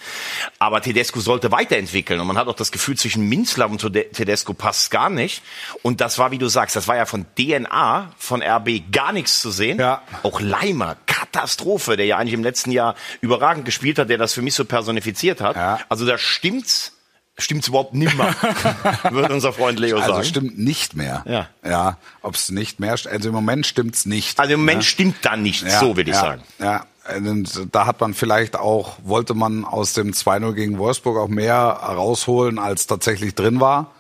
Aber 0.59 0.83
Tedesco 0.83 1.21
sollte 1.21 1.51
weiterentwickeln 1.51 2.21
und 2.21 2.27
man 2.27 2.37
hat 2.37 2.47
auch 2.49 2.55
das 2.55 2.73
Gefühl, 2.73 2.97
zwischen 2.99 3.27
Minzlaff 3.29 3.71
und 3.71 3.81
Tedesco 3.81 4.53
passt 4.53 4.91
gar 4.91 5.09
nicht. 5.09 5.43
Und 5.83 6.01
das 6.03 6.19
war, 6.19 6.31
wie 6.31 6.39
du 6.39 6.49
sagst, 6.49 6.77
das 6.77 6.89
war 6.89 6.97
ja 6.97 7.07
von 7.07 7.25
DNA, 7.39 8.12
von 8.19 8.43
RB 8.43 8.83
gar 8.93 9.12
nichts 9.12 9.41
zu 9.41 9.51
sehen. 9.51 9.79
Ja. 9.79 10.03
Auch 10.23 10.41
Leimer, 10.61 10.97
Katastrophe, 11.07 11.97
der 11.97 12.07
ja 12.07 12.17
eigentlich 12.17 12.35
im 12.35 12.43
letzten 12.43 12.71
Jahr 12.71 12.95
überragend 13.21 13.65
gespielt 13.65 13.99
hat, 13.99 14.09
der 14.09 14.19
das 14.19 14.33
für 14.35 14.43
mich 14.43 14.55
so 14.55 14.65
personifiziert 14.65 15.41
hat. 15.41 15.57
Ja. 15.57 15.79
Also 15.89 16.07
da 16.07 16.19
stimmt's, 16.19 16.93
stimmt's 17.39 17.69
überhaupt 17.69 17.95
nimmer, 17.95 18.35
würde 19.11 19.35
unser 19.35 19.53
Freund 19.53 19.79
Leo 19.79 19.99
Also 19.99 20.13
sagen. 20.13 20.25
stimmt 20.25 20.59
nicht 20.59 20.95
mehr. 20.97 21.25
Ja. 21.27 21.49
Ja, 21.69 21.99
ob 22.23 22.35
es 22.35 22.51
nicht 22.51 22.81
mehr, 22.81 22.93
also 22.93 23.29
im 23.29 23.35
Moment 23.35 23.67
stimmt's 23.67 24.07
nicht. 24.07 24.39
Also 24.41 24.55
im 24.55 24.61
Moment 24.61 24.79
ne? 24.79 24.85
stimmt 24.85 25.17
da 25.23 25.37
nichts, 25.37 25.73
Ja, 25.73 25.81
so 25.81 25.97
will 25.97 26.09
ich 26.09 26.15
ja, 26.15 26.21
sagen. 26.21 26.43
Ja, 26.59 26.87
und 27.19 27.69
da 27.73 27.87
hat 27.87 28.01
man 28.01 28.15
vielleicht 28.15 28.57
auch, 28.57 28.97
wollte 29.05 29.35
man 29.35 29.65
aus 29.65 29.93
dem 29.93 30.13
2-0 30.13 30.53
gegen 30.55 30.79
Wolfsburg 30.79 31.19
auch 31.19 31.29
mehr 31.29 31.55
rausholen, 31.55 32.59
als 32.59 32.87
tatsächlich 32.87 33.35
drin 33.35 33.61
war. 33.61 33.93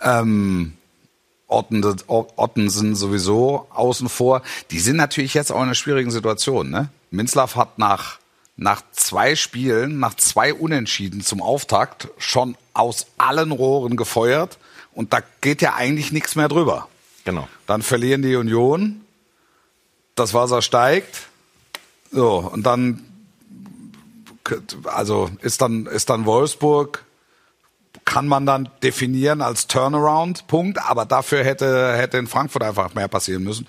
Ähm, 0.00 0.72
Ottensen 1.48 2.96
sowieso 2.96 3.66
außen 3.70 4.08
vor. 4.08 4.42
Die 4.70 4.80
sind 4.80 4.96
natürlich 4.96 5.34
jetzt 5.34 5.52
auch 5.52 5.58
in 5.58 5.64
einer 5.64 5.74
schwierigen 5.74 6.10
Situation. 6.10 6.70
Ne? 6.70 6.88
Minzlaff 7.10 7.56
hat 7.56 7.78
nach, 7.78 8.18
nach 8.56 8.82
zwei 8.92 9.36
Spielen, 9.36 10.00
nach 10.00 10.14
zwei 10.14 10.52
Unentschieden 10.52 11.20
zum 11.20 11.40
Auftakt 11.42 12.08
schon 12.18 12.56
aus 12.74 13.06
allen 13.18 13.52
Rohren 13.52 13.96
gefeuert. 13.96 14.58
Und 14.92 15.12
da 15.12 15.20
geht 15.40 15.62
ja 15.62 15.74
eigentlich 15.74 16.10
nichts 16.10 16.36
mehr 16.36 16.48
drüber. 16.48 16.88
Genau. 17.24 17.48
Dann 17.66 17.82
verlieren 17.82 18.22
die 18.22 18.36
Union. 18.36 19.02
Das 20.14 20.34
Wasser 20.34 20.62
steigt. 20.62 21.28
So, 22.10 22.38
und 22.38 22.64
dann, 22.64 23.04
also 24.84 25.30
ist 25.42 25.60
dann, 25.60 25.86
ist 25.86 26.08
dann 26.08 26.24
Wolfsburg, 26.24 27.04
kann 28.06 28.26
man 28.26 28.46
dann 28.46 28.70
definieren 28.82 29.42
als 29.42 29.66
Turnaround-Punkt, 29.66 30.78
aber 30.78 31.04
dafür 31.04 31.44
hätte, 31.44 31.94
hätte 31.96 32.16
in 32.16 32.26
Frankfurt 32.26 32.62
einfach 32.62 32.94
mehr 32.94 33.08
passieren 33.08 33.42
müssen. 33.42 33.66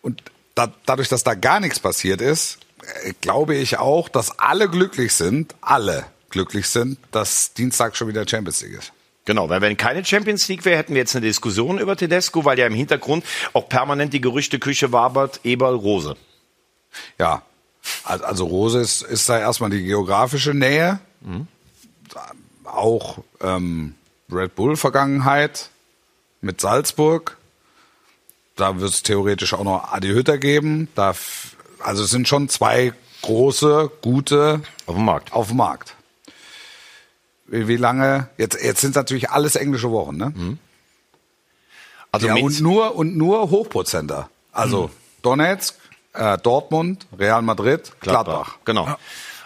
Und 0.00 0.22
da, 0.54 0.72
dadurch, 0.86 1.08
dass 1.10 1.22
da 1.24 1.34
gar 1.34 1.60
nichts 1.60 1.78
passiert 1.80 2.22
ist, 2.22 2.58
äh, 3.04 3.12
glaube 3.20 3.54
ich 3.54 3.78
auch, 3.78 4.08
dass 4.08 4.38
alle 4.38 4.70
glücklich 4.70 5.12
sind, 5.12 5.54
alle 5.60 6.06
glücklich 6.30 6.68
sind, 6.68 6.98
dass 7.10 7.52
Dienstag 7.52 7.96
schon 7.96 8.08
wieder 8.08 8.26
Champions 8.26 8.62
League 8.62 8.78
ist. 8.78 8.92
Genau, 9.24 9.48
weil 9.48 9.60
wenn 9.60 9.76
keine 9.76 10.04
Champions 10.04 10.46
League 10.46 10.64
wäre, 10.64 10.78
hätten 10.78 10.94
wir 10.94 11.00
jetzt 11.00 11.16
eine 11.16 11.26
Diskussion 11.26 11.78
über 11.80 11.96
Tedesco, 11.96 12.44
weil 12.44 12.58
ja 12.58 12.66
im 12.66 12.74
Hintergrund 12.74 13.24
auch 13.52 13.68
permanent 13.68 14.12
die 14.12 14.20
Gerüchteküche 14.20 14.92
wabert, 14.92 15.40
Eberl 15.42 15.74
Rose. 15.74 16.16
Ja, 17.18 17.42
Al- 18.04 18.24
also 18.24 18.46
Rose 18.46 18.78
ist, 18.80 19.02
ist 19.02 19.28
da 19.28 19.38
erstmal 19.40 19.70
die 19.70 19.82
geografische 19.82 20.54
Nähe, 20.54 21.00
auch 22.76 23.18
ähm, 23.40 23.94
Red 24.30 24.54
Bull 24.54 24.76
Vergangenheit 24.76 25.70
mit 26.40 26.60
Salzburg. 26.60 27.36
Da 28.56 28.80
wird 28.80 28.90
es 28.90 29.02
theoretisch 29.02 29.52
auch 29.54 29.64
noch 29.64 29.92
Adi 29.92 30.08
Hütter 30.08 30.38
geben. 30.38 30.88
Da, 30.94 31.14
also 31.80 32.04
es 32.04 32.10
sind 32.10 32.26
schon 32.28 32.48
zwei 32.48 32.92
große, 33.22 33.90
gute 34.02 34.62
Auf 34.86 34.94
dem 34.94 35.04
Markt. 35.04 35.32
auf 35.32 35.48
dem 35.48 35.56
Markt. 35.58 35.94
Wie, 37.46 37.68
wie 37.68 37.76
lange? 37.76 38.28
Jetzt, 38.38 38.62
jetzt 38.62 38.80
sind 38.80 38.94
natürlich 38.96 39.30
alles 39.30 39.56
englische 39.56 39.90
Wochen, 39.90 40.16
ne? 40.16 40.58
Also 42.12 42.26
Ja, 42.28 42.34
Minz- 42.34 42.58
und 42.58 42.62
nur 42.62 42.94
und 42.96 43.16
nur 43.16 43.50
Hochprozenter. 43.50 44.30
Also 44.52 44.90
Donetsk, 45.22 45.74
äh, 46.14 46.38
Dortmund, 46.38 47.06
Real 47.18 47.42
Madrid, 47.42 47.92
Gladbach. 48.00 48.56
Genau. 48.64 48.96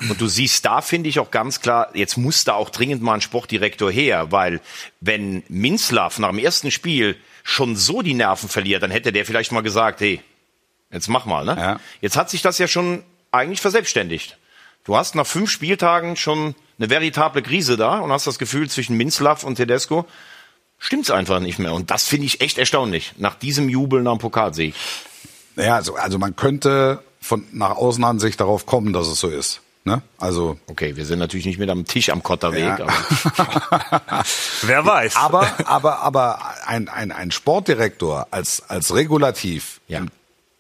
Und 0.09 0.21
du 0.21 0.29
siehst 0.29 0.65
da, 0.65 0.81
finde 0.81 1.09
ich 1.09 1.19
auch 1.19 1.31
ganz 1.31 1.61
klar, 1.61 1.91
jetzt 1.95 2.17
muss 2.17 2.45
da 2.45 2.55
auch 2.55 2.71
dringend 2.71 3.03
mal 3.03 3.15
ein 3.15 3.21
Sportdirektor 3.21 3.91
her, 3.91 4.33
weil 4.33 4.61
wenn 5.01 5.43
Minzlaff 5.49 6.19
nach 6.19 6.31
dem 6.31 6.39
ersten 6.39 6.71
Spiel 6.71 7.17
schon 7.43 7.77
so 7.77 8.01
die 8.01 8.15
Nerven 8.15 8.49
verliert, 8.49 8.83
dann 8.83 8.91
hätte 8.91 9.13
der 9.13 9.27
vielleicht 9.27 9.53
mal 9.53 9.61
gesagt, 9.61 10.01
hey, 10.01 10.23
jetzt 10.91 11.09
mach 11.09 11.27
mal, 11.27 11.45
ne? 11.45 11.57
Ja. 11.59 11.81
Jetzt 12.01 12.17
hat 12.17 12.31
sich 12.31 12.43
das 12.43 12.59
ja 12.59 12.67
schon 12.67 13.03
eigentlich 13.31 13.61
verselbstständigt. 13.61 14.39
Du 14.85 14.97
hast 14.97 15.15
nach 15.15 15.27
fünf 15.27 15.51
Spieltagen 15.51 16.17
schon 16.17 16.55
eine 16.79 16.89
veritable 16.89 17.43
Krise 17.43 17.77
da 17.77 17.99
und 17.99 18.11
hast 18.11 18.27
das 18.27 18.39
Gefühl, 18.39 18.71
zwischen 18.71 18.97
Minzlaff 18.97 19.45
und 19.45 19.57
Tedesco 19.57 20.07
stimmt's 20.79 21.11
einfach 21.11 21.41
nicht 21.41 21.59
mehr. 21.59 21.75
Und 21.75 21.91
das 21.91 22.07
finde 22.07 22.27
ich 22.27 22.41
echt 22.41 22.57
erstaunlich. 22.57 23.13
Nach 23.19 23.35
diesem 23.35 23.69
Jubel 23.69 24.03
nach 24.03 24.13
dem 24.13 24.19
Pokalsieg. 24.19 24.75
Ja, 25.57 25.75
also, 25.77 25.95
also 25.97 26.19
man 26.19 26.37
könnte 26.37 27.05
von 27.21 27.47
nach 27.53 27.77
Außenansicht 27.77 28.41
darauf 28.41 28.65
kommen, 28.65 28.95
dass 28.95 29.07
es 29.07 29.21
so 29.21 29.29
ist. 29.29 29.61
Ne? 29.85 30.03
Also 30.19 30.59
Okay, 30.67 30.97
wir 30.97 31.07
sind 31.07 31.19
natürlich 31.21 31.47
nicht 31.47 31.59
mit 31.59 31.71
am 31.71 31.87
Tisch 31.87 32.11
am 32.11 32.23
Kotterweg, 32.23 32.65
Ja. 32.79 32.81
aber 32.81 34.25
Wer 34.63 34.85
weiß. 34.85 35.17
aber 35.17 35.49
aber 35.67 36.01
aber 36.01 36.39
ein, 36.67 36.89
ein, 36.89 37.13
ein 37.13 37.31
Sportdirektor 37.31 38.27
als 38.31 38.63
als 38.69 38.95
Regulativ 38.95 39.81
Ja. 39.89 39.99
im 40.01 40.09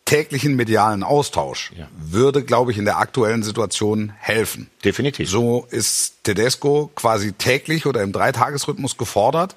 täglichen 0.07 0.57
medialen 0.57 1.03
Austausch 1.03 1.71
Ja. 1.77 1.87
würde, 1.99 2.43
glaube 2.43 2.73
ich, 2.73 2.79
in 2.79 2.85
der 2.87 2.97
aktuellen 2.99 3.43
Situation 3.43 4.12
helfen. 4.18 4.71
definitiv. 4.85 5.29
So 5.29 5.66
ist 5.71 6.14
Tedesco 6.25 6.91
quasi 6.95 7.33
täglich 7.33 7.85
oder 7.87 8.03
im 8.03 8.12
Dreitagesrhythmus 8.12 8.97
gefordert, 8.97 9.55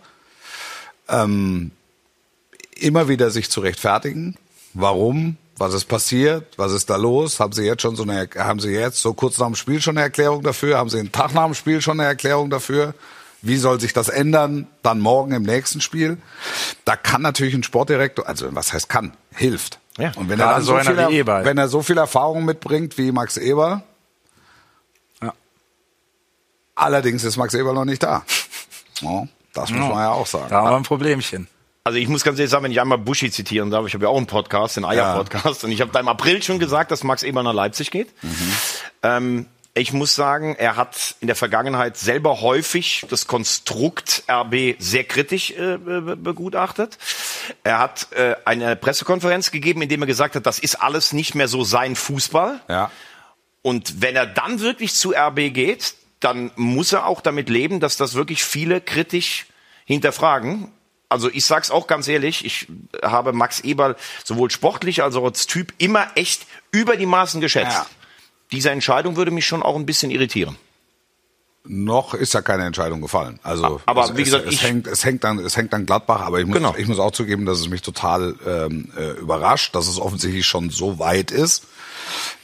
ähm, 1.08 1.72
immer 2.76 3.08
wieder 3.08 3.30
sich 3.32 3.50
zu 3.50 3.62
rechtfertigen. 3.62 4.36
Warum? 4.74 5.38
Was 5.58 5.74
ist 5.74 5.86
passiert? 5.86 6.46
Was 6.58 6.72
ist 6.72 6.90
da 6.90 6.96
los? 6.96 7.40
Haben 7.40 7.54
Sie 7.54 7.64
jetzt 7.64 7.82
schon 7.84 7.96
so 7.96 8.04
eine, 8.04 8.28
haben 8.38 8.60
Sie 8.60 8.72
jetzt 8.72 9.02
so 9.02 9.14
kurz 9.14 9.38
nach 9.38 9.46
dem 9.46 9.56
Spiel 9.56 9.82
schon 9.82 9.98
eine 9.98 10.04
Erklärung 10.06 10.42
dafür? 10.44 10.78
Haben 10.78 10.90
Sie 10.90 11.00
einen 11.00 11.12
Tag 11.12 11.34
nach 11.34 11.46
dem 11.46 11.54
Spiel 11.54 11.80
schon 11.82 12.00
eine 12.00 12.08
Erklärung 12.10 12.50
dafür? 12.50 12.94
Wie 13.44 13.58
soll 13.58 13.80
sich 13.80 13.94
das 13.94 14.10
ändern? 14.10 14.68
Dann 14.84 15.00
morgen 15.00 15.34
im 15.34 15.44
nächsten 15.44 15.82
Spiel. 15.82 16.18
Da 16.86 16.96
kann 16.96 17.22
natürlich 17.22 17.54
ein 17.54 17.64
Sportdirektor, 17.64 18.28
also 18.28 18.48
was 18.56 18.74
heißt 18.74 18.90
kann, 18.90 19.14
hilft. 19.36 19.80
Ja, 19.98 20.12
und 20.16 20.28
wenn 20.30 20.40
er, 20.40 20.60
so 20.62 20.76
viel, 20.80 20.98
wie 20.98 21.18
Eberl. 21.18 21.46
wenn 21.46 21.58
er 21.60 21.68
so 21.68 21.84
viel 21.84 21.98
Erfahrung 22.00 22.46
mitbringt 22.46 22.98
wie 22.98 23.12
Max 23.12 23.38
Eber, 23.38 23.84
Ja. 25.22 25.34
allerdings 26.74 27.24
ist 27.24 27.38
Max 27.38 27.54
Eber 27.54 27.74
noch 27.74 27.86
nicht 27.86 28.02
da. 28.04 28.24
Ja, 29.02 29.28
das 29.54 29.70
muss 29.72 29.82
man 29.90 29.98
ja 29.98 30.12
auch 30.12 30.28
sagen. 30.28 30.46
Da 30.50 30.58
haben 30.62 30.70
wir 30.70 30.78
ein 30.78 30.84
Problemchen. 30.84 31.48
Also 31.86 32.00
ich 32.00 32.08
muss 32.08 32.24
ganz 32.24 32.40
ehrlich 32.40 32.50
sagen, 32.50 32.64
wenn 32.64 32.72
ich 32.72 32.80
einmal 32.80 32.98
Buschi 32.98 33.30
zitieren 33.30 33.70
darf, 33.70 33.86
ich 33.86 33.94
habe 33.94 34.06
ja 34.06 34.10
auch 34.10 34.16
einen 34.18 34.26
Podcast, 34.26 34.78
den 34.78 34.86
Eier-Podcast, 34.86 35.66
und 35.66 35.72
ich 35.72 35.82
habe 35.82 35.92
da 35.92 36.00
im 36.00 36.08
April 36.08 36.42
schon 36.42 36.58
gesagt, 36.58 36.92
dass 36.92 37.04
Max 37.04 37.24
Eber 37.24 37.44
nach 37.44 37.54
Leipzig 37.54 37.92
geht. 37.92 38.10
Ähm, 39.02 39.48
ich 39.74 39.92
muss 39.92 40.16
sagen, 40.16 40.56
er 40.58 40.78
hat 40.78 41.16
in 41.20 41.28
der 41.28 41.36
Vergangenheit 41.36 41.98
selber 41.98 42.40
häufig 42.40 43.06
das 43.10 43.28
Konstrukt 43.28 44.24
RB 44.32 44.76
sehr 44.80 45.04
kritisch 45.04 45.52
äh, 45.52 45.78
be- 45.78 46.16
begutachtet. 46.16 46.98
Er 47.66 47.80
hat 47.80 48.08
äh, 48.14 48.36
eine 48.46 48.78
Pressekonferenz 48.78 49.52
gegeben, 49.52 49.82
in 49.82 49.90
dem 49.90 50.02
er 50.04 50.08
gesagt 50.08 50.36
hat, 50.36 50.46
das 50.46 50.60
ist 50.60 50.76
alles 50.76 51.12
nicht 51.12 51.36
mehr 51.36 51.50
so 51.50 51.66
sein 51.66 51.96
Fußball. 51.98 52.62
Ja. 52.70 52.92
Und 53.62 54.02
wenn 54.02 54.16
er 54.16 54.26
dann 54.28 54.62
wirklich 54.62 54.94
zu 54.94 55.12
RB 55.14 55.54
geht, 55.54 55.96
dann 56.22 56.52
muss 56.56 56.94
er 56.94 57.08
auch 57.08 57.20
damit 57.20 57.50
leben, 57.50 57.82
dass 57.82 57.98
das 57.98 58.14
wirklich 58.14 58.44
viele 58.46 58.80
kritisch 58.80 59.48
hinterfragen. 59.86 60.72
Also 61.14 61.30
ich 61.32 61.46
sag's 61.46 61.70
auch 61.72 61.88
ganz 61.88 62.08
ehrlich, 62.08 62.44
ich 62.44 62.68
habe 63.04 63.32
Max 63.34 63.60
Eberl 63.62 63.96
sowohl 64.26 64.50
sportlich 64.52 65.04
als 65.04 65.16
auch 65.16 65.24
als 65.26 65.46
Typ 65.48 65.72
immer 65.78 66.08
echt 66.16 66.46
über 66.72 66.98
die 66.98 67.06
Maßen 67.06 67.40
geschätzt. 67.40 67.72
Ja. 67.78 67.86
Diese 68.52 68.72
Entscheidung 68.72 69.16
würde 69.16 69.32
mich 69.32 69.46
schon 69.46 69.64
auch 69.64 69.76
ein 69.76 69.86
bisschen 69.86 70.12
irritieren. 70.12 70.58
Noch 71.66 72.14
ist 72.14 72.34
ja 72.34 72.42
keine 72.42 72.66
Entscheidung 72.66 73.00
gefallen. 73.00 73.40
Also, 73.42 73.80
Aber 73.86 74.04
es, 74.04 74.18
wie 74.18 74.24
gesagt, 74.24 74.44
es, 74.46 74.56
es 74.56 74.60
ich- 74.60 74.64
hängt, 74.64 74.86
es 74.88 75.06
hängt 75.06 75.24
dann, 75.24 75.40
es 75.40 75.56
hängt 75.56 75.72
dann 75.72 75.86
Gladbach. 75.86 76.20
Aber 76.22 76.42
ich 76.42 76.46
muss, 76.46 76.58
Genau. 76.58 76.76
ich 76.78 76.88
muss 76.88 77.00
auch 77.00 77.12
zugeben, 77.12 77.46
dass 77.46 77.60
es 77.62 77.70
mich 77.70 77.82
total 77.82 78.36
ähm, 78.46 78.92
äh, 78.98 79.12
überrascht, 79.12 79.74
dass 79.74 79.88
es 79.88 79.98
offensichtlich 79.98 80.46
schon 80.46 80.72
so 80.72 81.00
weit 81.00 81.32
ist, 81.32 81.64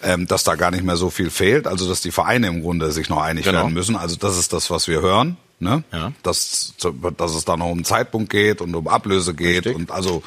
ähm, 0.04 0.26
dass 0.26 0.46
da 0.46 0.56
gar 0.56 0.72
nicht 0.72 0.84
mehr 0.86 0.96
so 0.96 1.10
viel 1.10 1.30
fehlt. 1.32 1.68
Also, 1.68 1.90
dass 1.90 2.00
die 2.00 2.12
Vereine 2.12 2.48
im 2.48 2.62
Grunde 2.62 2.92
sich 2.94 3.10
noch 3.10 3.22
einig 3.22 3.44
Genau. 3.44 3.58
werden 3.60 3.74
müssen. 3.74 3.98
Also, 3.98 4.16
das 4.16 4.38
ist 4.38 4.54
das, 4.54 4.70
was 4.70 4.88
wir 4.88 5.02
hören. 5.02 5.36
Ne? 5.60 5.84
Ja. 5.92 6.14
Dass, 6.24 6.74
dass 7.18 7.36
es 7.36 7.46
da 7.46 7.58
noch 7.58 7.70
um 7.70 7.84
Zeitpunkt 7.84 8.30
geht 8.30 8.62
und 8.62 8.74
um 8.76 8.88
Ablöse 8.88 9.34
geht 9.34 9.66
Richtig. 9.66 9.76
und 9.76 9.92
also 9.92 10.24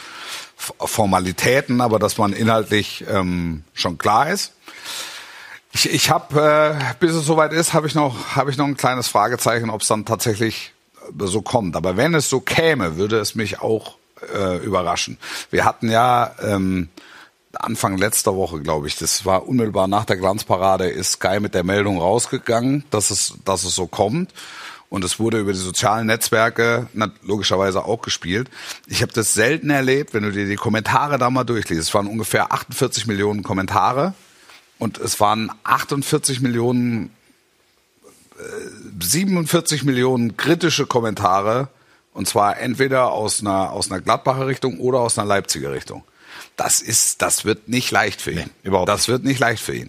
Formalitäten, 0.56 1.80
aber 1.80 1.98
dass 1.98 2.18
man 2.18 2.32
inhaltlich 2.32 3.04
ähm, 3.08 3.64
schon 3.72 3.98
klar 3.98 4.30
ist. 4.30 4.52
Ich, 5.72 5.90
ich 5.90 6.10
habe, 6.10 6.76
äh, 6.78 6.94
bis 7.00 7.12
es 7.12 7.24
soweit 7.24 7.52
ist, 7.52 7.72
habe 7.72 7.86
ich 7.86 7.94
noch, 7.94 8.36
habe 8.36 8.50
ich 8.50 8.58
noch 8.58 8.66
ein 8.66 8.76
kleines 8.76 9.08
Fragezeichen, 9.08 9.70
ob 9.70 9.80
es 9.80 9.88
dann 9.88 10.04
tatsächlich 10.04 10.72
äh, 11.00 11.26
so 11.26 11.40
kommt. 11.40 11.76
Aber 11.76 11.96
wenn 11.96 12.14
es 12.14 12.28
so 12.28 12.40
käme, 12.40 12.96
würde 12.96 13.18
es 13.18 13.34
mich 13.34 13.60
auch 13.60 13.96
äh, 14.34 14.58
überraschen. 14.58 15.18
Wir 15.50 15.64
hatten 15.64 15.90
ja 15.90 16.34
ähm, 16.42 16.90
Anfang 17.54 17.98
letzter 17.98 18.36
Woche, 18.36 18.60
glaube 18.60 18.86
ich, 18.86 18.96
das 18.96 19.24
war 19.24 19.46
unmittelbar 19.46 19.88
nach 19.88 20.04
der 20.04 20.16
Glanzparade, 20.16 20.88
ist 20.88 21.12
Sky 21.12 21.40
mit 21.40 21.54
der 21.54 21.64
Meldung 21.64 21.98
rausgegangen, 21.98 22.84
dass 22.90 23.10
es, 23.10 23.34
dass 23.44 23.64
es 23.64 23.74
so 23.74 23.86
kommt. 23.86 24.32
Und 24.92 25.04
es 25.06 25.18
wurde 25.18 25.38
über 25.38 25.54
die 25.54 25.58
sozialen 25.58 26.06
Netzwerke 26.06 26.86
logischerweise 27.22 27.86
auch 27.86 28.02
gespielt. 28.02 28.50
Ich 28.86 29.00
habe 29.00 29.10
das 29.10 29.32
selten 29.32 29.70
erlebt, 29.70 30.12
wenn 30.12 30.22
du 30.22 30.30
dir 30.32 30.46
die 30.46 30.56
Kommentare 30.56 31.16
da 31.16 31.30
mal 31.30 31.44
durchliest. 31.44 31.80
Es 31.80 31.94
waren 31.94 32.06
ungefähr 32.06 32.52
48 32.52 33.06
Millionen 33.06 33.42
Kommentare 33.42 34.12
und 34.78 34.98
es 34.98 35.18
waren 35.18 35.50
48 35.64 36.42
Millionen, 36.42 37.10
äh, 38.38 39.02
47 39.02 39.84
Millionen 39.84 40.36
kritische 40.36 40.84
Kommentare 40.84 41.68
und 42.12 42.28
zwar 42.28 42.58
entweder 42.58 43.12
aus 43.12 43.40
einer 43.40 43.70
aus 43.70 43.90
einer 43.90 44.02
Gladbacher 44.02 44.46
Richtung 44.46 44.78
oder 44.78 44.98
aus 44.98 45.18
einer 45.18 45.26
Leipziger 45.26 45.72
Richtung. 45.72 46.04
Das 46.58 46.82
ist, 46.82 47.22
das 47.22 47.46
wird 47.46 47.66
nicht 47.66 47.90
leicht 47.92 48.20
für 48.20 48.32
ihn. 48.32 48.50
überhaupt 48.62 48.90
das 48.90 49.08
wird 49.08 49.24
nicht 49.24 49.40
leicht 49.40 49.62
für 49.62 49.74
ihn. 49.74 49.88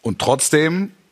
Und 0.00 0.18
trotzdem, 0.18 0.84
äh, 0.86 1.03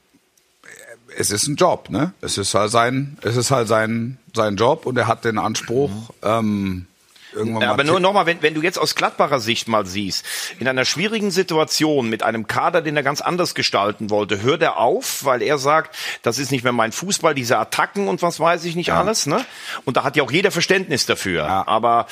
es 1.17 1.31
ist 1.31 1.47
ein 1.47 1.57
Job, 1.57 1.91
ne? 1.91 2.13
Es 2.21 2.39
ist 2.39 2.55
halt 2.55 2.71
sein, 2.71 3.19
es 3.23 3.37
ist 3.37 3.51
halt 3.51 3.69
sein 3.69 4.19
sein 4.35 4.57
Job 4.57 4.87
und 4.87 4.97
er 4.97 5.07
hat 5.07 5.25
den 5.25 5.39
Anspruch. 5.39 5.91
Ähm, 6.23 6.87
irgendwann 7.35 7.63
Ja, 7.63 7.71
aber 7.71 7.85
nur 7.85 8.01
nochmal, 8.01 8.27
wenn, 8.27 8.43
wenn 8.43 8.55
du 8.55 8.63
jetzt 8.63 8.79
aus 8.79 8.95
Gladbacher 8.95 9.41
Sicht 9.41 9.69
mal 9.69 9.87
siehst, 9.87 10.25
in 10.59 10.69
einer 10.69 10.85
schwierigen 10.85 11.31
Situation 11.31 12.09
mit 12.09 12.23
einem 12.23 12.47
Kader, 12.47 12.83
den 12.83 12.97
er 12.97 13.03
ganz 13.03 13.21
anders 13.21 13.55
gestalten 13.55 14.11
wollte, 14.11 14.43
hört 14.43 14.63
er 14.63 14.79
auf, 14.79 15.25
weil 15.25 15.43
er 15.43 15.59
sagt, 15.59 15.97
das 16.23 16.39
ist 16.39 16.51
nicht 16.51 16.65
mehr 16.65 16.73
mein 16.73 16.93
Fußball, 16.93 17.35
diese 17.35 17.59
Attacken 17.59 18.09
und 18.09 18.23
was 18.23 18.41
weiß 18.41 18.65
ich 18.65 18.77
nicht 18.77 18.93
alles, 18.93 19.27
ne? 19.27 19.45
Und 19.85 19.97
da 19.97 20.05
hat 20.05 20.17
ja 20.17 20.23
auch 20.23 20.33
jeder 20.33 20.51
Verständnis 20.51 21.07
dafür. 21.07 21.45
Ja. 21.45 21.67
Aber 21.67 22.07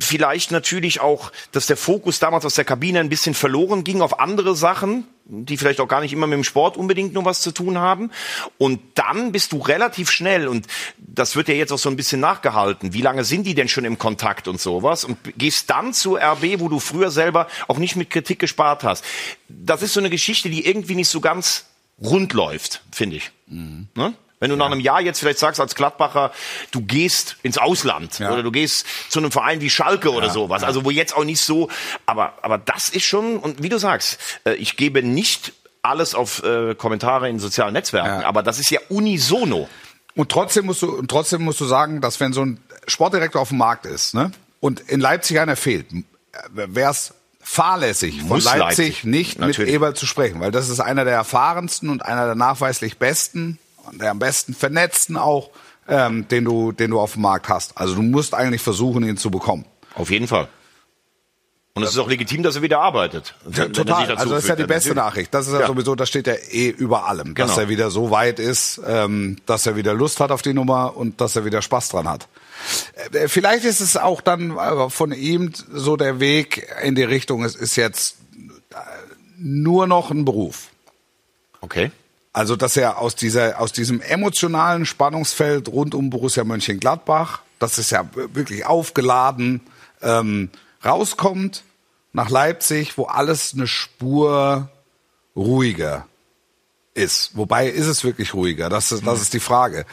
vielleicht 0.00 0.50
natürlich 0.50 1.00
auch, 1.00 1.32
dass 1.50 1.66
der 1.66 1.76
Fokus 1.76 2.18
damals 2.18 2.44
aus 2.44 2.54
der 2.54 2.64
Kabine 2.64 3.00
ein 3.00 3.08
bisschen 3.08 3.34
verloren 3.34 3.84
ging 3.84 4.00
auf 4.00 4.20
andere 4.20 4.54
Sachen, 4.54 5.06
die 5.24 5.56
vielleicht 5.56 5.80
auch 5.80 5.88
gar 5.88 6.00
nicht 6.00 6.12
immer 6.12 6.26
mit 6.26 6.36
dem 6.36 6.44
Sport 6.44 6.76
unbedingt 6.76 7.12
nur 7.14 7.24
was 7.24 7.40
zu 7.40 7.52
tun 7.52 7.78
haben. 7.78 8.10
Und 8.58 8.80
dann 8.94 9.32
bist 9.32 9.52
du 9.52 9.58
relativ 9.58 10.10
schnell, 10.10 10.48
und 10.48 10.66
das 10.98 11.36
wird 11.36 11.48
ja 11.48 11.54
jetzt 11.54 11.72
auch 11.72 11.78
so 11.78 11.88
ein 11.88 11.96
bisschen 11.96 12.20
nachgehalten, 12.20 12.92
wie 12.92 13.02
lange 13.02 13.24
sind 13.24 13.46
die 13.46 13.54
denn 13.54 13.68
schon 13.68 13.84
im 13.84 13.98
Kontakt 13.98 14.48
und 14.48 14.60
sowas, 14.60 15.04
und 15.04 15.18
gehst 15.38 15.70
dann 15.70 15.92
zu 15.92 16.16
RB, 16.16 16.58
wo 16.60 16.68
du 16.68 16.80
früher 16.80 17.10
selber 17.10 17.46
auch 17.68 17.78
nicht 17.78 17.96
mit 17.96 18.10
Kritik 18.10 18.38
gespart 18.38 18.84
hast. 18.84 19.04
Das 19.48 19.82
ist 19.82 19.92
so 19.92 20.00
eine 20.00 20.10
Geschichte, 20.10 20.50
die 20.50 20.66
irgendwie 20.66 20.94
nicht 20.94 21.08
so 21.08 21.20
ganz 21.20 21.66
rund 22.02 22.32
läuft, 22.32 22.82
finde 22.90 23.16
ich. 23.16 23.30
Ne? 23.46 24.14
Wenn 24.42 24.50
du 24.50 24.56
nach 24.56 24.66
einem 24.66 24.80
Jahr 24.80 25.00
jetzt 25.00 25.20
vielleicht 25.20 25.38
sagst 25.38 25.60
als 25.60 25.76
Gladbacher, 25.76 26.32
du 26.72 26.80
gehst 26.80 27.36
ins 27.44 27.58
Ausland 27.58 28.18
Ja. 28.18 28.32
oder 28.32 28.42
du 28.42 28.50
gehst 28.50 28.84
zu 29.08 29.20
einem 29.20 29.30
Verein 29.30 29.60
wie 29.60 29.70
Schalke 29.70 30.10
oder 30.12 30.30
sowas, 30.30 30.64
also 30.64 30.84
wo 30.84 30.90
jetzt 30.90 31.16
auch 31.16 31.22
nicht 31.22 31.40
so, 31.40 31.68
aber 32.06 32.34
aber 32.42 32.58
das 32.58 32.88
ist 32.88 33.04
schon 33.04 33.36
und 33.38 33.62
wie 33.62 33.68
du 33.68 33.78
sagst, 33.78 34.18
äh, 34.44 34.54
ich 34.54 34.76
gebe 34.76 35.00
nicht 35.04 35.52
alles 35.82 36.16
auf 36.16 36.42
äh, 36.42 36.74
Kommentare 36.74 37.28
in 37.28 37.38
sozialen 37.38 37.72
Netzwerken, 37.72 38.22
Ja. 38.22 38.26
aber 38.26 38.42
das 38.42 38.58
ist 38.58 38.70
ja 38.70 38.80
unisono. 38.88 39.68
Und 40.16 40.30
trotzdem 40.32 40.66
musst 40.66 40.82
du, 40.82 40.90
und 40.92 41.08
trotzdem 41.08 41.42
musst 41.42 41.60
du 41.60 41.64
sagen, 41.64 42.00
dass 42.00 42.18
wenn 42.18 42.32
so 42.32 42.44
ein 42.44 42.60
Sportdirektor 42.88 43.40
auf 43.40 43.50
dem 43.50 43.58
Markt 43.58 43.86
ist, 43.86 44.12
ne, 44.14 44.32
und 44.58 44.80
in 44.80 45.00
Leipzig 45.00 45.38
einer 45.38 45.54
fehlt, 45.56 45.86
wäre 46.50 46.90
es 46.90 47.14
fahrlässig 47.40 48.22
von 48.22 48.40
Leipzig, 48.40 48.58
Leipzig. 48.58 49.04
nicht 49.04 49.38
Natürlich. 49.38 49.58
mit 49.58 49.68
Eberl 49.68 49.94
zu 49.94 50.06
sprechen, 50.06 50.40
weil 50.40 50.50
das 50.52 50.68
ist 50.68 50.80
einer 50.80 51.04
der 51.04 51.14
erfahrensten 51.14 51.90
und 51.90 52.04
einer 52.04 52.26
der 52.26 52.34
nachweislich 52.34 52.98
besten 52.98 53.58
der 53.92 54.10
am 54.10 54.18
besten 54.18 54.54
vernetzten 54.54 55.16
auch, 55.16 55.50
ähm, 55.88 56.28
den 56.28 56.44
du, 56.44 56.72
den 56.72 56.90
du 56.90 57.00
auf 57.00 57.14
dem 57.14 57.22
Markt 57.22 57.48
hast. 57.48 57.76
Also 57.76 57.94
du 57.94 58.02
musst 58.02 58.34
eigentlich 58.34 58.62
versuchen, 58.62 59.02
ihn 59.04 59.16
zu 59.16 59.30
bekommen. 59.30 59.64
Auf 59.94 60.10
jeden 60.10 60.28
Fall. 60.28 60.48
Und 61.74 61.82
es 61.84 61.90
ist 61.92 61.98
auch 61.98 62.08
legitim, 62.08 62.42
dass 62.42 62.56
er 62.56 62.60
wieder 62.62 62.80
arbeitet. 62.80 63.34
sich 63.46 63.72
Total. 63.72 64.10
Also 64.16 64.34
das 64.34 64.42
ist 64.44 64.48
ja 64.50 64.56
die 64.56 64.64
beste 64.64 64.90
natürlich. 64.90 64.96
Nachricht. 64.96 65.34
Das 65.34 65.46
ist 65.46 65.54
ja, 65.54 65.60
Ja. 65.60 65.66
sowieso, 65.68 65.94
das 65.94 66.06
steht 66.10 66.26
ja 66.26 66.34
eh 66.50 66.68
über 66.68 67.06
allem, 67.08 67.34
dass 67.34 67.50
Genau. 67.52 67.60
er 67.62 67.68
wieder 67.70 67.90
so 67.90 68.10
weit 68.10 68.38
ist, 68.38 68.78
ähm, 68.86 69.38
dass 69.46 69.64
er 69.66 69.74
wieder 69.74 69.94
Lust 69.94 70.20
hat 70.20 70.30
auf 70.32 70.42
die 70.42 70.52
Nummer 70.52 70.94
und 70.96 71.22
dass 71.22 71.34
er 71.34 71.46
wieder 71.46 71.62
Spaß 71.62 71.88
dran 71.88 72.08
hat. 72.08 72.28
Äh, 73.12 73.26
Vielleicht 73.28 73.64
ist 73.64 73.80
es 73.80 73.96
auch 73.96 74.20
dann 74.20 74.54
äh, 74.56 74.90
von 74.90 75.12
ihm 75.12 75.52
so 75.72 75.96
der 75.96 76.20
Weg 76.20 76.68
in 76.82 76.94
die 76.94 77.04
Richtung, 77.04 77.42
es 77.42 77.54
ist 77.54 77.76
jetzt 77.76 78.18
äh, 78.70 78.74
nur 79.38 79.86
noch 79.86 80.10
ein 80.10 80.26
Beruf. 80.26 80.68
Okay. 81.62 81.90
Also, 82.32 82.56
dass 82.56 82.76
er 82.76 82.98
aus 82.98 83.14
dieser, 83.14 83.60
aus 83.60 83.72
diesem 83.72 84.00
emotionalen 84.00 84.86
Spannungsfeld 84.86 85.68
rund 85.68 85.94
um 85.94 86.08
Borussia 86.08 86.44
Mönchengladbach, 86.44 87.42
das 87.58 87.78
ist 87.78 87.90
ja 87.90 88.08
wirklich 88.14 88.64
aufgeladen, 88.64 89.60
ähm, 90.00 90.50
rauskommt 90.84 91.62
nach 92.12 92.30
Leipzig, 92.30 92.96
wo 92.96 93.04
alles 93.04 93.52
eine 93.54 93.66
Spur 93.66 94.68
ruhiger 95.36 96.06
ist. 96.94 97.36
Wobei 97.36 97.68
ist 97.68 97.86
es 97.86 98.04
wirklich 98.04 98.34
ruhiger? 98.34 98.68
Das 98.68 98.92
ist, 98.92 99.06
das 99.06 99.20
ist 99.20 99.32
die 99.32 99.40
Frage. 99.40 99.86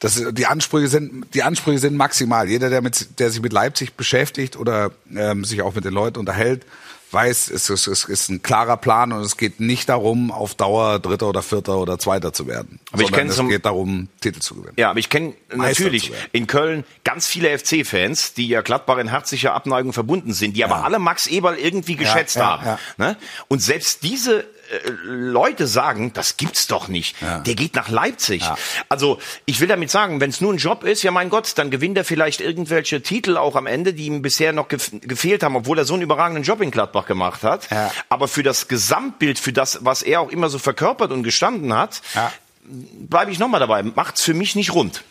Das, 0.00 0.22
die 0.32 0.46
Ansprüche 0.46 0.88
sind, 0.88 1.26
die 1.34 1.42
Ansprüche 1.42 1.78
sind 1.78 1.96
maximal. 1.96 2.48
Jeder, 2.48 2.70
der 2.70 2.82
mit, 2.82 3.18
der 3.18 3.30
sich 3.30 3.40
mit 3.40 3.52
Leipzig 3.52 3.94
beschäftigt 3.94 4.56
oder 4.56 4.90
ähm, 5.14 5.44
sich 5.44 5.62
auch 5.62 5.74
mit 5.74 5.84
den 5.84 5.94
Leuten 5.94 6.18
unterhält, 6.18 6.66
weiß, 7.14 7.50
es 7.50 7.70
ist, 7.70 7.86
es 7.86 8.04
ist 8.04 8.28
ein 8.28 8.42
klarer 8.42 8.76
Plan 8.76 9.12
und 9.12 9.22
es 9.22 9.36
geht 9.36 9.60
nicht 9.60 9.88
darum, 9.88 10.32
auf 10.32 10.54
Dauer 10.54 10.98
Dritter 10.98 11.28
oder 11.28 11.42
Vierter 11.42 11.78
oder 11.78 11.98
Zweiter 11.98 12.32
zu 12.32 12.46
werden. 12.48 12.80
Aber 12.92 13.02
ich 13.02 13.12
es 13.12 13.36
zum- 13.36 13.48
geht 13.48 13.64
darum, 13.64 14.08
Titel 14.20 14.40
zu 14.40 14.56
gewinnen. 14.56 14.74
Ja, 14.76 14.90
aber 14.90 14.98
ich 14.98 15.08
kenne 15.08 15.34
natürlich 15.54 16.12
in 16.32 16.46
Köln 16.46 16.84
ganz 17.04 17.26
viele 17.26 17.56
FC-Fans, 17.56 18.34
die 18.34 18.48
ja 18.48 18.60
Gladbach 18.62 18.98
in 18.98 19.08
herzlicher 19.08 19.54
Abneigung 19.54 19.92
verbunden 19.92 20.32
sind, 20.32 20.56
die 20.56 20.64
aber 20.64 20.84
alle 20.84 20.98
Max 20.98 21.26
Eberl 21.26 21.56
irgendwie 21.56 21.96
geschätzt 21.96 22.36
ja, 22.36 22.60
haben. 22.60 22.66
ja. 22.66 22.78
Ne? 22.96 23.16
Und 23.48 23.62
selbst 23.62 24.02
diese 24.02 24.44
äh, 24.74 24.90
Leute 25.04 25.66
sagen, 25.66 26.12
das 26.12 26.36
gibt's 26.36 26.66
doch 26.66 26.88
nicht. 26.88 27.16
Der 27.20 27.54
geht 27.54 27.74
nach 27.74 27.88
Leipzig. 27.88 28.42
Also 28.88 29.18
ich 29.46 29.60
will 29.60 29.68
damit 29.68 29.90
sagen, 29.90 30.20
wenn 30.20 30.30
es 30.30 30.40
nur 30.40 30.52
ein 30.52 30.58
Job 30.58 30.84
ist, 30.84 31.02
ja 31.02 31.10
mein 31.10 31.30
Gott, 31.30 31.52
dann 31.56 31.70
gewinnt 31.70 31.96
er 31.98 32.04
vielleicht 32.04 32.40
irgendwelche 32.40 33.02
Titel 33.02 33.36
auch 33.36 33.56
am 33.56 33.66
Ende, 33.66 33.92
die 33.94 34.06
ihm 34.06 34.22
bisher 34.22 34.52
noch 34.52 34.68
gef 34.68 34.90
gefehlt 35.00 35.42
haben, 35.42 35.56
obwohl 35.56 35.78
er 35.78 35.84
so 35.84 35.94
einen 35.94 36.02
überragenden 36.02 36.44
Job 36.44 36.60
in 36.60 36.70
Gladbach 36.70 37.06
gemacht 37.06 37.42
hat. 37.42 37.70
Ja. 37.70 37.90
Aber 38.08 38.28
für 38.28 38.42
das 38.42 38.68
Gesamtbild, 38.68 39.38
für 39.38 39.52
das, 39.52 39.78
was 39.84 40.02
er 40.02 40.20
auch 40.20 40.30
immer 40.30 40.48
so 40.48 40.58
verkörpert 40.58 41.10
und 41.12 41.22
gestanden 41.22 41.74
hat, 41.74 42.02
Ja. 42.14 42.32
bleibe 42.64 43.30
ich 43.30 43.38
nochmal 43.38 43.60
dabei, 43.60 43.82
macht's 43.82 44.22
für 44.22 44.34
mich 44.34 44.54
nicht 44.56 44.72
rund. 44.72 45.02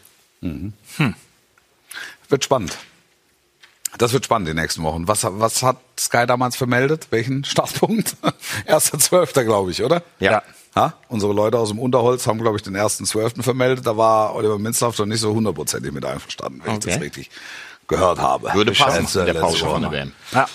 Wird 2.30 2.43
spannend. 2.43 2.78
Das 3.97 4.13
wird 4.13 4.25
spannend 4.25 4.47
die 4.47 4.53
nächsten 4.53 4.83
Wochen. 4.83 5.07
Was, 5.07 5.23
was 5.23 5.61
hat 5.63 5.77
Sky 5.99 6.25
damals 6.25 6.55
vermeldet? 6.55 7.07
Welchen 7.11 7.43
Startpunkt? 7.43 8.15
Erster 8.65 8.97
Zwölfter, 8.99 9.43
glaube 9.43 9.71
ich, 9.71 9.83
oder? 9.83 10.01
Ja. 10.19 10.41
Ha? 10.75 10.93
Unsere 11.07 11.33
Leute 11.33 11.59
aus 11.59 11.69
dem 11.69 11.77
Unterholz 11.79 12.25
haben, 12.25 12.39
glaube 12.39 12.57
ich, 12.57 12.63
den 12.63 12.73
ersten 12.73 13.05
Zwölften 13.05 13.43
vermeldet. 13.43 13.85
Da 13.85 13.95
war 13.95 14.33
Oliver 14.35 14.57
Minzlaff 14.57 14.95
doch 14.95 15.05
nicht 15.05 15.19
so 15.19 15.33
hundertprozentig 15.33 15.91
mit 15.91 16.03
einverstanden, 16.03 16.61
wenn 16.63 16.73
ich 16.73 16.79
das 16.79 16.95
Okay. 16.95 17.03
richtig 17.03 17.29
gehört 17.87 18.19
habe. 18.19 18.51
Würde 18.53 18.71
passen 18.71 19.07
der 19.25 19.33
Pause 19.35 19.65
mal. 19.65 19.91
WM. 19.91 20.11
Ja. 20.31 20.47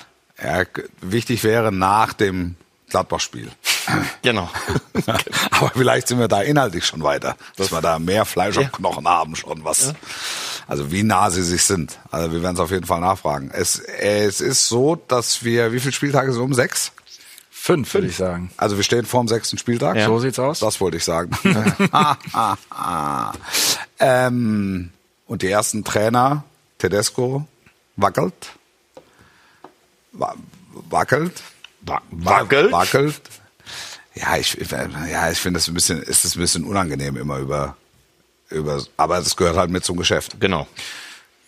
Ja, 0.43 0.64
wichtig 1.01 1.43
wäre 1.45 1.70
nach 1.72 2.12
dem 2.12 2.57
Gladbach-Spiel. 2.91 3.51
Genau. 4.22 4.49
Aber 5.51 5.70
vielleicht 5.74 6.09
sind 6.09 6.18
wir 6.18 6.28
da 6.28 6.43
inhaltlich 6.43 6.86
schon 6.86 7.03
weiter, 7.03 7.36
dass 7.57 7.70
wir 7.72 7.80
da 7.80 7.99
mehr 7.99 8.24
Fleisch 8.24 8.57
am 8.57 8.70
Knochen 8.72 9.07
haben 9.09 9.34
schon, 9.36 9.64
was, 9.64 9.95
also 10.69 10.93
wie 10.93 11.03
nah 11.03 11.31
sie 11.31 11.43
sich 11.43 11.64
sind. 11.64 11.99
Also 12.11 12.31
wir 12.31 12.43
werden 12.43 12.55
es 12.55 12.61
auf 12.61 12.71
jeden 12.71 12.87
Fall 12.87 13.01
nachfragen. 13.01 13.51
Es, 13.53 13.79
es 13.79 14.41
ist 14.41 14.69
so, 14.69 14.97
dass 14.97 15.43
wir, 15.43 15.73
wie 15.73 15.81
viele 15.81 15.93
Spieltage 15.93 16.33
sind 16.33 16.43
um? 16.43 16.55
Sechs? 16.55 16.93
Fünf, 17.51 17.93
würde 17.95 18.07
ich 18.07 18.16
sagen. 18.16 18.51
Also 18.57 18.77
wir 18.77 18.85
stehen 18.85 19.05
vor 19.05 19.23
dem 19.23 19.29
sechsten 19.29 19.59
Spieltag. 19.59 19.97
Ja. 19.97 20.07
So 20.07 20.19
sieht's 20.21 20.39
aus. 20.39 20.61
Das 20.61 20.81
wollte 20.81 20.99
ich 20.99 21.05
sagen. 21.05 21.37
ähm, 23.99 24.91
und 25.27 25.43
die 25.43 25.51
ersten 25.51 25.85
Trainer, 25.85 26.45
Tedesco, 26.79 27.47
wackelt. 27.97 28.35
Wa 30.12 30.35
wackelt. 30.91 31.43
Wa- 31.81 32.03
wackelt? 32.11 32.73
Wackelt. 32.73 33.21
Ja, 34.14 34.37
ich, 34.37 34.57
ja, 35.11 35.31
ich 35.31 35.39
finde 35.39 35.59
es 35.59 35.69
ein 35.69 35.75
bisschen, 35.75 36.03
ist 36.03 36.25
es 36.25 36.37
ein 36.37 36.41
bisschen 36.41 36.64
unangenehm 36.64 37.16
immer 37.16 37.39
über, 37.39 37.77
über, 38.51 38.83
aber 38.97 39.19
das 39.19 39.37
gehört 39.37 39.57
halt 39.57 39.71
mit 39.71 39.85
zum 39.85 39.97
Geschäft. 39.97 40.41
Genau. 40.41 40.67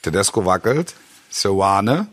Tedesco 0.03 0.45
wackelt. 0.45 0.95
Seoane 1.31 2.07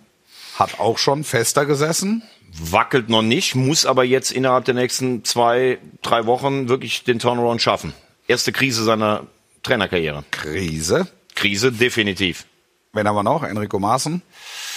hat 0.58 0.80
auch 0.80 0.98
schon 0.98 1.24
fester 1.24 1.66
gesessen. 1.66 2.24
Wackelt 2.60 3.10
noch 3.10 3.22
nicht, 3.22 3.56
muss 3.56 3.86
aber 3.86 4.04
jetzt 4.04 4.32
innerhalb 4.32 4.66
der 4.66 4.74
nächsten 4.74 5.24
zwei, 5.24 5.78
drei 6.02 6.26
Wochen 6.26 6.70
wirklich 6.70 7.04
den 7.04 7.20
Turnaround 7.20 7.62
schaffen. 7.62 7.94
Erste 8.28 8.52
Krise 8.52 8.84
seiner 8.84 9.28
Trainerkarriere. 9.64 10.24
Krise. 10.32 11.08
Krise 11.36 11.72
definitiv. 11.72 12.46
Wen 12.94 13.08
haben 13.08 13.16
wir 13.16 13.24
noch? 13.24 13.44
Enrico 13.44 13.80
Maaßen. 13.80 14.22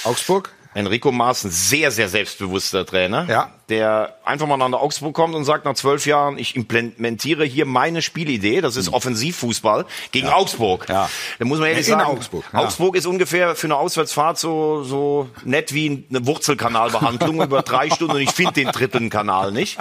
Augsburg. 0.05 0.51
Enrico 0.75 1.11
Maaßen, 1.11 1.51
sehr, 1.51 1.91
sehr 1.91 2.09
selbstbewusster 2.09 2.87
Trainer, 2.87 3.27
Ja. 3.29 3.55
Der 3.71 4.17
einfach 4.25 4.47
mal 4.47 4.57
nach 4.57 4.81
Augsburg 4.81 5.15
kommt 5.15 5.35
und 5.35 5.45
sagt 5.45 5.65
nach 5.65 5.75
zwölf 5.75 6.05
Jahren, 6.05 6.39
ich 6.39 6.57
implementiere 6.57 7.45
hier 7.45 7.65
meine 7.65 8.03
Spielidee, 8.03 8.61
das 8.61 8.77
ist 8.77 8.93
Offensivfußball 8.93 9.87
gegen 10.13 10.29
Augsburg. 10.29 10.89
Hm. 10.89 10.95
Ja. 10.95 11.11
Da 11.39 11.45
muss 11.45 11.59
man 11.59 11.69
ehrlich 11.69 11.89
In 11.89 11.99
sagen, 11.99 12.11
Augsburg, 12.11 12.45
ja. 12.53 12.59
Augsburg 12.59 12.97
ist 12.97 13.07
ungefähr 13.07 13.55
für 13.55 13.69
eine 13.69 13.77
Auswärtsfahrt 13.77 14.39
so, 14.39 14.83
so 14.83 15.31
nett 15.45 15.73
wie 15.73 16.05
eine 16.11 16.27
Wurzelkanalbehandlung 16.27 17.43
über 17.43 17.63
drei 17.63 17.91
Stunden 17.91 18.17
und 18.17 18.21
ich 18.21 18.31
finde 18.31 18.53
den 18.55 18.69
dritten 18.69 19.09
Kanal 19.09 19.53
nicht. 19.53 19.79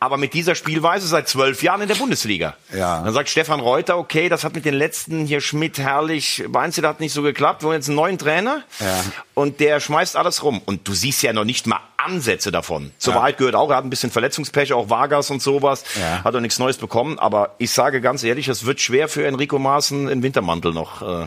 Aber 0.00 0.16
mit 0.16 0.34
dieser 0.34 0.54
Spielweise 0.54 1.06
seit 1.06 1.28
zwölf 1.28 1.62
Jahren 1.62 1.82
in 1.82 1.88
der 1.88 1.94
Bundesliga. 1.94 2.56
Ja. 2.74 3.02
Dann 3.02 3.14
sagt 3.14 3.28
Stefan 3.28 3.60
Reuter, 3.60 3.98
okay, 3.98 4.28
das 4.28 4.44
hat 4.44 4.54
mit 4.54 4.64
den 4.64 4.74
letzten 4.74 5.26
hier 5.26 5.40
Schmidt, 5.40 5.78
Herrlich, 5.78 6.44
Weinzel 6.48 6.86
hat 6.86 7.00
nicht 7.00 7.12
so 7.12 7.22
geklappt, 7.22 7.62
wir 7.62 7.68
wollen 7.68 7.78
jetzt 7.78 7.88
einen 7.88 7.96
neuen 7.96 8.18
Trainer. 8.18 8.64
Ja. 8.80 9.04
Und 9.34 9.60
der 9.60 9.78
schmeißt 9.78 10.16
alles 10.16 10.42
rum. 10.42 10.60
Und 10.64 10.88
du 10.88 10.94
siehst 10.94 11.22
ja 11.22 11.32
noch 11.32 11.44
nicht 11.44 11.68
mal 11.68 11.78
Ansätze 12.08 12.50
davon. 12.50 12.90
Zur 12.98 13.14
Wahrheit 13.14 13.36
gehört 13.38 13.54
auch, 13.54 13.70
er 13.70 13.76
hat 13.76 13.84
ein 13.84 13.90
bisschen 13.90 14.10
Verletzungspech, 14.10 14.72
auch 14.72 14.88
Vargas 14.90 15.30
und 15.30 15.40
sowas. 15.42 15.84
Ja. 16.00 16.24
Hat 16.24 16.34
auch 16.34 16.40
nichts 16.40 16.58
Neues 16.58 16.76
bekommen. 16.78 17.18
Aber 17.18 17.54
ich 17.58 17.70
sage 17.72 18.00
ganz 18.00 18.24
ehrlich, 18.24 18.48
es 18.48 18.64
wird 18.66 18.80
schwer 18.80 19.08
für 19.08 19.26
Enrico 19.26 19.58
Maaßen 19.58 20.08
im 20.08 20.22
Wintermantel 20.22 20.72
noch. 20.72 21.02
Äh, 21.02 21.26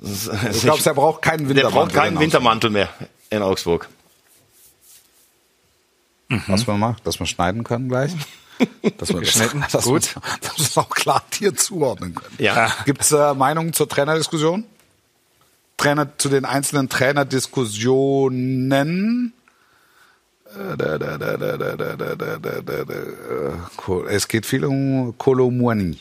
Du 0.00 0.08
glaubst, 0.62 0.86
er 0.88 0.94
braucht 0.94 1.22
keinen 1.22 1.46
der 1.46 1.50
Wintermantel. 1.56 1.80
braucht 1.80 1.94
keinen 1.94 2.14
in 2.16 2.20
Wintermantel 2.20 2.68
mehr 2.70 2.88
in 3.30 3.42
Augsburg. 3.42 3.88
Augsburg. 6.30 6.48
Was 6.48 6.66
wir 6.66 6.74
mal, 6.74 6.96
dass 7.04 7.18
wir 7.20 7.26
schneiden 7.26 7.62
können 7.64 7.88
gleich. 7.88 8.12
Dass 8.98 9.08
wir 9.12 9.18
Geschnitten, 9.20 9.62
das, 9.62 9.72
dass 9.72 9.84
gut. 9.84 10.14
Wir, 10.14 10.22
dass 10.40 10.56
wir 10.58 10.64
es 10.64 10.78
auch 10.84 10.88
klar 10.90 11.24
dir 11.40 11.56
zuordnen 11.56 12.14
können. 12.14 12.36
Ja. 12.38 12.72
Gibt 12.84 13.00
es 13.02 13.10
äh, 13.10 13.34
Meinungen 13.34 13.72
zur 13.72 13.88
Trainerdiskussion? 13.88 14.62
Trainer 15.76 16.16
zu 16.18 16.28
den 16.28 16.44
einzelnen 16.44 16.88
Trainerdiskussionen? 16.88 19.32
Es 24.08 24.28
geht 24.28 24.46
viel 24.46 24.64
um 24.64 25.14
Kolomuani. 25.18 25.98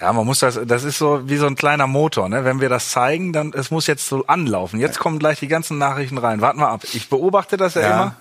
Ja, 0.00 0.12
man 0.12 0.26
muss 0.26 0.40
das, 0.40 0.60
das 0.66 0.84
ist 0.84 0.98
so 0.98 1.28
wie 1.28 1.36
so 1.36 1.46
ein 1.46 1.56
kleiner 1.56 1.86
Motor, 1.86 2.28
ne? 2.28 2.44
Wenn 2.44 2.60
wir 2.60 2.68
das 2.68 2.90
zeigen, 2.90 3.32
dann, 3.32 3.52
es 3.54 3.70
muss 3.70 3.86
jetzt 3.86 4.06
so 4.06 4.26
anlaufen. 4.26 4.78
Jetzt 4.78 4.98
kommen 4.98 5.18
gleich 5.18 5.38
die 5.40 5.48
ganzen 5.48 5.78
Nachrichten 5.78 6.18
rein. 6.18 6.42
Warten 6.42 6.58
wir 6.60 6.68
ab. 6.68 6.82
Ich 6.92 7.08
beobachte 7.08 7.56
das 7.56 7.74
ja, 7.74 7.80
Ja. 7.80 7.88
immer. 8.02 8.16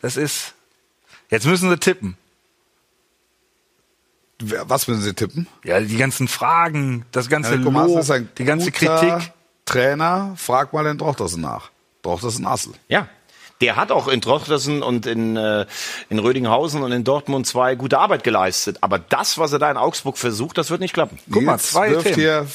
Das 0.00 0.16
ist, 0.16 0.54
jetzt 1.28 1.46
müssen 1.46 1.70
sie 1.70 1.76
tippen. 1.76 2.16
Was 4.40 4.86
müssen 4.86 5.02
Sie 5.02 5.14
tippen? 5.14 5.48
Ja, 5.64 5.80
die 5.80 5.96
ganzen 5.96 6.28
Fragen, 6.28 7.04
das 7.10 7.28
ganze 7.28 7.56
Maaßen 7.56 7.88
Lob, 7.90 7.98
ist 7.98 8.10
ein 8.12 8.28
die 8.38 8.44
ganze 8.44 8.70
guter 8.70 8.98
Kritik. 9.00 9.32
Trainer, 9.64 10.34
frag 10.36 10.72
mal 10.72 10.84
den 10.84 10.96
Drochtersen 10.96 11.42
nach. 11.42 11.70
Drochtersen 12.02 12.46
Assel. 12.46 12.72
Ja. 12.86 13.08
Der 13.60 13.76
hat 13.76 13.90
auch 13.90 14.06
in 14.08 14.20
Trochtersen 14.20 14.82
und 14.82 15.06
in, 15.06 15.36
äh, 15.36 15.66
in 16.08 16.18
Rödinghausen 16.18 16.82
und 16.82 16.92
in 16.92 17.04
Dortmund 17.04 17.46
zwei 17.46 17.74
gute 17.74 17.98
Arbeit 17.98 18.22
geleistet. 18.22 18.78
Aber 18.82 18.98
das, 18.98 19.38
was 19.38 19.52
er 19.52 19.58
da 19.58 19.70
in 19.70 19.76
Augsburg 19.76 20.16
versucht, 20.16 20.58
das 20.58 20.70
wird 20.70 20.80
nicht 20.80 20.94
klappen. 20.94 21.18
Guck 21.30 21.42
mal, 21.42 21.58
zwei 21.58 21.90
wirft 21.90 22.04
Themen. 22.04 22.16
hier, 22.16 22.46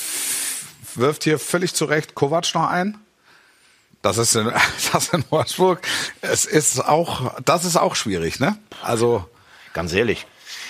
wirft 0.95 1.24
hier 1.26 1.39
völlig 1.39 1.74
zu 1.74 1.86
Recht 1.86 2.16
Kovac 2.16 2.54
noch 2.54 2.70
ein. 2.70 2.97
Das 4.01 4.18
ist 4.18 4.36
in, 4.36 4.51
das 4.93 5.10
in 5.10 5.24
Wolfsburg. 5.30 5.82
Es 6.22 6.45
ist 6.45 6.80
auch, 6.80 7.34
das 7.43 7.66
ist 7.66 7.78
auch 7.78 7.95
schwierig, 7.95 8.39
ne? 8.39 8.58
Also, 8.82 9.26
Ganz 9.74 9.91
ehrlich. 9.93 10.28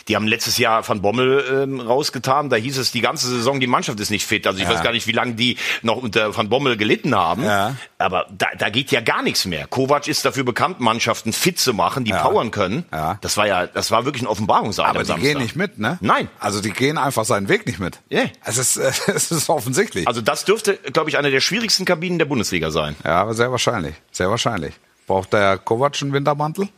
Die 0.07 0.15
haben 0.15 0.27
letztes 0.27 0.57
Jahr 0.57 0.87
Van 0.87 1.01
Bommel 1.01 1.63
ähm, 1.63 1.79
rausgetan. 1.79 2.49
Da 2.49 2.55
hieß 2.57 2.77
es 2.77 2.91
die 2.91 3.01
ganze 3.01 3.27
Saison, 3.29 3.59
die 3.59 3.67
Mannschaft 3.67 3.99
ist 3.99 4.09
nicht 4.09 4.25
fit. 4.25 4.45
Also 4.47 4.59
ich 4.59 4.65
Ja. 4.65 4.73
weiß 4.73 4.83
gar 4.83 4.91
nicht, 4.91 5.07
wie 5.07 5.11
lange 5.13 5.35
die 5.35 5.57
noch 5.81 5.97
unter 5.97 6.35
Van 6.35 6.49
Bommel 6.49 6.75
gelitten 6.77 7.15
haben. 7.15 7.43
Ja. 7.43 7.75
Aber 7.97 8.25
da, 8.37 8.47
da 8.57 8.69
geht 8.69 8.91
ja 8.91 8.99
gar 9.01 9.21
nichts 9.23 9.45
mehr. 9.45 9.65
Kovac 9.67 10.07
ist 10.07 10.25
dafür 10.25 10.43
bekannt, 10.43 10.79
Mannschaften 10.81 11.31
fit 11.31 11.59
zu 11.59 11.73
machen, 11.73 12.03
die 12.03 12.11
Ja. 12.11 12.21
powern 12.21 12.51
können. 12.51 12.85
Ja. 12.91 13.17
Das 13.21 13.37
war 13.37 13.47
ja, 13.47 13.65
das 13.67 13.91
war 13.91 14.05
wirklich 14.05 14.23
ein 14.23 14.27
Offenbarungseid 14.27 14.85
aber 14.87 14.99
die 14.99 15.05
Samstag. 15.05 15.29
gehen 15.31 15.41
nicht 15.41 15.55
mit, 15.55 15.79
ne? 15.79 15.97
Nein. 16.01 16.27
Also 16.39 16.61
die 16.61 16.71
gehen 16.71 16.97
einfach 16.97 17.25
seinen 17.25 17.47
Weg 17.49 17.65
nicht 17.65 17.79
mit. 17.79 17.99
Ja. 18.09 18.23
Es 18.43 18.57
ist, 18.57 18.77
äh, 18.77 18.91
es 19.13 19.31
ist 19.31 19.49
offensichtlich. 19.49 20.07
Also 20.07 20.21
das 20.21 20.43
dürfte, 20.45 20.75
glaube 20.91 21.09
ich, 21.09 21.17
eine 21.17 21.31
der 21.31 21.39
schwierigsten 21.41 21.85
Kabinen 21.85 22.19
der 22.19 22.25
Bundesliga 22.25 22.71
sein. 22.71 22.95
ja, 23.05 23.21
aber 23.21 23.33
sehr 23.33 23.51
wahrscheinlich. 23.51 23.95
Sehr 24.11 24.29
wahrscheinlich. 24.29 24.73
Braucht 25.07 25.33
der 25.33 25.57
Kovac 25.57 26.01
einen 26.01 26.13
Wintermantel? 26.13 26.69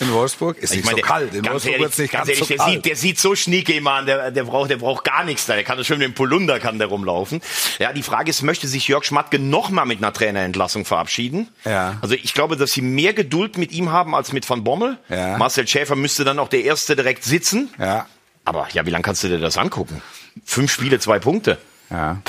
In 0.00 0.10
Wolfsburg? 0.12 0.56
Ist 0.58 0.74
nicht 0.74 0.88
so 0.88 0.94
der- 0.96 1.04
kalt. 1.04 1.34
In 1.34 1.44
Wolfsburg 1.46 1.72
ehrlich, 1.78 1.98
nicht 1.98 2.12
ganz 2.12 2.26
ganz, 2.26 2.28
ehrlich 2.30 2.38
so 2.40 2.46
der, 2.46 2.56
kalt. 2.56 2.72
sieht, 2.72 2.84
der 2.86 2.96
sieht 2.96 3.20
so 3.20 3.34
schnieke 3.36 3.72
immer 3.74 3.92
an, 3.92 4.06
der, 4.06 4.30
der 4.30 4.44
braucht, 4.44 4.70
der 4.70 4.78
braucht 4.78 5.04
gar 5.04 5.24
nichts 5.24 5.46
da. 5.46 5.54
Der 5.54 5.62
kann 5.64 5.82
schön 5.84 5.98
mit 5.98 6.08
dem 6.08 6.14
Polunder 6.14 6.58
kann 6.58 6.78
der 6.78 6.88
rumlaufen. 6.88 7.42
Ja, 7.78 7.92
die 7.92 8.02
Frage 8.02 8.30
ist, 8.30 8.42
möchte 8.42 8.66
sich 8.66 8.88
Jörg 8.88 9.04
Schmatke 9.04 9.38
noch 9.38 9.68
mal 9.70 9.84
mit 9.84 9.98
einer 9.98 10.12
Trainerentlassung 10.12 10.84
verabschieden? 10.86 11.48
Ja. 11.64 11.98
Also 12.00 12.14
ich 12.14 12.32
glaube, 12.34 12.56
dass 12.56 12.70
sie 12.72 12.80
mehr 12.82 13.12
Geduld 13.12 13.58
mit 13.58 13.72
ihm 13.72 13.92
haben 13.92 14.14
als 14.14 14.32
mit 14.32 14.48
Van 14.48 14.64
Bommel. 14.64 14.98
Ja. 15.10 15.36
Marcel 15.36 15.68
Schäfer 15.68 15.96
müsste 15.96 16.24
dann 16.24 16.38
auch 16.38 16.48
der 16.48 16.64
Erste 16.64 16.96
direkt 16.96 17.22
sitzen. 17.24 17.68
ja, 17.78 18.06
Aber 18.44 18.68
ja, 18.72 18.86
wie 18.86 18.90
lange 18.90 19.02
kannst 19.02 19.22
du 19.22 19.28
dir 19.28 19.38
das 19.38 19.58
angucken? 19.58 20.00
Fünf 20.44 20.72
Spiele, 20.72 20.98
zwei 20.98 21.18
Punkte. 21.18 21.58
ja. 21.90 22.22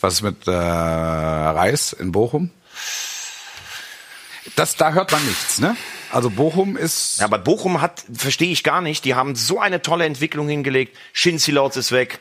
Was 0.00 0.14
ist 0.14 0.22
mit 0.22 0.48
äh, 0.48 0.50
Reis 0.50 1.92
in 1.92 2.10
Bochum? 2.10 2.50
Das, 4.56 4.74
da 4.76 4.92
hört 4.92 5.12
man 5.12 5.24
nichts, 5.24 5.60
ne? 5.60 5.76
Also 6.12 6.28
Bochum 6.30 6.76
ist 6.76 7.18
Ja, 7.20 7.24
aber 7.24 7.38
Bochum 7.38 7.80
hat, 7.80 8.04
verstehe 8.12 8.52
ich 8.52 8.62
gar 8.62 8.82
nicht, 8.82 9.04
die 9.04 9.14
haben 9.14 9.34
so 9.34 9.58
eine 9.58 9.80
tolle 9.80 10.04
Entwicklung 10.04 10.46
hingelegt. 10.46 10.96
Schinzilorz 11.12 11.76
ist 11.76 11.90
weg, 11.90 12.20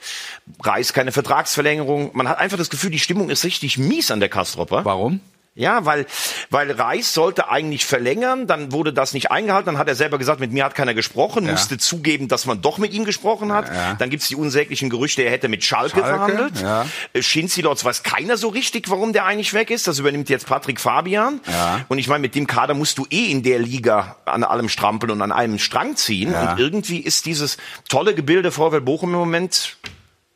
Reis 0.64 0.94
keine 0.94 1.12
Vertragsverlängerung. 1.12 2.12
Man 2.14 2.30
hat 2.30 2.40
einfach 2.40 2.58
das 2.58 2.70
Gefühl, 2.70 2.90
die 2.90 3.00
Stimmung 3.00 3.30
ist 3.30 3.44
richtig 3.44 3.78
mies 3.78 4.10
an 4.10 4.22
der 4.22 4.30
Kastropper. 4.30 4.86
Warum? 4.86 5.20
Ja, 5.54 5.84
weil, 5.86 6.06
weil 6.50 6.72
Reis 6.72 7.14
sollte 7.14 7.50
eigentlich 7.50 7.86
verlängern, 7.86 8.48
dann 8.48 8.72
wurde 8.72 8.94
das 8.94 9.14
nicht 9.14 9.32
eingehalten, 9.32 9.66
dann 9.66 9.78
hat 9.78 9.90
er 9.90 9.96
selber 9.96 10.18
gesagt, 10.18 10.40
mit 10.40 10.54
mir 10.54 10.64
hat 10.64 10.76
keiner 10.76 10.94
gesprochen, 10.94 11.46
Ja. 11.46 11.52
musste 11.52 11.78
zugeben, 11.78 12.30
dass 12.30 12.46
man 12.46 12.62
doch 12.62 12.78
mit 12.78 12.94
ihm 12.94 13.04
gesprochen 13.04 13.52
hat. 13.52 13.68
Ja. 13.68 13.96
Dann 13.96 14.10
gibt's 14.10 14.30
die 14.30 14.38
unsäglichen 14.38 14.90
Gerüchte, 14.90 15.24
er 15.24 15.32
hätte 15.32 15.50
mit 15.50 15.66
Schalke, 15.66 16.00
Schalke, 16.00 16.08
verhandelt. 16.08 16.62
ja. 16.62 16.86
Äh, 17.12 17.22
Schinzilotz 17.22 17.84
weiß 17.84 18.04
keiner 18.04 18.38
so 18.38 18.48
richtig, 18.48 18.90
warum 18.90 19.12
der 19.12 19.26
eigentlich 19.26 19.54
weg 19.54 19.72
ist. 19.72 19.88
Das 19.88 20.00
übernimmt 20.00 20.30
jetzt 20.30 20.46
Patrick 20.48 20.80
Fabian. 20.80 21.42
Ja. 21.52 21.84
Und 21.90 21.98
ich 21.98 22.08
meine, 22.08 22.22
mit 22.22 22.34
dem 22.36 22.48
Kader 22.48 22.74
musst 22.74 22.98
du 22.98 23.06
eh 23.10 23.26
in 23.30 23.44
der 23.44 23.60
Liga 23.60 24.16
an 24.24 24.46
allem 24.46 24.70
strampeln 24.70 25.12
und 25.12 25.22
an 25.22 25.34
einem 25.34 25.60
Strang 25.60 25.98
ziehen. 25.98 26.34
Und 26.34 26.60
irgendwie 26.60 27.00
ist 27.00 27.26
dieses 27.26 27.58
tolle 27.90 28.16
Gebilde 28.16 28.52
VfL 28.52 28.80
Bochum 28.80 29.10
im 29.14 29.20
Moment 29.20 29.76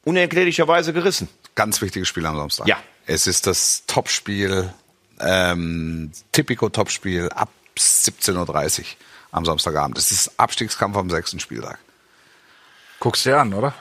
unerklärlicherweise 0.03 0.93
gerissen. 0.93 1.29
Ganz 1.55 1.81
wichtiges 1.81 2.07
Spiel 2.07 2.25
am 2.25 2.35
Samstag. 2.35 2.67
Ja. 2.67 2.77
Es 3.07 3.27
ist 3.27 3.47
das 3.47 3.83
Topspiel, 3.87 4.73
ähm, 5.19 6.11
Tipico-Topspiel 6.31 7.29
ab 7.29 7.49
17.30 7.77 8.79
Uhr 8.79 8.85
am 9.31 9.45
Samstagabend. 9.45 9.97
Es 9.97 10.11
ist 10.11 10.31
Abstiegskampf 10.37 10.95
am 10.97 11.09
sechsten 11.09 11.39
Spieltag. 11.39 11.79
Guckst 12.99 13.25
dir 13.25 13.39
an, 13.39 13.53
oder? 13.53 13.73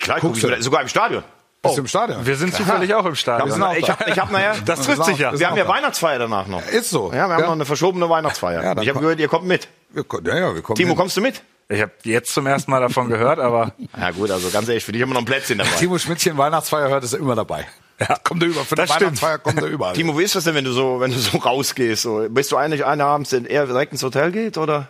Klar, 0.00 0.18
guck 0.20 0.34
ich 0.36 0.42
du? 0.42 0.48
mir- 0.48 0.62
sogar 0.62 0.82
im 0.82 0.88
Stadion. 0.88 1.22
Bist 1.62 1.76
du 1.76 1.82
im 1.82 1.86
Stadion? 1.86 2.26
Wir 2.26 2.34
sind 2.34 2.52
zufällig 2.54 2.92
auch 2.94 3.04
im 3.04 3.14
Stadion. 3.14 3.48
sind 3.50 3.62
auch 3.62 3.74
Ich 3.74 3.84
da. 3.86 3.98
habe 3.98 4.10
ich 4.10 4.18
hab 4.18 4.32
nachher. 4.32 4.56
Das 4.64 4.80
trifft 4.80 5.04
sich 5.04 5.18
ja. 5.18 5.38
Wir 5.38 5.48
haben 5.48 5.56
ja 5.56 5.68
Weihnachtsfeier 5.68 6.18
danach 6.18 6.46
noch. 6.48 6.66
Ist 6.66 6.90
so. 6.90 7.12
Ja, 7.12 7.28
wir 7.28 7.34
haben 7.36 7.42
noch 7.44 7.52
eine 7.52 7.64
verschobene 7.66 8.08
Weihnachtsfeier. 8.10 8.64
Ja, 8.64 8.82
ich 8.82 8.88
habe 8.88 8.98
gehört, 8.98 9.20
ihr 9.20 9.28
kommt 9.28 9.46
mit. 9.46 9.68
Wir, 9.90 10.04
ja, 10.24 10.36
ja, 10.38 10.54
wir 10.54 10.62
kommen 10.62 10.76
Timo, 10.76 10.88
hin. 10.90 10.96
kommst 10.96 11.16
du 11.16 11.20
mit? 11.20 11.42
Ich 11.68 11.80
habe 11.80 11.92
jetzt 12.02 12.34
zum 12.34 12.46
ersten 12.46 12.70
Mal 12.70 12.80
davon 12.80 13.08
gehört, 13.08 13.38
aber 13.38 13.74
Ja 13.96 14.10
gut, 14.10 14.30
also 14.32 14.50
ganz 14.50 14.66
ehrlich, 14.68 14.84
für 14.84 14.90
dich 14.92 15.02
haben 15.02 15.10
wir 15.10 15.14
noch 15.14 15.20
ein 15.22 15.26
Plätzchen 15.26 15.58
dabei. 15.58 15.70
Timo 15.78 15.98
Schmidtchen 15.98 16.36
Weihnachtsfeier 16.36 16.88
hört, 16.88 17.04
ist 17.04 17.12
er 17.12 17.20
immer 17.20 17.36
dabei. 17.36 17.66
Ja, 18.00 18.16
kommt 18.24 18.42
er 18.42 18.48
über. 18.48 18.64
Für 18.64 18.74
Das 18.74 18.88
stimmt. 18.88 19.02
Weihnachtsfeier 19.02 19.38
kommt 19.38 19.60
er 19.60 19.68
überall. 19.68 19.94
Timo, 19.94 20.18
wie 20.18 20.24
ist 20.24 20.34
das 20.34 20.44
denn, 20.44 20.54
wenn 20.54 20.64
du 20.64 20.72
so, 20.72 20.98
wenn 21.00 21.10
du 21.12 21.18
so 21.18 21.38
rausgehst? 21.38 22.02
So, 22.02 22.26
bist 22.28 22.50
du 22.50 22.56
eigentlich 22.56 22.84
einer 22.84 23.04
abends, 23.04 23.30
der 23.30 23.48
eher 23.48 23.66
direkt 23.66 23.92
ins 23.92 24.02
Hotel 24.02 24.32
geht 24.32 24.58
oder? 24.58 24.88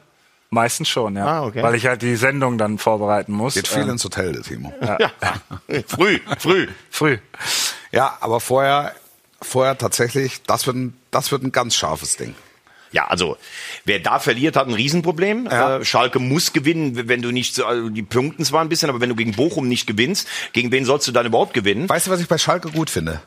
meistens 0.50 0.88
schon, 0.88 1.16
ja. 1.16 1.24
Ah, 1.24 1.44
okay. 1.46 1.62
Weil 1.62 1.74
ich 1.74 1.86
halt 1.86 2.02
die 2.02 2.14
Sendung 2.14 2.58
dann 2.58 2.76
vorbereiten 2.78 3.32
muss. 3.32 3.54
Geht 3.54 3.68
viel 3.68 3.82
Ähm, 3.84 3.90
ins 3.90 4.04
Hotel, 4.04 4.32
der 4.32 4.42
Timo. 4.42 4.72
Ja. 4.82 4.98
früh, 5.88 6.20
früh. 6.38 6.68
früh. 6.90 7.18
Ja, 7.90 8.18
aber 8.20 8.38
vorher, 8.38 8.92
vorher 9.40 9.78
tatsächlich, 9.78 10.42
das 10.42 10.66
wird 10.66 10.76
ein, 10.76 10.96
das 11.10 11.32
wird 11.32 11.42
ein 11.42 11.52
ganz 11.52 11.74
scharfes 11.74 12.16
Ding. 12.18 12.34
Ja, 12.92 13.06
also 13.06 13.36
wer 13.84 13.98
da 14.00 14.18
verliert, 14.18 14.56
hat 14.56 14.68
ein 14.68 14.74
Riesenproblem. 14.74 15.46
Ja. 15.46 15.78
Äh, 15.78 15.84
Schalke 15.84 16.18
muss 16.18 16.52
gewinnen, 16.52 17.08
wenn 17.08 17.22
du 17.22 17.30
nicht 17.30 17.54
so, 17.54 17.64
also 17.64 17.88
die 17.88 18.02
Punkten 18.02 18.44
zwar 18.44 18.60
ein 18.60 18.68
bisschen, 18.68 18.90
aber 18.90 19.00
wenn 19.00 19.08
du 19.08 19.16
gegen 19.16 19.32
Bochum 19.32 19.66
nicht 19.66 19.86
gewinnst, 19.86 20.28
gegen 20.52 20.70
wen 20.70 20.84
sollst 20.84 21.08
du 21.08 21.12
dann 21.12 21.26
überhaupt 21.26 21.54
gewinnen? 21.54 21.88
Weißt 21.88 22.06
du, 22.06 22.10
was 22.10 22.20
ich 22.20 22.28
bei 22.28 22.38
Schalke 22.38 22.70
gut 22.70 22.90
finde? 22.90 23.22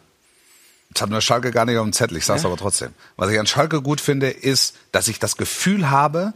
Das 0.92 1.02
hat 1.02 1.10
mir 1.10 1.20
Schalke 1.20 1.52
gar 1.52 1.66
nicht 1.66 1.78
auf 1.78 1.84
dem 1.84 1.94
Zettel, 1.94 2.18
ich 2.18 2.26
sag's 2.26 2.46
aber 2.46 2.58
trotzdem. 2.58 2.94
Was 3.18 3.30
ich 3.30 3.40
an 3.40 3.48
Schalke 3.48 3.82
gut 3.82 4.00
finde, 4.00 4.30
ist, 4.30 4.78
dass 4.92 5.08
ich 5.08 5.20
das 5.20 5.36
Gefühl 5.36 5.90
habe, 5.90 6.34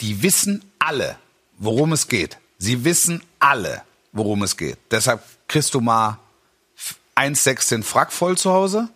die 0.00 0.22
wissen 0.22 0.64
alle, 0.78 1.16
worum 1.58 1.92
es 1.92 2.08
geht. 2.08 2.38
Sie 2.58 2.84
wissen 2.84 3.22
alle, 3.40 3.82
worum 4.12 4.42
es 4.42 4.56
geht. 4.56 4.78
Deshalb 4.90 5.22
kriegst 5.48 5.74
du 5.74 5.80
mal 5.80 6.18
1,6 7.16 7.70
den 7.70 7.82
Frack 7.82 8.12
voll 8.12 8.36
zu 8.36 8.52
Hause 8.52 8.88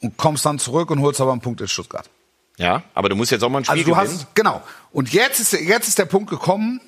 und 0.00 0.16
kommst 0.16 0.44
dann 0.44 0.58
zurück 0.58 0.90
und 0.90 1.00
holst 1.00 1.20
aber 1.20 1.32
einen 1.32 1.40
Punkt 1.40 1.60
in 1.60 1.68
Stuttgart. 1.68 2.08
Ja, 2.56 2.82
aber 2.94 3.08
du 3.08 3.16
musst 3.16 3.32
jetzt 3.32 3.42
auch 3.42 3.48
mal 3.48 3.58
ein 3.58 3.64
Spiel 3.64 3.78
Also 3.78 3.84
du 3.90 3.96
gewinnen. 3.96 4.18
hast 4.20 4.34
genau. 4.34 4.62
Und 4.92 5.12
jetzt 5.12 5.40
ist 5.40 5.52
jetzt 5.52 5.88
ist 5.88 5.98
der 5.98 6.04
Punkt 6.04 6.30
gekommen, 6.30 6.80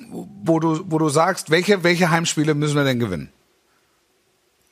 wo 0.42 0.60
du 0.60 0.84
wo 0.86 0.98
du 0.98 1.08
sagst, 1.08 1.50
welche 1.50 1.82
welche 1.82 2.10
Heimspiele 2.10 2.54
müssen 2.54 2.76
wir 2.76 2.84
denn 2.84 3.00
gewinnen? 3.00 3.30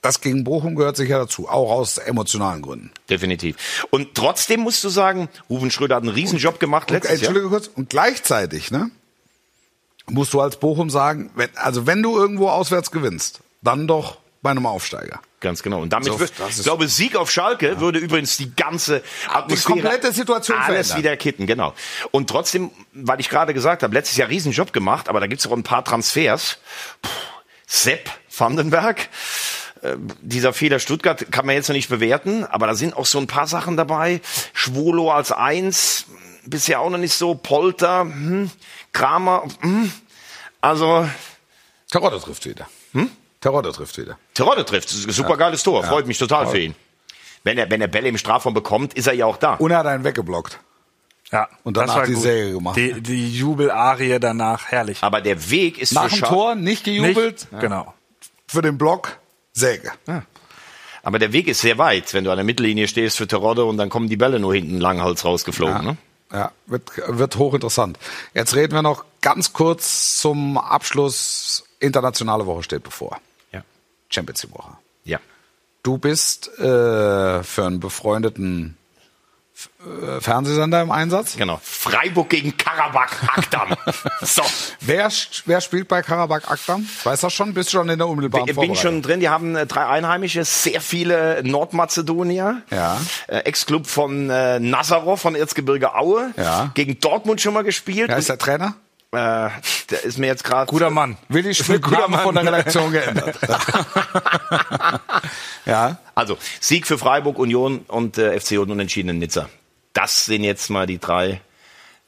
Das 0.03 0.21
gegen 0.21 0.45
Bochum 0.45 0.77
gehört 0.77 0.97
sicher 0.97 1.19
dazu, 1.19 1.49
auch 1.49 1.71
aus 1.71 1.97
emotionalen 1.97 2.61
Gründen. 2.61 2.91
Definitiv. 3.09 3.87
Und 3.91 4.15
trotzdem 4.15 4.61
musst 4.61 4.85
du 4.85 4.91
sagen, 4.91 5.31
Ruben 5.49 5.71
Schröder 5.71 5.97
hat 5.97 6.03
einen 6.03 6.13
Riesenjob 6.13 6.61
gemacht 6.61 6.91
Und, 6.91 6.97
letztes 6.97 7.23
Jahr. 7.23 7.31
Entschuldige 7.31 7.49
kurz. 7.49 7.69
Und 7.69 7.89
gleichzeitig, 7.89 8.71
ne, 8.71 8.91
musst 10.07 10.35
du 10.35 10.43
als 10.43 10.59
Bochum 10.59 10.91
sagen, 10.91 11.31
wenn, 11.35 11.49
also 11.57 11.87
wenn 11.87 12.03
du 12.03 12.17
irgendwo 12.17 12.51
auswärts 12.51 12.91
gewinnst, 12.91 13.41
dann 13.63 13.87
doch 13.87 14.19
bei 14.43 14.51
einem 14.51 14.67
Aufsteiger. 14.67 15.21
Ganz 15.45 15.63
genau. 15.63 15.83
Und 15.83 15.93
damit 15.93 16.07
So, 16.07 16.19
wird, 16.19 16.33
ich 16.49 16.63
glaube, 16.63 16.89
Sieg 16.89 17.17
auf 17.17 17.31
Schalke 17.31 17.79
würde 17.79 17.99
übrigens 17.99 18.39
die 18.39 18.57
ganze 18.57 19.03
Atmosphäre, 19.29 19.73
komplette 19.75 20.11
Situation 20.11 20.57
alles 20.57 20.89
verändern. 20.89 20.99
wieder 20.99 21.17
kitten, 21.19 21.47
genau. 21.47 21.75
Und 22.13 22.31
trotzdem, 22.31 22.71
weil 22.95 23.21
ich 23.21 23.29
gerade 23.29 23.53
gesagt 23.53 23.83
habe, 23.83 23.93
letztes 23.93 24.17
Jahr 24.17 24.31
Riesenjob 24.31 24.73
gemacht, 24.73 25.11
aber 25.11 25.21
da 25.21 25.27
gibt's 25.27 25.47
auch 25.47 25.53
ein 25.53 25.63
paar 25.63 25.85
Transfers. 25.85 26.57
Puh, 27.03 27.11
Sepp 27.67 28.11
Vandenberg, 28.35 29.11
äh, 29.83 29.97
dieser 30.23 30.55
Fehler 30.55 30.79
Stuttgart 30.79 31.31
kann 31.31 31.45
man 31.45 31.57
jetzt 31.57 31.69
noch 31.69 31.75
nicht 31.75 31.91
bewerten, 31.91 32.47
aber 32.47 32.67
da 32.67 32.75
sind 32.75 32.97
auch 32.97 33.05
so 33.05 33.19
ein 33.19 33.27
paar 33.27 33.47
Sachen 33.47 33.77
dabei. 33.77 34.23
Schwolo 34.55 35.13
als 35.13 35.31
Eins, 35.31 36.07
bisher 36.47 36.81
auch 36.81 36.89
noch 36.89 36.97
nicht 36.97 37.15
so. 37.15 37.35
Polter, 37.35 38.01
hm, 38.01 38.51
Kramer, 38.95 39.47
hm. 39.61 39.93
also 40.63 41.07
Terodde 41.91 42.19
trifft 42.19 42.47
wieder. 42.47 42.67
Terodde 43.45 43.73
trifft 43.73 43.99
wieder. 43.99 44.17
Terodde 44.33 44.65
trifft, 44.65 44.89
super 44.89 45.37
geiles 45.37 45.63
Tor, 45.63 45.85
freut 45.85 46.07
mich 46.07 46.17
total 46.17 46.47
für 46.47 46.61
ihn. 46.61 46.75
Wenn 47.43 47.59
er, 47.59 47.71
wenn 47.71 47.83
er 47.83 47.89
Bälle 47.89 48.09
im 48.09 48.17
Strafraum 48.17 48.55
bekommt, 48.55 48.95
ist 48.95 49.07
er 49.07 49.13
ja 49.13 49.27
auch 49.27 49.37
da. 49.37 49.57
Und 49.57 49.71
er 49.71 49.81
hat 49.81 49.87
einen 49.87 50.03
weggeblockt. 50.03 50.59
Ja. 51.31 51.47
Und 51.63 51.77
danach 51.77 51.89
das 51.89 51.97
war 51.97 52.07
die 52.07 52.15
gut. 52.15 52.23
Serie 52.23 52.53
gemacht. 52.55 52.77
Die, 52.77 53.03
die 53.03 53.37
Jubelarie 53.37 54.19
danach, 54.19 54.69
herrlich. 54.69 54.97
Aber 55.03 55.21
der 55.21 55.51
Weg 55.51 55.77
ist 55.77 55.93
Nach 55.93 56.09
für 56.09 56.17
dem 56.17 56.25
Tor 56.25 56.55
nicht 56.55 56.85
gejubelt, 56.85 57.47
Nicht? 57.53 57.61
Genau. 57.61 57.93
für 58.47 58.63
den 58.63 58.79
Block 58.79 59.19
Säge. 59.53 59.93
Aber 61.03 61.19
der 61.19 61.35
Weg 61.35 61.47
ist 61.47 61.61
sehr 61.61 61.77
weit, 61.77 62.15
wenn 62.15 62.25
du 62.25 62.31
an 62.31 62.39
der 62.39 62.45
Mittellinie 62.45 62.89
stehst 62.89 63.19
für 63.19 63.27
Terodde 63.27 63.67
und 63.67 63.77
dann 63.77 63.91
kommen 63.91 64.09
die 64.09 64.17
Bälle 64.17 64.41
nur 64.41 64.55
hinten 64.55 64.81
langhals 64.81 65.23
rausgeflogen. 65.27 65.85
Ne? 65.85 65.97
Ja, 66.33 66.51
wird, 66.65 66.93
wird 67.07 67.37
hochinteressant. 67.37 67.99
Jetzt 68.33 68.57
reden 68.57 68.73
wir 68.73 68.81
noch 68.81 69.05
ganz 69.21 69.53
kurz 69.53 70.17
zum 70.17 70.57
Abschluss. 70.57 71.65
Internationale 71.79 72.47
Woche 72.47 72.63
steht 72.63 72.83
bevor. 72.85 73.21
Champions 74.15 74.43
League 74.43 74.55
Woche. 74.55 74.77
Ja. 75.05 75.19
Du 75.83 75.99
bist 75.99 76.49
äh, 76.59 77.43
für 77.43 77.67
einen 77.67 77.81
befreundeten 77.81 78.77
äh, 79.85 80.21
Fernsehsender 80.21 80.83
im 80.83 80.91
Einsatz. 80.91 81.37
Genau. 81.37 81.61
Freiburg 81.63 82.31
gegen 82.31 82.57
Karabakh 82.57 83.23
Akdam. 83.29 83.77
so. 84.23 84.43
Wer, 84.81 85.11
wer 85.47 85.61
spielt 85.61 85.89
bei 85.89 86.03
Karabakh 86.03 86.49
Akdam? 86.51 86.89
Weiß 87.05 87.21
das 87.21 87.33
schon? 87.33 87.55
Bist 87.55 87.69
du 87.69 87.79
schon 87.79 87.89
in 87.89 87.99
der 87.99 88.09
unmittelbaren 88.09 88.49
Ich 88.49 88.57
bin 88.57 88.75
schon 88.75 89.03
drin, 89.03 89.21
die 89.21 89.29
haben 89.29 89.55
äh, 89.55 89.67
drei 89.67 89.87
Einheimische, 89.87 90.45
sehr 90.45 90.81
viele 90.81 91.43
Nordmazedonier. 91.45 92.63
Ja. 92.71 93.01
Äh, 93.29 93.39
Ex-Club 93.41 93.87
von 93.87 94.31
äh, 94.31 94.59
Nazarov 94.59 95.21
von 95.21 95.35
Erzgebirge 95.35 95.95
Aue. 95.95 96.33
Ja. 96.37 96.71
Gegen 96.75 96.99
Dortmund 96.99 97.41
schon 97.41 97.55
mal 97.55 97.63
gespielt. 97.63 98.09
Wer 98.09 98.19
ist 98.19 98.29
der 98.29 98.39
Trainer? 98.39 98.75
Äh, 99.15 99.51
der 99.91 100.05
ist 100.05 100.19
mir 100.19 100.27
jetzt 100.27 100.45
gerade. 100.45 100.71
Guter 100.71 100.91
Mann. 100.91 101.17
Willi 101.29 101.55
Schmidt 101.55 101.83
Guter 101.83 102.01
Namen 102.01 102.19
von 102.21 102.35
der 102.35 102.45
Mann. 102.45 102.55
Redaktion 102.55 102.93
geändert. 102.93 103.39
ja. 105.67 105.99
Also 106.15 106.39
Sieg 106.61 106.87
für 106.87 106.99
Freiburg, 106.99 107.39
Union 107.39 107.85
und 107.89 108.19
äh, 108.19 108.39
FC 108.39 108.59
und 108.59 108.71
Unentschieden 108.71 109.11
in 109.11 109.19
Nizza. 109.19 109.49
Das 109.93 110.25
sind 110.25 110.45
jetzt 110.45 110.71
mal 110.71 110.87
die 110.87 110.99
drei. 110.99 111.41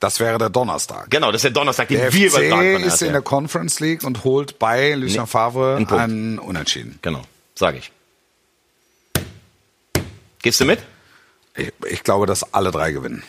Das 0.00 0.20
wäre 0.20 0.36
der 0.38 0.50
Donnerstag. 0.50 1.10
Genau, 1.10 1.28
das 1.32 1.38
ist 1.38 1.44
der 1.44 1.50
Donnerstag, 1.52 1.88
den 1.88 1.98
Der 1.98 2.12
wir 2.12 2.30
FC 2.30 2.36
übertragen 2.36 2.82
ist 2.82 3.00
in 3.00 3.12
der 3.12 3.22
Conference 3.22 3.80
League 3.80 4.04
und 4.04 4.24
holt 4.24 4.58
bei 4.58 4.92
Lucien 4.92 5.22
Nee, 5.22 5.26
Favre 5.26 5.76
einen 5.76 5.88
einen 5.90 6.38
Unentschieden. 6.38 6.98
Genau, 7.00 7.22
sage 7.54 7.78
ich. 7.78 7.90
Gehst 10.42 10.60
du 10.60 10.66
mit? 10.66 10.80
Ich, 11.56 11.72
ich 11.88 12.02
glaube, 12.02 12.26
dass 12.26 12.52
alle 12.52 12.70
drei 12.70 12.92
gewinnen. 12.92 13.22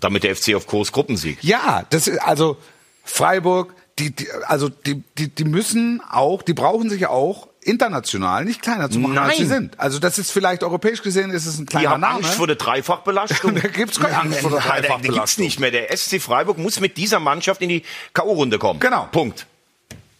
Damit 0.00 0.24
der 0.24 0.34
FC 0.34 0.54
auf 0.54 0.66
Kurs 0.66 0.92
Gruppensieg. 0.92 1.38
Ja, 1.42 1.84
das 1.90 2.08
ist, 2.08 2.18
also 2.22 2.56
Freiburg, 3.04 3.74
die, 3.98 4.10
die, 4.14 4.28
also 4.46 4.68
die, 4.68 5.02
die, 5.18 5.28
die 5.28 5.44
müssen 5.44 6.00
auch, 6.10 6.42
die 6.42 6.54
brauchen 6.54 6.88
sich 6.90 7.06
auch 7.06 7.48
international 7.62 8.46
nicht 8.46 8.62
kleiner 8.62 8.90
zu 8.90 8.98
machen, 8.98 9.18
als 9.18 9.36
sie 9.36 9.42
Nein. 9.42 9.48
sind. 9.50 9.80
Also 9.80 9.98
das 9.98 10.18
ist 10.18 10.30
vielleicht 10.30 10.62
europäisch 10.62 11.02
gesehen, 11.02 11.30
ist 11.30 11.44
es 11.44 11.58
ein 11.58 11.66
Die 11.66 11.66
kleiner 11.66 11.90
haben 11.90 12.00
Name. 12.00 12.14
Angst 12.16 12.34
vor 12.34 12.46
der 12.46 12.56
Dreifachbelastung. 12.56 13.54
Da 13.62 13.68
gibt's 13.68 14.00
keine 14.00 14.16
Angst 14.18 14.40
vor 14.40 14.50
der 14.50 14.60
Nein, 14.60 14.68
da- 14.68 14.74
Da 14.74 14.78
gibt's 14.80 14.88
Dreifachbelastung. 14.88 15.44
nicht 15.44 15.60
mehr. 15.60 15.70
Der 15.70 15.94
SC 15.94 16.20
Freiburg 16.22 16.56
muss 16.56 16.80
mit 16.80 16.96
dieser 16.96 17.20
Mannschaft 17.20 17.60
in 17.60 17.68
die 17.68 17.82
K.O.-Runde 18.14 18.56
kommen. 18.56 18.80
Genau. 18.80 19.06
Punkt. 19.12 19.46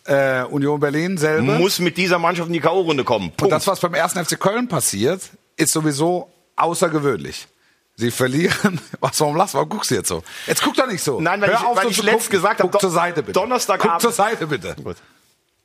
äh, 0.04 0.42
Union 0.42 0.78
Berlin 0.80 1.16
selber. 1.16 1.58
Muss 1.58 1.78
mit 1.78 1.96
dieser 1.96 2.18
Mannschaft 2.18 2.48
in 2.48 2.52
die 2.52 2.60
K.O.-Runde 2.60 3.04
kommen. 3.04 3.28
Und 3.30 3.36
Punkt. 3.38 3.52
das, 3.52 3.66
was 3.66 3.80
beim 3.80 3.94
ersten 3.94 4.22
FC 4.22 4.38
Köln 4.38 4.68
passiert, 4.68 5.22
ist 5.56 5.72
sowieso 5.72 6.28
außergewöhnlich. 6.56 7.46
Sie 8.00 8.10
verlieren. 8.10 8.80
Was, 9.00 9.20
warum 9.20 9.36
lachst 9.36 9.54
du? 9.54 9.58
Warum 9.58 9.68
guckst 9.68 9.90
du 9.90 9.94
jetzt 9.94 10.08
so? 10.08 10.22
Jetzt 10.46 10.62
guck 10.62 10.74
doch 10.74 10.86
nicht 10.86 11.02
so. 11.02 11.20
Nein, 11.20 11.40
weil 11.40 11.50
Hör 11.50 11.58
ich- 11.60 11.64
auf, 11.66 11.76
weil 11.76 11.84
so 11.84 11.90
ich 11.90 12.02
letzt 12.02 12.30
gesagt 12.30 12.60
habe, 12.60 12.70
Guck 12.70 12.80
zur 12.80 12.90
Seite 12.90 13.22
bitte. 13.22 13.38
Donnerstagabend- 13.38 13.92
Guck 13.92 14.00
zur 14.00 14.12
Seite 14.12 14.46
bitte. 14.46 14.74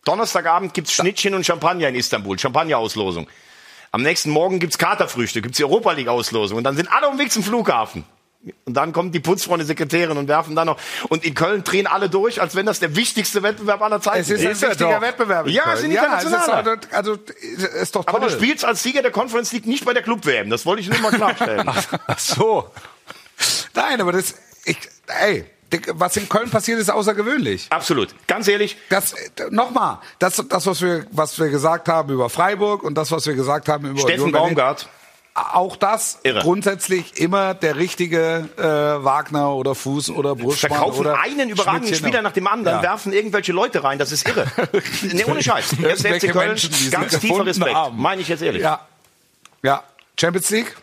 Donnerstagabend 0.03 0.73
gibt's 0.73 0.93
Schnittchen 0.93 1.33
und 1.33 1.45
Champagner 1.45 1.87
in 1.89 1.95
Istanbul. 1.95 2.37
Champagner-Auslosung. 2.37 3.27
Am 3.91 4.01
nächsten 4.03 4.29
Morgen 4.29 4.59
gibt's 4.59 4.77
Katerfrühstück, 4.77 5.43
gibt's 5.43 5.57
die 5.57 5.63
Europa 5.63 5.93
League-Auslosung. 5.93 6.57
Und 6.57 6.63
dann 6.63 6.75
sind 6.75 6.91
alle 6.91 7.07
auf 7.07 7.13
dem 7.15 7.19
Weg 7.19 7.31
zum 7.31 7.43
Flughafen. 7.43 8.03
Und 8.65 8.73
dann 8.75 8.93
kommt 8.93 9.15
die 9.15 9.19
Putzfreunde 9.19 9.65
Sekretärin 9.65 10.17
und 10.17 10.27
werfen 10.27 10.55
dann 10.55 10.67
noch. 10.67 10.77
Und 11.09 11.23
in 11.23 11.33
Köln 11.33 11.63
drehen 11.63 11.87
alle 11.87 12.09
durch, 12.09 12.41
als 12.41 12.55
wenn 12.55 12.65
das 12.65 12.79
der 12.79 12.95
wichtigste 12.95 13.43
Wettbewerb 13.43 13.81
aller 13.81 14.01
Zeiten 14.01 14.19
Es 14.19 14.29
ist 14.29 14.45
ein 14.45 14.69
wichtiger 14.69 15.01
Wettbewerb. 15.01 15.47
Ja, 15.47 15.73
es 15.73 15.79
ist 15.79 15.85
ein 15.85 15.91
ja, 15.91 16.17
ist, 16.17 16.33
also, 16.33 16.71
also, 16.91 17.17
ist 17.81 17.95
doch 17.95 18.05
toll. 18.05 18.15
Aber 18.15 18.27
du 18.27 18.31
spielst 18.31 18.65
als 18.65 18.83
Sieger 18.83 19.01
der 19.01 19.11
Conference 19.11 19.51
League 19.51 19.65
nicht 19.65 19.85
bei 19.85 19.93
der 19.93 20.03
Club-WM. 20.03 20.49
Das 20.49 20.65
wollte 20.65 20.81
ich 20.81 20.89
nur 20.89 20.99
mal 20.99 21.11
klarstellen. 21.11 21.67
Ach 22.07 22.19
so. 22.19 22.69
Nein, 23.73 23.99
aber 23.99 24.11
das, 24.11 24.35
ich, 24.65 24.77
ey, 25.07 25.45
was 25.93 26.15
in 26.17 26.29
Köln 26.29 26.49
passiert, 26.49 26.79
ist 26.79 26.89
außergewöhnlich. 26.89 27.67
Absolut. 27.69 28.15
Ganz 28.27 28.47
ehrlich, 28.47 28.77
Das, 28.89 29.15
nochmal, 29.49 29.99
das, 30.19 30.43
das, 30.47 30.65
was 30.65 30.81
wir, 30.81 31.05
was 31.11 31.37
wir 31.39 31.49
gesagt 31.49 31.87
haben 31.87 32.13
über 32.13 32.29
Freiburg 32.29 32.83
und 32.83 32.95
das, 32.95 33.11
was 33.11 33.25
wir 33.25 33.33
gesagt 33.33 33.67
haben 33.67 33.87
über 33.87 33.99
Steffen 33.99 34.31
Berlin, 34.31 34.55
Baumgart. 34.55 34.87
Auch 35.35 35.75
das 35.75 36.19
Irre. 36.23 36.39
grundsätzlich 36.39 37.17
immer 37.19 37.53
der 37.53 37.75
richtige 37.75 38.47
äh, 38.57 38.63
Wagner 39.03 39.53
oder 39.53 39.75
Fuß 39.75 40.11
oder 40.11 40.33
Brustmann 40.35 40.71
verkaufen 40.71 40.99
oder 41.01 41.19
einen 41.19 41.49
überragenden 41.49 41.87
Schmidtchen. 41.89 42.07
Spieler 42.07 42.21
nach 42.21 42.31
dem 42.31 42.47
anderen, 42.47 42.77
Ja. 42.77 42.83
werfen 42.83 43.11
irgendwelche 43.11 43.51
Leute 43.51 43.83
rein. 43.83 43.99
Das 43.99 44.11
ist 44.13 44.27
irre. 44.27 44.47
nee, 45.11 45.25
ohne 45.25 45.43
Scheiß. 45.43 45.75
Der 45.81 45.97
FC 45.97 46.31
Köln, 46.31 46.47
Menschen, 46.49 46.89
ganz 46.89 47.19
tiefer 47.19 47.45
Respekt. 47.45 47.73
haben. 47.75 48.01
Meine 48.01 48.21
ich 48.21 48.29
jetzt 48.29 48.41
ehrlich. 48.41 48.61
Ja. 48.63 48.79
Ja. 49.61 49.83
Champions 50.17 50.49
League? 50.51 50.75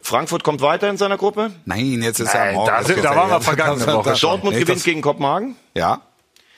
Frankfurt 0.00 0.42
kommt 0.42 0.62
weiter 0.62 0.88
in 0.88 0.96
seiner 0.96 1.18
Gruppe. 1.18 1.50
Nein, 1.66 2.00
jetzt 2.02 2.20
ist 2.20 2.32
Nein, 2.32 2.46
ja 2.46 2.52
morgen. 2.54 2.66
da 2.70 2.82
sind- 2.82 3.04
da 3.04 3.14
waren 3.14 3.30
wir 3.30 3.40
vergangene 3.42 3.86
Woche 3.92 4.14
Dortmund 4.18 4.56
Nee, 4.56 4.62
gewinnt 4.62 4.82
gegen 4.84 5.02
Kopenhagen. 5.02 5.56
Ja. 5.74 6.00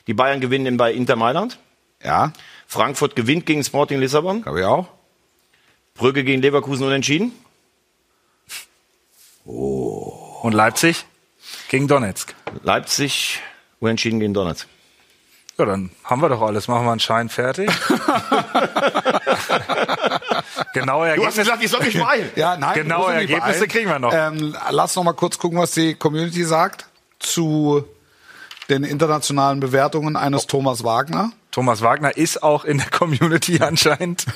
Die 0.07 0.15
Bayern 0.15 0.41
gewinnen 0.41 0.77
bei 0.77 0.93
Inter 0.93 1.17
Mailand. 1.17 1.59
Ja. 2.03 2.33
Frankfurt 2.69 3.17
gewinnt 3.17 3.47
gegen 3.47 3.65
Sporting 3.65 3.99
Lissabon. 3.99 4.43
Glaube 4.43 4.61
ich 4.61 4.67
auch. 4.67 4.87
Brügge 6.01 6.25
gegen 6.25 6.41
Leverkusen 6.41 6.87
unentschieden. 6.87 7.31
Und 9.45 10.53
Leipzig 10.53 11.05
gegen 11.69 11.89
Donetsk. 11.89 12.35
Leipzig 12.63 13.41
unentschieden 13.81 14.19
gegen 14.19 14.33
Donetsk. 14.33 14.67
Ja, 15.59 15.67
dann 15.67 15.91
haben 16.03 16.23
wir 16.23 16.31
doch 16.31 16.41
alles. 16.41 16.69
Machen 16.69 16.87
wir 16.87 16.93
einen 16.93 17.01
Schein 17.01 17.29
fertig. 17.29 17.71
Genaue 20.73 21.15
Du 21.17 21.27
hast 21.27 21.37
Ergebnisse. 21.37 21.41
gesagt, 21.41 21.63
ich 21.65 21.71
soll 21.71 21.81
mich 21.85 21.99
beeilen. 21.99 22.31
Ja, 22.37 22.57
nein, 22.57 22.87
nicht 22.87 22.91
Ergebnisse 22.91 23.39
beeilen. 23.39 23.69
kriegen 23.69 23.89
wir 23.91 23.99
noch. 23.99 24.15
Ähm, 24.15 24.57
lass 24.71 24.97
noch 24.97 25.05
mal 25.05 25.13
kurz 25.13 25.37
gucken, 25.39 25.59
was 25.59 25.73
die 25.73 25.95
Community 25.97 26.45
sagt 26.45 26.87
zu 27.19 27.85
den 28.71 28.85
internationalen 28.85 29.61
Bewertungen 29.61 30.17
eines 30.17 30.47
Thomas 30.47 30.83
Wagner. 30.83 31.33
Thomas 31.51 31.83
Wagner 31.83 32.17
ist 32.17 32.43
auch 32.43 32.65
in 32.65 32.79
der 32.79 32.89
Community 32.89 33.61
anscheinend. 33.61 34.25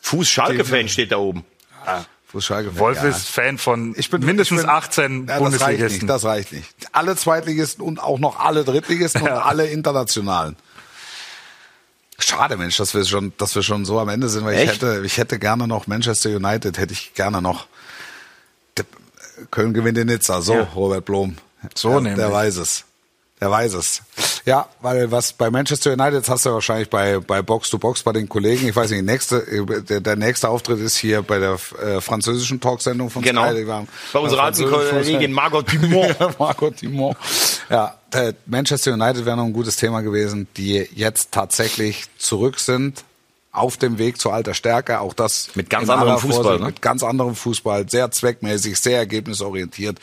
Fuß 0.00 0.28
Schalke-Fan 0.28 0.88
steht 0.88 1.12
da 1.12 1.18
oben. 1.18 1.44
Fuß 2.28 2.44
Schalke. 2.44 2.78
Wolf 2.78 3.02
Ja. 3.02 3.08
ist 3.08 3.28
Fan 3.28 3.58
von 3.58 3.94
Ich 3.96 4.10
bin 4.10 4.24
mindestens 4.24 4.60
ich 4.60 4.66
bin, 4.66 4.70
18 4.74 5.02
ja, 5.12 5.18
das 5.26 5.30
reicht 5.30 5.40
Bundesligisten. 5.42 5.92
nicht, 5.92 6.08
das 6.10 6.24
reicht 6.24 6.52
nicht. 6.52 6.68
Alle 6.92 7.16
Zweitligisten 7.16 7.82
und 7.84 7.98
auch 8.00 8.18
noch 8.18 8.38
alle 8.38 8.64
Drittligisten 8.64 9.22
und 9.22 9.28
alle 9.30 9.66
internationalen. 9.68 10.56
Schade, 12.18 12.56
Mensch, 12.56 12.76
dass 12.76 12.94
wir 12.94 13.04
schon, 13.04 13.32
dass 13.38 13.54
wir 13.54 13.62
schon 13.62 13.84
so 13.84 13.98
am 14.00 14.08
Ende 14.08 14.28
sind, 14.28 14.44
weil 14.44 14.54
ich 14.54 14.68
Echt? 14.68 14.82
hätte, 14.82 15.02
ich 15.04 15.16
hätte 15.18 15.38
gerne 15.38 15.68
noch 15.68 15.86
Manchester 15.86 16.30
United, 16.30 16.76
hätte 16.76 16.92
ich 16.92 17.14
gerne 17.14 17.40
noch. 17.40 17.66
Köln 19.52 19.72
gewinnt 19.72 19.96
in 19.98 20.08
Nizza, 20.08 20.42
so, 20.42 20.54
Robert 20.74 21.04
Blom. 21.04 21.36
So 21.74 21.90
der, 21.90 22.00
nämlich. 22.00 22.16
Der 22.16 22.32
weiß 22.32 22.56
es. 22.56 22.84
Der 23.40 23.50
weiß 23.50 23.74
es. 23.74 24.02
Ja, 24.44 24.66
weil 24.80 25.10
was 25.12 25.32
bei 25.32 25.50
Manchester 25.50 25.92
United, 25.92 26.28
hast 26.28 26.46
du 26.46 26.50
wahrscheinlich 26.52 26.88
bei, 26.90 27.18
bei 27.20 27.42
Box 27.42 27.70
to 27.70 27.78
Box 27.78 28.02
bei 28.02 28.12
den 28.12 28.28
Kollegen, 28.28 28.66
ich 28.68 28.74
weiß 28.74 28.90
nicht, 28.90 29.04
nächste, 29.04 29.44
der, 29.88 30.00
der 30.00 30.16
nächste 30.16 30.48
Auftritt 30.48 30.80
ist 30.80 30.96
hier 30.96 31.22
bei 31.22 31.38
der 31.38 31.58
äh, 31.82 32.00
französischen 32.00 32.58
Talksendung 32.60 33.10
von 33.10 33.22
Genau. 33.22 33.48
Sky. 33.50 33.66
Waren- 33.66 33.88
Bei 34.12 34.18
unserer 34.18 34.44
alten 34.44 34.68
Kollegin 34.68 35.32
Margot 35.32 35.70
Dumont. 35.72 36.16
Margot 36.38 36.82
Dumont. 36.82 37.16
Ja, 37.70 37.94
Manchester 38.46 38.94
United 38.94 39.24
wäre 39.26 39.36
noch 39.36 39.44
ein 39.44 39.52
gutes 39.52 39.76
Thema 39.76 40.00
gewesen, 40.00 40.48
die 40.56 40.88
jetzt 40.94 41.30
tatsächlich 41.30 42.06
zurück 42.18 42.58
sind 42.58 43.04
auf 43.52 43.76
dem 43.76 43.98
Weg 43.98 44.20
zu 44.20 44.30
alter 44.30 44.54
Stärke. 44.54 45.00
Auch 45.00 45.14
das 45.14 45.50
Mit 45.54 45.68
ganz 45.68 45.88
anderem 45.90 46.18
Fußball, 46.18 46.42
Vorsicht, 46.42 46.60
ne? 46.60 46.66
Mit 46.66 46.82
ganz 46.82 47.02
anderem 47.02 47.34
Fußball, 47.34 47.88
sehr 47.90 48.10
zweckmäßig, 48.10 48.78
sehr 48.78 48.98
ergebnisorientiert. 48.98 49.98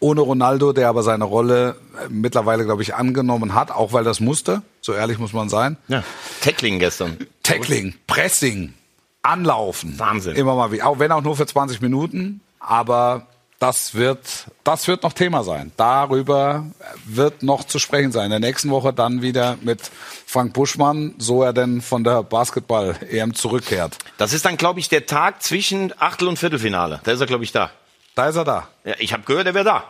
Ohne 0.00 0.22
Ronaldo, 0.22 0.72
der 0.72 0.88
aber 0.88 1.02
seine 1.02 1.24
Rolle 1.24 1.76
äh, 2.02 2.08
mittlerweile, 2.08 2.64
glaube 2.64 2.82
ich, 2.82 2.94
angenommen 2.94 3.54
hat, 3.54 3.70
auch 3.70 3.92
weil 3.92 4.04
das 4.04 4.20
musste. 4.20 4.62
So 4.80 4.94
ehrlich 4.94 5.18
muss 5.18 5.32
man 5.32 5.48
sein. 5.48 5.76
Ja. 5.88 6.02
Tackling 6.40 6.78
gestern. 6.78 7.18
Tackling, 7.42 7.94
Pressing, 8.06 8.74
Anlaufen. 9.22 9.98
Wahnsinn. 9.98 10.36
Immer 10.36 10.54
mal 10.54 10.72
wieder. 10.72 10.86
Auch 10.86 10.98
wenn 10.98 11.12
auch 11.12 11.22
nur 11.22 11.36
für 11.36 11.46
20 11.46 11.80
Minuten. 11.82 12.40
Aber 12.58 13.26
das 13.60 13.94
wird, 13.94 14.46
das 14.64 14.88
wird 14.88 15.02
noch 15.02 15.12
Thema 15.12 15.44
sein. 15.44 15.70
Darüber 15.76 16.64
wird 17.04 17.42
noch 17.42 17.64
zu 17.64 17.78
sprechen 17.78 18.10
sein. 18.10 18.24
In 18.24 18.30
der 18.30 18.40
nächsten 18.40 18.70
Woche 18.70 18.94
dann 18.94 19.20
wieder 19.20 19.58
mit 19.60 19.82
Frank 20.26 20.54
Buschmann, 20.54 21.14
so 21.18 21.42
er 21.42 21.52
denn 21.52 21.82
von 21.82 22.02
der 22.02 22.22
Basketball-EM 22.22 23.34
zurückkehrt. 23.34 23.98
Das 24.16 24.32
ist 24.32 24.46
dann, 24.46 24.56
glaube 24.56 24.80
ich, 24.80 24.88
der 24.88 25.04
Tag 25.04 25.42
zwischen 25.42 25.92
Achtel- 25.98 26.28
und 26.28 26.38
Viertelfinale. 26.38 27.00
Da 27.04 27.12
ist 27.12 27.20
er, 27.20 27.26
glaube 27.26 27.44
ich, 27.44 27.52
da. 27.52 27.70
Da 28.14 28.28
ist 28.28 28.36
er 28.36 28.44
da. 28.44 28.68
Ja, 28.84 28.94
ich 28.98 29.12
habe 29.12 29.22
gehört, 29.24 29.46
er 29.46 29.54
wäre 29.54 29.64
da. 29.64 29.84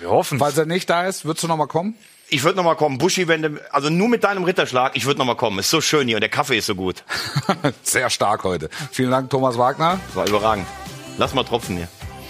Wir 0.00 0.10
hoffen. 0.10 0.38
Falls 0.38 0.58
er 0.58 0.66
nicht 0.66 0.88
da 0.90 1.06
ist, 1.06 1.24
würdest 1.24 1.44
du 1.44 1.48
noch 1.48 1.56
mal 1.56 1.66
kommen? 1.66 1.96
Ich 2.28 2.44
würde 2.44 2.56
noch 2.56 2.64
mal 2.64 2.76
kommen. 2.76 2.98
Buschi, 2.98 3.28
wenn 3.28 3.42
du, 3.42 3.60
also 3.72 3.90
nur 3.90 4.08
mit 4.08 4.24
deinem 4.24 4.44
Ritterschlag, 4.44 4.92
ich 4.94 5.04
würde 5.04 5.18
noch 5.18 5.26
mal 5.26 5.36
kommen. 5.36 5.58
Ist 5.58 5.70
so 5.70 5.80
schön 5.80 6.08
hier 6.08 6.16
und 6.16 6.22
der 6.22 6.30
Kaffee 6.30 6.58
ist 6.58 6.66
so 6.66 6.74
gut. 6.74 7.04
Sehr 7.82 8.08
stark 8.10 8.44
heute. 8.44 8.70
Vielen 8.90 9.10
Dank, 9.10 9.30
Thomas 9.30 9.58
Wagner. 9.58 10.00
Das 10.08 10.16
war 10.16 10.26
überragend. 10.26 10.66
Lass 11.18 11.34
mal 11.34 11.44
tropfen 11.44 11.76
hier. 11.76 11.88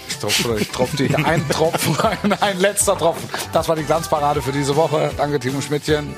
Ich 0.09 0.17
tropfe, 0.17 0.57
ich 0.59 0.69
tropfe 0.69 0.97
dir 0.97 1.25
ein 1.25 1.47
Tropfen 1.49 1.95
rein, 1.95 2.33
ein 2.41 2.59
letzter 2.59 2.97
Tropfen. 2.97 3.29
Das 3.53 3.69
war 3.69 3.75
die 3.75 3.83
Glanzparade 3.83 4.41
für 4.41 4.51
diese 4.51 4.75
Woche. 4.75 5.11
Danke, 5.17 5.39
Timo 5.39 5.61
Schmidtchen. 5.61 6.15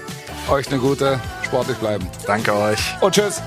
Euch 0.50 0.68
eine 0.68 0.80
gute, 0.80 1.20
sportlich 1.44 1.78
bleiben. 1.78 2.08
Danke 2.26 2.54
euch. 2.54 2.80
Und 3.02 3.14
tschüss. 3.14 3.42